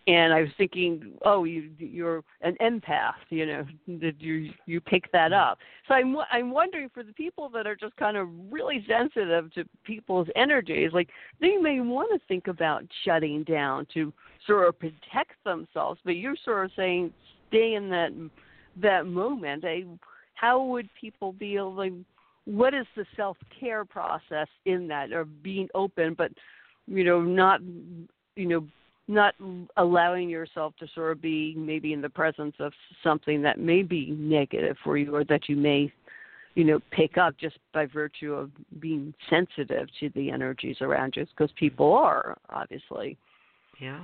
and 0.07 0.34
I 0.34 0.41
was 0.41 0.49
thinking, 0.57 1.13
oh, 1.23 1.45
you 1.45 1.71
you're 1.80 2.23
an 2.41 2.55
empath, 2.61 3.13
you 3.30 3.45
know, 3.45 3.65
that 3.88 4.19
you 4.19 4.51
you 4.65 4.80
pick 4.80 5.11
that 5.11 5.32
mm-hmm. 5.32 5.51
up. 5.51 5.57
So 5.88 5.95
I'm 5.95 6.15
I'm 6.32 6.51
wondering 6.51 6.89
for 6.93 7.03
the 7.03 7.13
people 7.13 7.49
that 7.49 7.65
are 7.65 7.76
just 7.76 7.95
kind 7.97 8.17
of 8.17 8.30
really 8.49 8.86
sensitive 8.88 9.51
to 9.53 9.65
people's 9.84 10.28
energies, 10.36 10.91
like 10.93 11.09
they 11.41 11.57
may 11.57 11.80
want 11.80 12.09
to 12.13 12.28
think 12.28 12.47
about 12.47 12.84
shutting 13.03 13.43
down 13.43 13.88
to 13.93 14.13
sort 14.45 14.67
of 14.67 14.80
protect 14.80 15.43
themselves, 15.43 15.99
but 16.05 16.17
you're 16.17 16.36
sort 16.43 16.65
of 16.65 16.71
saying 16.76 17.11
stay 17.49 17.73
in 17.73 17.89
that 17.89 18.11
that 18.82 19.07
moment. 19.07 19.63
I, 19.65 19.86
how 20.36 20.64
would 20.64 20.90
people 21.00 21.34
be 21.34 21.56
able 21.56 21.76
to? 21.78 22.06
What 22.46 22.74
is 22.74 22.86
the 22.96 23.06
self 23.18 23.38
care 23.60 23.84
process 23.86 24.48
in 24.66 24.88
that, 24.90 25.12
or 25.12 25.26
being 25.26 25.68
open, 25.74 26.14
but 26.14 26.32
you 26.88 27.04
know, 27.04 27.22
not 27.22 27.62
you 28.36 28.46
know 28.46 28.66
not 29.08 29.36
allowing 29.78 30.30
yourself 30.30 30.74
to 30.80 30.88
sort 30.96 31.12
of 31.12 31.22
be 31.22 31.54
maybe 31.58 31.94
in 31.94 32.02
the 32.02 32.10
presence 32.10 32.56
of 32.60 32.74
something 33.04 33.42
that 33.42 33.60
may 33.60 33.84
be 33.84 34.12
negative 34.12 34.76
for 34.84 34.98
you 34.98 35.16
or 35.16 35.24
that 35.24 35.48
you 35.48 35.56
may 35.56 35.92
you 36.56 36.64
know 36.64 36.80
pick 36.92 37.18
up 37.18 37.38
just 37.38 37.58
by 37.74 37.86
virtue 37.86 38.34
of 38.34 38.50
being 38.80 39.14
sensitive 39.30 39.88
to 40.00 40.10
the 40.16 40.32
energies 40.32 40.78
around 40.82 41.14
you 41.16 41.26
because 41.26 41.54
people 41.58 41.94
are 41.94 42.38
obviously 42.50 43.18
yeah 43.80 44.04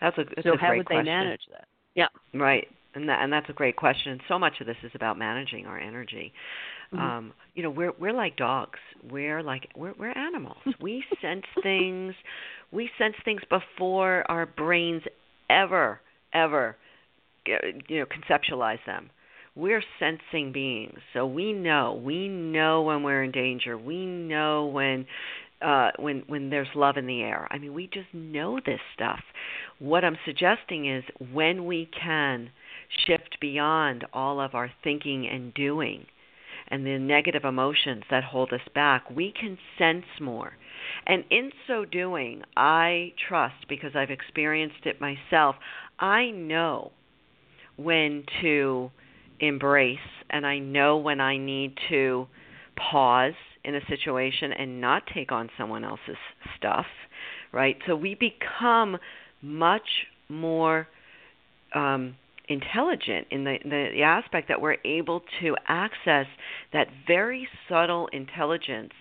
that's 0.00 0.18
a 0.18 0.24
that's 0.34 0.42
so 0.42 0.54
a 0.54 0.58
how 0.58 0.74
would 0.74 0.86
question. 0.86 1.04
they 1.04 1.10
manage 1.10 1.42
that 1.50 1.66
yeah 1.94 2.08
right 2.34 2.68
and 2.94 3.08
that 3.08 3.22
and 3.22 3.32
that's 3.32 3.48
a 3.48 3.52
great 3.52 3.76
question. 3.76 4.20
So 4.28 4.38
much 4.38 4.60
of 4.60 4.66
this 4.66 4.76
is 4.82 4.92
about 4.94 5.18
managing 5.18 5.66
our 5.66 5.78
energy. 5.78 6.32
Mm-hmm. 6.92 7.02
um 7.02 7.32
you 7.54 7.62
know 7.62 7.70
we're 7.70 7.92
we're 7.98 8.12
like 8.12 8.36
dogs. 8.36 8.78
We're 9.10 9.42
like 9.42 9.68
we're 9.76 9.94
we're 9.98 10.16
animals. 10.16 10.58
We 10.80 11.04
sense 11.20 11.44
things 11.62 12.14
we 12.70 12.90
sense 12.98 13.14
things 13.24 13.42
before 13.48 14.24
our 14.30 14.46
brains 14.46 15.02
ever 15.48 16.00
ever 16.32 16.76
you 17.46 17.98
know 18.00 18.06
conceptualize 18.06 18.84
them. 18.86 19.10
We're 19.54 19.82
sensing 19.98 20.52
beings. 20.52 20.98
So 21.12 21.26
we 21.26 21.52
know. 21.52 22.00
We 22.02 22.28
know 22.28 22.82
when 22.82 23.02
we're 23.02 23.22
in 23.22 23.32
danger. 23.32 23.76
We 23.76 24.06
know 24.06 24.66
when 24.66 25.06
uh 25.60 25.90
when 25.98 26.24
when 26.26 26.50
there's 26.50 26.68
love 26.74 26.96
in 26.96 27.06
the 27.06 27.22
air. 27.22 27.48
I 27.50 27.58
mean 27.58 27.74
we 27.74 27.86
just 27.86 28.12
know 28.12 28.60
this 28.64 28.80
stuff. 28.94 29.20
What 29.78 30.04
i'm 30.04 30.18
suggesting 30.24 30.88
is 30.94 31.04
when 31.32 31.64
we 31.64 31.88
can 31.98 32.50
shift 33.06 33.38
beyond 33.40 34.04
all 34.12 34.40
of 34.40 34.54
our 34.54 34.70
thinking 34.84 35.26
and 35.26 35.52
doing 35.54 36.06
and 36.68 36.86
the 36.86 36.98
negative 36.98 37.44
emotions 37.44 38.04
that 38.10 38.24
hold 38.24 38.52
us 38.52 38.60
back 38.74 39.10
we 39.10 39.32
can 39.32 39.58
sense 39.78 40.06
more 40.20 40.52
and 41.06 41.24
in 41.30 41.50
so 41.66 41.84
doing, 41.84 42.42
I 42.56 43.12
trust 43.28 43.68
because 43.68 43.92
I've 43.94 44.10
experienced 44.10 44.84
it 44.84 45.00
myself. 45.00 45.56
I 45.98 46.30
know 46.30 46.92
when 47.76 48.24
to 48.40 48.90
embrace 49.40 49.98
and 50.30 50.46
I 50.46 50.58
know 50.58 50.98
when 50.98 51.20
I 51.20 51.36
need 51.36 51.76
to 51.88 52.26
pause 52.76 53.34
in 53.64 53.74
a 53.74 53.86
situation 53.88 54.52
and 54.52 54.80
not 54.80 55.02
take 55.14 55.32
on 55.32 55.48
someone 55.58 55.84
else's 55.84 56.16
stuff, 56.56 56.86
right? 57.52 57.76
So 57.86 57.96
we 57.96 58.14
become 58.14 58.98
much 59.40 60.06
more 60.28 60.88
um, 61.74 62.16
intelligent 62.52 63.26
in 63.30 63.44
the, 63.44 63.56
the, 63.64 64.02
aspect 64.02 64.48
that 64.48 64.60
we're 64.60 64.76
able 64.84 65.22
to 65.40 65.56
access 65.66 66.26
that 66.72 66.88
very 67.06 67.48
subtle 67.68 68.08
intelligence 68.12 68.92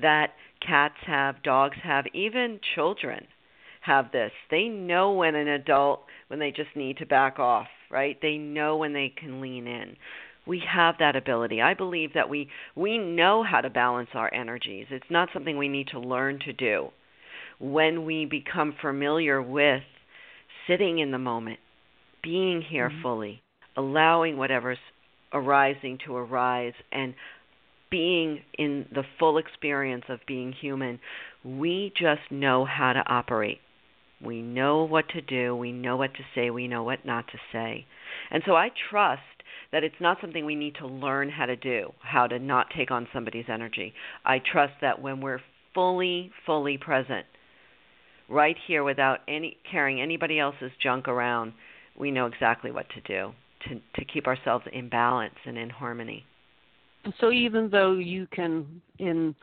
that 0.00 0.28
cats 0.66 0.94
have, 1.06 1.42
dogs 1.42 1.76
have, 1.82 2.04
even 2.14 2.60
children 2.74 3.26
have 3.82 4.12
this. 4.12 4.30
They 4.50 4.68
know 4.68 5.12
when 5.12 5.34
an 5.34 5.48
adult 5.48 6.02
when 6.28 6.38
they 6.38 6.50
just 6.50 6.74
need 6.74 6.98
to 6.98 7.06
back 7.06 7.38
off, 7.38 7.66
right? 7.90 8.16
They 8.22 8.38
know 8.38 8.76
when 8.76 8.92
they 8.92 9.12
can 9.14 9.40
lean 9.40 9.66
in. 9.66 9.96
We 10.46 10.62
have 10.72 10.96
that 10.98 11.14
ability. 11.14 11.60
I 11.60 11.74
believe 11.74 12.14
that 12.14 12.28
we 12.28 12.48
we 12.74 12.98
know 12.98 13.44
how 13.44 13.60
to 13.60 13.70
balance 13.70 14.10
our 14.14 14.32
energies. 14.32 14.86
It's 14.90 15.10
not 15.10 15.28
something 15.32 15.56
we 15.56 15.68
need 15.68 15.88
to 15.88 16.00
learn 16.00 16.38
to 16.46 16.52
do. 16.52 16.88
When 17.60 18.04
we 18.04 18.24
become 18.24 18.74
familiar 18.80 19.40
with 19.40 19.82
sitting 20.66 20.98
in 20.98 21.10
the 21.10 21.18
moment, 21.18 21.58
being 22.22 22.62
here 22.62 22.88
mm-hmm. 22.88 23.02
fully, 23.02 23.42
allowing 23.76 24.36
whatever's 24.36 24.78
arising 25.32 25.98
to 26.06 26.16
arise 26.16 26.74
and 26.90 27.14
being 27.90 28.40
in 28.58 28.86
the 28.92 29.04
full 29.18 29.38
experience 29.38 30.04
of 30.08 30.18
being 30.26 30.52
human, 30.52 30.98
we 31.44 31.92
just 31.96 32.22
know 32.30 32.64
how 32.64 32.92
to 32.92 33.02
operate. 33.06 33.58
We 34.24 34.40
know 34.40 34.84
what 34.84 35.08
to 35.10 35.20
do, 35.20 35.54
we 35.56 35.72
know 35.72 35.96
what 35.96 36.14
to 36.14 36.22
say, 36.34 36.50
we 36.50 36.68
know 36.68 36.84
what 36.84 37.04
not 37.04 37.26
to 37.28 37.38
say. 37.52 37.86
And 38.30 38.42
so 38.46 38.54
I 38.54 38.70
trust 38.90 39.22
that 39.72 39.84
it's 39.84 40.00
not 40.00 40.18
something 40.20 40.44
we 40.44 40.54
need 40.54 40.76
to 40.76 40.86
learn 40.86 41.28
how 41.28 41.46
to 41.46 41.56
do, 41.56 41.92
how 42.00 42.26
to 42.28 42.38
not 42.38 42.68
take 42.76 42.90
on 42.90 43.08
somebody's 43.12 43.46
energy. 43.52 43.92
I 44.24 44.38
trust 44.38 44.74
that 44.80 45.02
when 45.02 45.20
we're 45.20 45.40
fully, 45.74 46.30
fully 46.46 46.78
present, 46.78 47.26
right 48.28 48.56
here 48.66 48.84
without 48.84 49.18
any 49.28 49.56
carrying 49.70 50.00
anybody 50.00 50.38
else's 50.38 50.70
junk 50.82 51.08
around, 51.08 51.52
we 51.96 52.10
know 52.10 52.26
exactly 52.26 52.70
what 52.70 52.86
to 52.90 53.00
do 53.02 53.32
to 53.68 53.80
to 54.00 54.04
keep 54.04 54.26
ourselves 54.26 54.64
in 54.72 54.88
balance 54.88 55.34
and 55.46 55.56
in 55.56 55.70
harmony. 55.70 56.24
So 57.20 57.32
even 57.32 57.68
though 57.68 57.94
you 57.94 58.26
can 58.32 58.80
in 58.98 59.34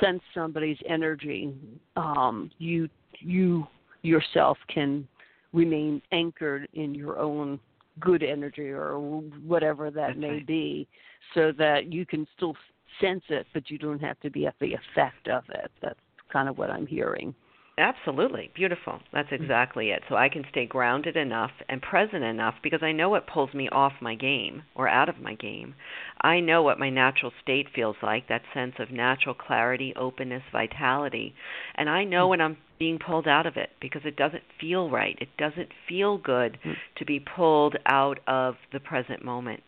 sense 0.00 0.22
somebody's 0.34 0.78
energy, 0.88 1.54
um, 1.96 2.50
you 2.58 2.88
you 3.18 3.66
yourself 4.02 4.58
can 4.68 5.06
remain 5.52 6.02
anchored 6.12 6.68
in 6.74 6.94
your 6.94 7.18
own 7.18 7.58
good 8.00 8.22
energy 8.22 8.70
or 8.70 8.98
whatever 9.46 9.90
that 9.90 10.08
That's 10.08 10.18
may 10.18 10.30
right. 10.30 10.46
be, 10.46 10.88
so 11.32 11.52
that 11.58 11.92
you 11.92 12.04
can 12.04 12.26
still 12.36 12.56
sense 13.00 13.22
it, 13.28 13.46
but 13.54 13.70
you 13.70 13.78
don't 13.78 14.00
have 14.00 14.18
to 14.20 14.30
be 14.30 14.46
at 14.46 14.54
the 14.60 14.74
effect 14.74 15.28
of 15.28 15.44
it. 15.48 15.70
That's 15.80 15.98
kind 16.32 16.48
of 16.48 16.58
what 16.58 16.70
I'm 16.70 16.86
hearing. 16.86 17.34
Absolutely. 17.76 18.50
Beautiful. 18.54 19.00
That's 19.12 19.30
mm. 19.30 19.40
exactly 19.40 19.90
it. 19.90 20.02
So 20.08 20.14
I 20.14 20.28
can 20.28 20.44
stay 20.50 20.66
grounded 20.66 21.16
enough 21.16 21.50
and 21.68 21.82
present 21.82 22.22
enough 22.22 22.54
because 22.62 22.82
I 22.82 22.92
know 22.92 23.08
what 23.08 23.26
pulls 23.26 23.52
me 23.52 23.68
off 23.70 23.94
my 24.00 24.14
game 24.14 24.62
or 24.76 24.88
out 24.88 25.08
of 25.08 25.18
my 25.20 25.34
game. 25.34 25.74
I 26.20 26.40
know 26.40 26.62
what 26.62 26.78
my 26.78 26.90
natural 26.90 27.32
state 27.42 27.66
feels 27.74 27.96
like, 28.02 28.28
that 28.28 28.42
sense 28.54 28.74
of 28.78 28.92
natural 28.92 29.34
clarity, 29.34 29.92
openness, 29.96 30.42
vitality. 30.52 31.34
And 31.74 31.90
I 31.90 32.04
know 32.04 32.26
mm. 32.26 32.30
when 32.30 32.40
I'm 32.40 32.56
being 32.78 32.98
pulled 32.98 33.26
out 33.26 33.46
of 33.46 33.56
it 33.56 33.70
because 33.80 34.02
it 34.04 34.16
doesn't 34.16 34.44
feel 34.60 34.88
right. 34.88 35.18
It 35.20 35.36
doesn't 35.36 35.70
feel 35.88 36.18
good 36.18 36.58
mm. 36.64 36.74
to 36.98 37.04
be 37.04 37.20
pulled 37.20 37.76
out 37.86 38.20
of 38.28 38.54
the 38.72 38.80
present 38.80 39.24
moment. 39.24 39.62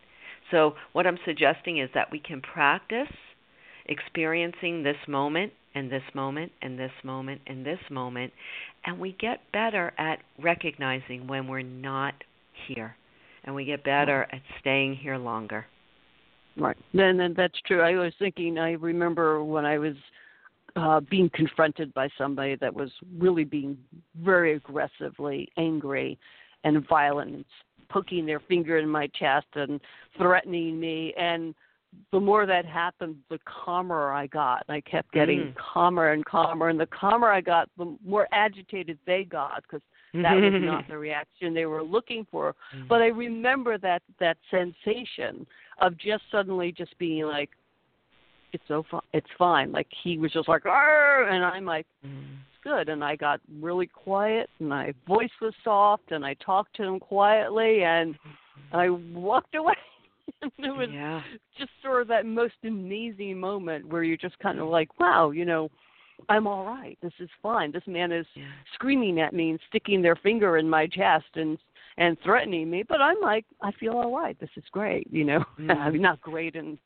So 0.53 0.75
what 0.93 1.09
I'm 1.09 1.19
suggesting 1.25 1.79
is 1.79 1.91
that 1.95 2.13
we 2.13 2.21
can 2.21 2.41
practice 2.41 3.13
experiencing 3.87 4.83
this 4.83 4.97
moment 5.09 5.53
and 5.75 5.91
this 5.91 6.03
moment 6.15 6.53
and 6.63 6.79
this 6.79 6.93
moment 7.05 7.41
and 7.47 7.65
this 7.65 7.79
moment, 7.91 8.33
and 8.85 8.99
we 8.99 9.13
get 9.19 9.41
better 9.53 9.93
at 9.99 10.21
recognizing 10.43 11.27
when 11.27 11.47
we're 11.47 11.63
not 11.63 12.15
here, 12.67 12.97
and 13.45 13.55
we 13.55 13.65
get 13.65 13.85
better 13.85 14.27
at 14.33 14.41
staying 14.61 14.95
here 14.97 15.19
longer. 15.19 15.67
Right. 16.57 16.77
Then, 16.95 17.19
then 17.19 17.35
that's 17.37 17.61
true. 17.67 17.83
I 17.83 17.93
was 17.93 18.15
thinking. 18.19 18.59
I 18.59 18.73
remember 18.73 19.45
when 19.45 19.67
I 19.67 19.77
was 19.77 19.95
uh, 20.75 21.01
being 21.01 21.31
confronted 21.35 21.93
by 21.93 22.09
somebody 22.17 22.57
that 22.57 22.75
was 22.75 22.91
really 23.19 23.45
being 23.45 23.77
very 24.23 24.55
aggressively 24.55 25.49
angry 25.59 26.19
and 26.65 26.87
violent, 26.89 27.35
and 27.35 27.45
poking 27.91 28.27
their 28.27 28.41
finger 28.41 28.79
in 28.79 28.89
my 28.89 29.07
chest 29.09 29.47
and 29.55 29.81
threatening 30.17 30.81
me, 30.81 31.13
and 31.19 31.55
the 32.13 32.21
more 32.21 32.47
that 32.47 32.65
happened, 32.65 33.17
the 33.31 33.39
calmer 33.45 34.13
I 34.13 34.27
got. 34.27 34.65
and 34.69 34.77
I 34.77 34.81
kept 34.81 35.13
getting 35.13 35.41
mm. 35.41 35.55
calmer 35.57 36.13
and 36.13 36.25
calmer, 36.25 36.69
and 36.69 36.79
the 36.79 36.87
calmer 36.87 37.29
I 37.29 37.41
got, 37.41 37.69
the 37.77 37.97
more 38.05 38.29
agitated 38.33 38.99
they 39.07 39.25
got 39.25 39.63
because 39.63 39.83
that 40.15 40.35
was 40.35 40.63
not 40.63 40.87
the 40.89 40.99
reaction 40.99 41.55
they 41.55 41.67
were 41.67 41.83
looking 41.83 42.27
for. 42.31 42.55
Mm. 42.77 42.89
But 42.89 43.03
I 43.03 43.07
remember 43.07 43.79
that 43.79 44.03
that 44.21 44.39
sensation 44.51 45.47
of 45.81 45.97
just 45.99 46.23
suddenly 46.31 46.73
just 46.73 46.97
being 46.99 47.25
like, 47.25 47.51
"It's 48.53 48.65
so 48.69 48.85
fine. 48.91 49.03
It's 49.13 49.27
fine." 49.37 49.73
Like 49.73 49.89
he 50.03 50.19
was 50.19 50.33
just 50.33 50.49
like, 50.49 50.67
Arr! 50.67 51.29
and 51.29 51.45
I'm 51.45 51.65
like, 51.65 51.87
mm. 52.05 52.23
"It's 52.49 52.65
good." 52.65 52.89
And 52.89 53.03
I 53.05 53.17
got 53.17 53.41
really 53.61 53.87
quiet, 53.87 54.49
and 54.59 54.69
my 54.69 54.95
voice 55.07 55.31
was 55.41 55.55
soft, 55.65 56.13
and 56.13 56.25
I 56.25 56.35
talked 56.35 56.77
to 56.77 56.85
him 56.85 57.01
quietly, 57.01 57.83
and 57.83 58.15
I 58.73 58.91
walked 58.91 59.55
away. 59.55 59.75
it 60.43 60.77
was 60.77 60.89
yeah. 60.93 61.23
just 61.59 61.71
sort 61.83 62.03
of 62.03 62.09
that 62.09 62.27
most 62.27 62.55
amazing 62.65 63.39
moment 63.39 63.89
where 63.89 64.03
you're 64.03 64.17
just 64.17 64.39
kind 64.39 64.59
of 64.59 64.69
like, 64.69 64.99
wow, 64.99 65.31
you 65.31 65.45
know, 65.45 65.69
I'm 66.29 66.47
all 66.47 66.65
right. 66.65 66.99
This 67.03 67.13
is 67.21 67.29
fine. 67.43 67.73
This 67.73 67.87
man 67.87 68.13
is 68.13 68.27
yeah. 68.35 68.45
screaming 68.75 69.21
at 69.21 69.35
me 69.35 69.51
and 69.51 69.61
sticking 69.69 70.03
their 70.03 70.17
finger 70.17 70.57
in 70.59 70.69
my 70.69 70.87
chest 70.87 71.27
and 71.35 71.59
and 71.99 72.19
threatening 72.23 72.69
me, 72.69 72.83
but 72.87 73.01
I'm 73.01 73.21
like, 73.23 73.47
I 73.63 73.73
feel 73.73 73.95
all 73.95 74.15
right. 74.15 74.39
This 74.39 74.51
is 74.57 74.65
great. 74.71 75.07
You 75.11 75.25
know, 75.25 75.45
mm 75.59 75.75
I 75.75 75.91
mean, 75.91 76.03
not 76.03 76.21
great 76.21 76.55
in 76.55 76.79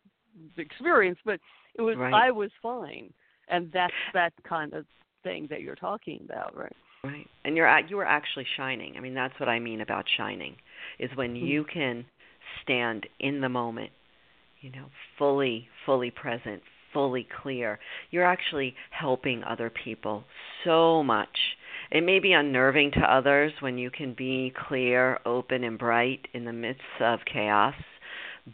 the 0.57 0.63
experience, 0.63 1.19
but 1.25 1.41
it 1.75 1.83
was. 1.83 1.97
Right. 1.97 2.15
I 2.15 2.31
was 2.31 2.51
fine, 2.63 3.13
and 3.49 3.71
that's 3.73 3.93
that 4.15 4.33
kind 4.49 4.73
of 4.73 4.85
thing 5.23 5.49
that 5.51 5.63
you're 5.63 5.75
talking 5.75 6.21
about, 6.25 6.57
right? 6.57 6.77
Right, 7.03 7.27
and 7.45 7.57
you're 7.57 7.67
at, 7.67 7.89
you 7.89 7.99
are 7.99 8.05
actually 8.05 8.47
shining. 8.57 8.95
I 8.97 9.01
mean, 9.01 9.15
that's 9.15 9.39
what 9.41 9.49
I 9.49 9.59
mean 9.59 9.81
about 9.81 10.05
shining, 10.17 10.55
is 10.99 11.11
when 11.15 11.35
mm 11.35 11.47
you 11.47 11.65
can 11.65 12.05
stand 12.63 13.07
in 13.19 13.41
the 13.41 13.49
moment, 13.49 13.91
you 14.61 14.71
know, 14.71 14.87
fully, 15.19 15.69
fully 15.87 16.11
present, 16.11 16.63
fully 16.93 17.27
clear. 17.43 17.79
You're 18.11 18.25
actually 18.25 18.75
helping 18.91 19.43
other 19.45 19.71
people 19.71 20.25
so 20.65 21.03
much. 21.03 21.37
It 21.91 22.03
may 22.03 22.21
be 22.21 22.33
unnerving 22.33 22.93
to 22.93 23.01
others 23.01 23.53
when 23.61 23.79
you 23.79 23.91
can 23.91 24.15
be 24.15 24.53
clear, 24.69 25.19
open, 25.27 25.65
and 25.65 25.79
bright 25.79 26.29
in 26.33 26.45
the 26.45 26.53
midst 26.53 26.83
of 27.01 27.21
chaos, 27.31 27.75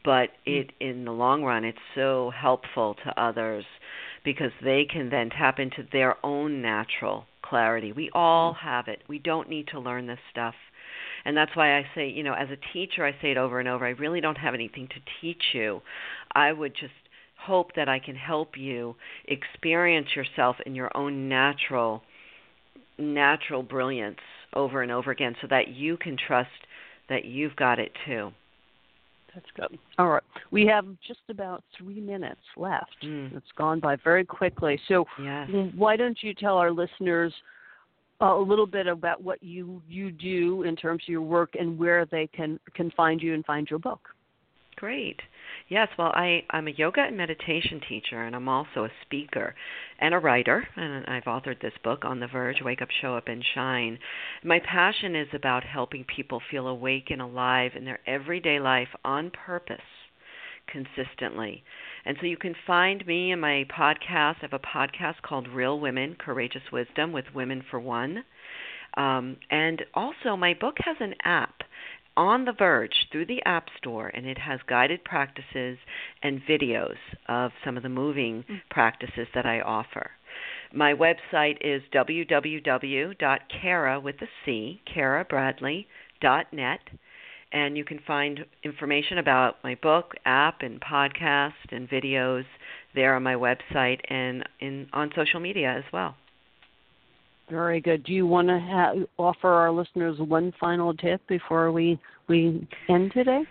but 0.05 0.31
hmm. 0.45 0.53
it 0.53 0.73
in 0.81 1.05
the 1.05 1.13
long 1.13 1.43
run 1.43 1.65
it's 1.65 1.79
so 1.95 2.31
helpful 2.31 2.95
to 3.05 3.21
others 3.21 3.65
because 4.25 4.53
they 4.63 4.85
can 4.85 5.09
then 5.11 5.31
tap 5.31 5.59
into 5.59 5.87
their 5.93 6.17
own 6.25 6.61
natural 6.61 7.27
clarity. 7.43 7.93
We 7.93 8.11
all 8.13 8.55
hmm. 8.55 8.67
have 8.67 8.89
it. 8.89 9.03
We 9.09 9.19
don't 9.19 9.49
need 9.49 9.69
to 9.69 9.81
learn 9.81 10.07
this 10.07 10.19
stuff. 10.31 10.55
And 11.27 11.37
that's 11.37 11.55
why 11.57 11.77
I 11.77 11.85
say, 11.97 12.09
you 12.09 12.23
know, 12.23 12.35
as 12.35 12.49
a 12.51 12.73
teacher, 12.73 13.05
I 13.05 13.11
say 13.21 13.33
it 13.33 13.37
over 13.37 13.59
and 13.59 13.69
over 13.69 13.85
I 13.85 13.91
really 13.91 14.21
don't 14.21 14.39
have 14.39 14.55
anything 14.55 14.87
to 14.87 14.95
teach 15.21 15.43
you. 15.53 15.83
I 16.33 16.53
would 16.53 16.73
just 16.73 16.93
hope 17.37 17.75
that 17.75 17.89
I 17.89 17.99
can 17.99 18.15
help 18.15 18.57
you 18.57 18.95
experience 19.27 20.07
yourself 20.15 20.57
in 20.65 20.75
your 20.77 20.97
own 20.97 21.29
natural 21.29 22.03
natural 22.99 23.63
brilliance 23.63 24.21
over 24.55 24.83
and 24.83 24.91
over 24.91 25.11
again 25.11 25.35
so 25.43 25.49
that 25.51 25.69
you 25.69 25.97
can 25.99 26.17
trust 26.17 26.49
that 27.09 27.25
you've 27.25 27.55
got 27.57 27.79
it 27.79 27.91
too. 28.07 28.31
That's 29.35 29.47
good. 29.55 29.79
All 29.99 30.09
right. 30.09 30.23
We 30.51 30.65
have 30.67 30.87
just 31.07 31.21
about 31.29 31.63
three 31.77 32.01
minutes 32.01 32.41
left. 32.57 32.97
Mm. 33.05 33.37
It's 33.37 33.53
gone 33.59 33.81
by 33.81 33.97
very 33.97 34.25
quickly. 34.25 34.81
So, 34.89 35.05
yes. 35.23 35.51
why 35.75 35.97
don't 35.97 36.17
you 36.23 36.33
tell 36.33 36.57
our 36.57 36.71
listeners 36.71 37.35
Uh, 38.21 38.35
a 38.35 38.41
little 38.41 38.67
bit 38.67 38.87
about 38.87 39.23
what 39.23 39.43
you 39.43 39.83
you 39.89 40.11
do 40.11 40.63
in 40.63 40.75
terms 40.75 41.03
of 41.05 41.09
your 41.09 41.21
work 41.21 41.51
and 41.59 41.79
where 41.79 42.07
they 42.07 42.27
can 42.29 42.59
can 42.75 42.91
find 42.93 43.21
you 43.21 43.35
and 43.35 43.45
find 43.45 43.69
your 43.69 43.79
book. 43.79 44.09
Great. 44.77 45.21
Yes, 45.69 45.89
well, 45.99 46.13
I, 46.15 46.45
I'm 46.51 46.69
a 46.69 46.73
yoga 46.73 47.01
and 47.01 47.17
meditation 47.17 47.81
teacher, 47.89 48.23
and 48.23 48.37
I'm 48.37 48.49
also 48.49 48.85
a 48.85 48.91
speaker 49.03 49.55
and 49.99 50.15
a 50.15 50.19
writer. 50.19 50.69
And 50.77 51.07
I've 51.07 51.25
authored 51.25 51.61
this 51.61 51.73
book, 51.83 52.05
On 52.05 52.21
the 52.21 52.27
Verge 52.27 52.61
Wake 52.63 52.83
Up, 52.83 52.89
Show 53.01 53.17
Up, 53.17 53.27
and 53.27 53.43
Shine. 53.55 53.99
My 54.45 54.61
passion 54.61 55.17
is 55.17 55.29
about 55.33 55.65
helping 55.65 56.05
people 56.05 56.43
feel 56.51 56.69
awake 56.69 57.11
and 57.11 57.23
alive 57.23 57.73
in 57.75 57.87
their 57.87 58.01
everyday 58.07 58.61
life 58.61 58.89
on 59.03 59.31
purpose 59.31 59.81
consistently. 60.67 61.63
And 62.05 62.17
so 62.21 62.27
you 62.27 62.37
can 62.37 62.55
find 62.67 63.07
me 63.07 63.33
in 63.33 63.41
my 63.41 63.65
podcast. 63.77 64.37
I 64.37 64.43
have 64.43 64.53
a 64.53 64.59
podcast 64.59 65.23
called 65.23 65.49
Real 65.49 65.81
Women 65.81 66.17
Courageous 66.19 66.63
Wisdom 66.73 67.13
with 67.13 67.25
Women 67.35 67.63
for 67.71 67.81
One. 67.81 68.25
Um, 68.97 69.37
and 69.51 69.83
also, 69.95 70.37
my 70.37 70.55
book 70.55 70.77
has 70.85 70.97
an 71.01 71.15
app 71.25 71.63
on 72.17 72.45
the 72.45 72.53
verge 72.53 72.95
through 73.13 73.27
the 73.27 73.43
App 73.45 73.67
Store, 73.77 74.09
and 74.09 74.27
it 74.27 74.39
has 74.39 74.59
guided 74.67 75.05
practices 75.05 75.79
and 76.23 76.41
videos 76.49 76.97
of 77.29 77.51
some 77.65 77.77
of 77.77 77.83
the 77.83 77.89
moving 77.89 78.43
mm-hmm. 78.43 78.57
practices 78.71 79.29
that 79.35 79.45
I 79.45 79.61
offer. 79.61 80.11
My 80.73 80.95
website 80.95 81.59
is 81.61 81.83
www.cara 81.95 84.01
with 84.01 84.17
a 84.23 84.27
C, 84.45 84.81
carabradley.net 84.95 86.81
and 87.57 87.75
you 87.75 87.85
can 87.87 87.99
find 88.07 88.45
information 88.65 89.17
about 89.17 89.57
my 89.65 89.75
book, 89.77 90.13
app, 90.27 90.61
and 90.61 90.79
podcast 90.79 91.53
and 91.71 91.89
videos 91.89 92.45
there 92.95 93.15
on 93.17 93.23
my 93.23 93.35
website 93.35 93.99
and 94.11 94.47
in 94.61 94.87
on 94.93 95.11
social 95.17 95.41
media 95.41 95.75
as 95.75 95.85
well. 95.91 96.15
Very 97.51 97.81
good. 97.81 98.05
Do 98.05 98.13
you 98.13 98.27
want 98.27 98.49
to 98.49 98.59
ha- 98.61 98.93
offer 99.17 99.49
our 99.49 99.71
listeners 99.71 100.19
one 100.19 100.53
final 100.61 100.93
tip 100.93 101.27
before 101.29 101.73
we 101.73 101.99
we 102.29 102.69
end 102.91 103.13
today? 103.13 103.45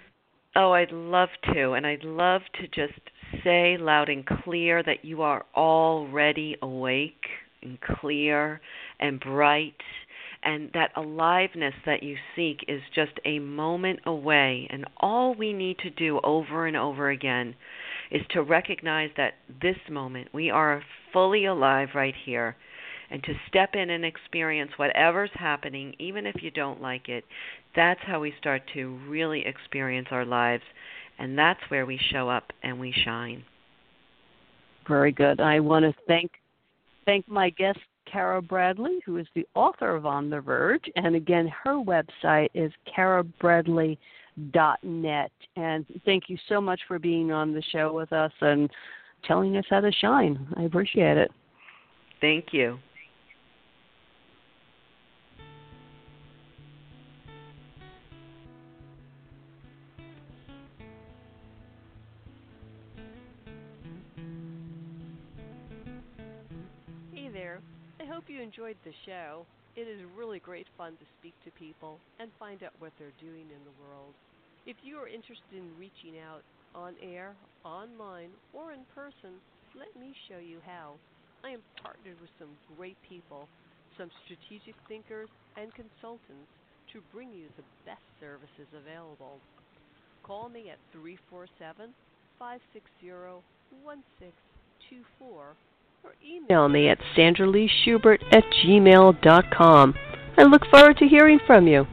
Oh, 0.55 0.71
I'd 0.73 0.91
love 0.91 1.29
to, 1.53 1.71
and 1.71 1.87
I'd 1.87 2.03
love 2.03 2.41
to 2.61 2.67
just 2.67 2.99
say 3.43 3.75
loud 3.79 4.09
and 4.09 4.23
clear 4.23 4.83
that 4.83 5.03
you 5.03 5.23
are 5.23 5.45
already 5.55 6.57
awake 6.61 7.25
and 7.63 7.79
clear 7.81 8.61
and 8.99 9.19
bright 9.19 9.81
and 10.45 10.69
that 10.73 10.91
aliveness 10.95 11.73
that 11.87 12.03
you 12.03 12.15
seek 12.35 12.63
is 12.67 12.81
just 12.93 13.13
a 13.25 13.39
moment 13.39 13.99
away. 14.05 14.67
And 14.69 14.85
all 14.97 15.33
we 15.33 15.51
need 15.51 15.79
to 15.79 15.89
do 15.89 16.19
over 16.23 16.67
and 16.67 16.77
over 16.77 17.09
again 17.09 17.55
is 18.11 18.21
to 18.29 18.43
recognize 18.43 19.09
that 19.17 19.33
this 19.61 19.77
moment, 19.89 20.29
we 20.33 20.51
are 20.51 20.83
fully 21.11 21.45
alive 21.45 21.89
right 21.95 22.13
here, 22.25 22.55
and 23.09 23.23
to 23.23 23.33
step 23.47 23.71
in 23.73 23.89
and 23.89 24.05
experience 24.05 24.71
whatever's 24.77 25.31
happening, 25.33 25.95
even 25.97 26.27
if 26.27 26.35
you 26.41 26.51
don't 26.51 26.81
like 26.81 27.09
it. 27.09 27.23
That's 27.75 27.99
how 28.05 28.19
we 28.19 28.33
start 28.39 28.61
to 28.75 28.99
really 29.07 29.43
experience 29.45 30.07
our 30.11 30.25
lives, 30.25 30.63
and 31.17 31.37
that's 31.37 31.59
where 31.69 31.87
we 31.87 31.99
show 32.11 32.29
up 32.29 32.51
and 32.61 32.79
we 32.79 32.93
shine. 33.03 33.43
Very 34.87 35.11
good. 35.11 35.39
I 35.39 35.59
want 35.59 35.85
to 35.85 35.93
thank 36.07 36.31
thank 37.05 37.27
my 37.27 37.49
guest 37.49 37.79
Cara 38.11 38.41
Bradley, 38.41 38.99
who 39.05 39.17
is 39.17 39.27
the 39.35 39.47
author 39.55 39.95
of 39.95 40.05
On 40.05 40.29
the 40.29 40.41
Verge. 40.41 40.85
And 40.95 41.15
again, 41.15 41.51
her 41.63 41.75
website 41.75 42.49
is 42.53 42.71
carabradley.net. 42.95 45.31
And 45.55 45.85
thank 46.05 46.29
you 46.29 46.37
so 46.47 46.61
much 46.61 46.81
for 46.87 46.99
being 46.99 47.31
on 47.31 47.53
the 47.53 47.63
show 47.71 47.93
with 47.93 48.13
us 48.13 48.31
and 48.41 48.69
telling 49.25 49.57
us 49.57 49.65
how 49.69 49.81
to 49.81 49.91
shine. 49.91 50.47
I 50.57 50.63
appreciate 50.63 51.17
it. 51.17 51.31
Thank 52.21 52.45
you. 52.51 52.79
Hope 68.15 68.31
you 68.31 68.39
enjoyed 68.39 68.79
the 68.87 68.95
show. 69.03 69.43
It 69.75 69.91
is 69.91 69.99
really 70.15 70.39
great 70.39 70.71
fun 70.79 70.95
to 70.95 71.05
speak 71.19 71.35
to 71.43 71.51
people 71.59 71.99
and 72.23 72.31
find 72.39 72.63
out 72.63 72.71
what 72.79 72.95
they're 72.95 73.19
doing 73.19 73.43
in 73.51 73.59
the 73.67 73.75
world. 73.83 74.15
If 74.63 74.79
you 74.87 74.95
are 75.03 75.11
interested 75.11 75.51
in 75.51 75.67
reaching 75.75 76.15
out 76.23 76.39
on 76.71 76.95
air, 77.03 77.35
online, 77.67 78.31
or 78.55 78.71
in 78.71 78.87
person, 78.95 79.35
let 79.75 79.91
me 79.99 80.15
show 80.31 80.39
you 80.39 80.63
how. 80.63 80.95
I 81.43 81.59
am 81.59 81.63
partnered 81.83 82.15
with 82.23 82.31
some 82.39 82.55
great 82.79 82.95
people, 83.03 83.51
some 83.99 84.07
strategic 84.23 84.79
thinkers, 84.87 85.27
and 85.59 85.67
consultants 85.75 86.47
to 86.95 87.03
bring 87.11 87.35
you 87.35 87.51
the 87.59 87.67
best 87.83 88.07
services 88.23 88.71
available. 88.71 89.43
Call 90.23 90.47
me 90.47 90.71
at 90.71 90.79
347 90.95 91.91
560 92.39 93.43
16 94.23 95.74
or 96.05 96.13
email 96.23 96.69
me 96.69 96.87
at 96.87 96.99
sandraleeschubert 97.17 98.19
at 98.31 98.43
gmail.com. 98.63 99.95
I 100.37 100.43
look 100.43 100.65
forward 100.69 100.97
to 100.97 101.07
hearing 101.07 101.39
from 101.47 101.67
you. 101.67 101.87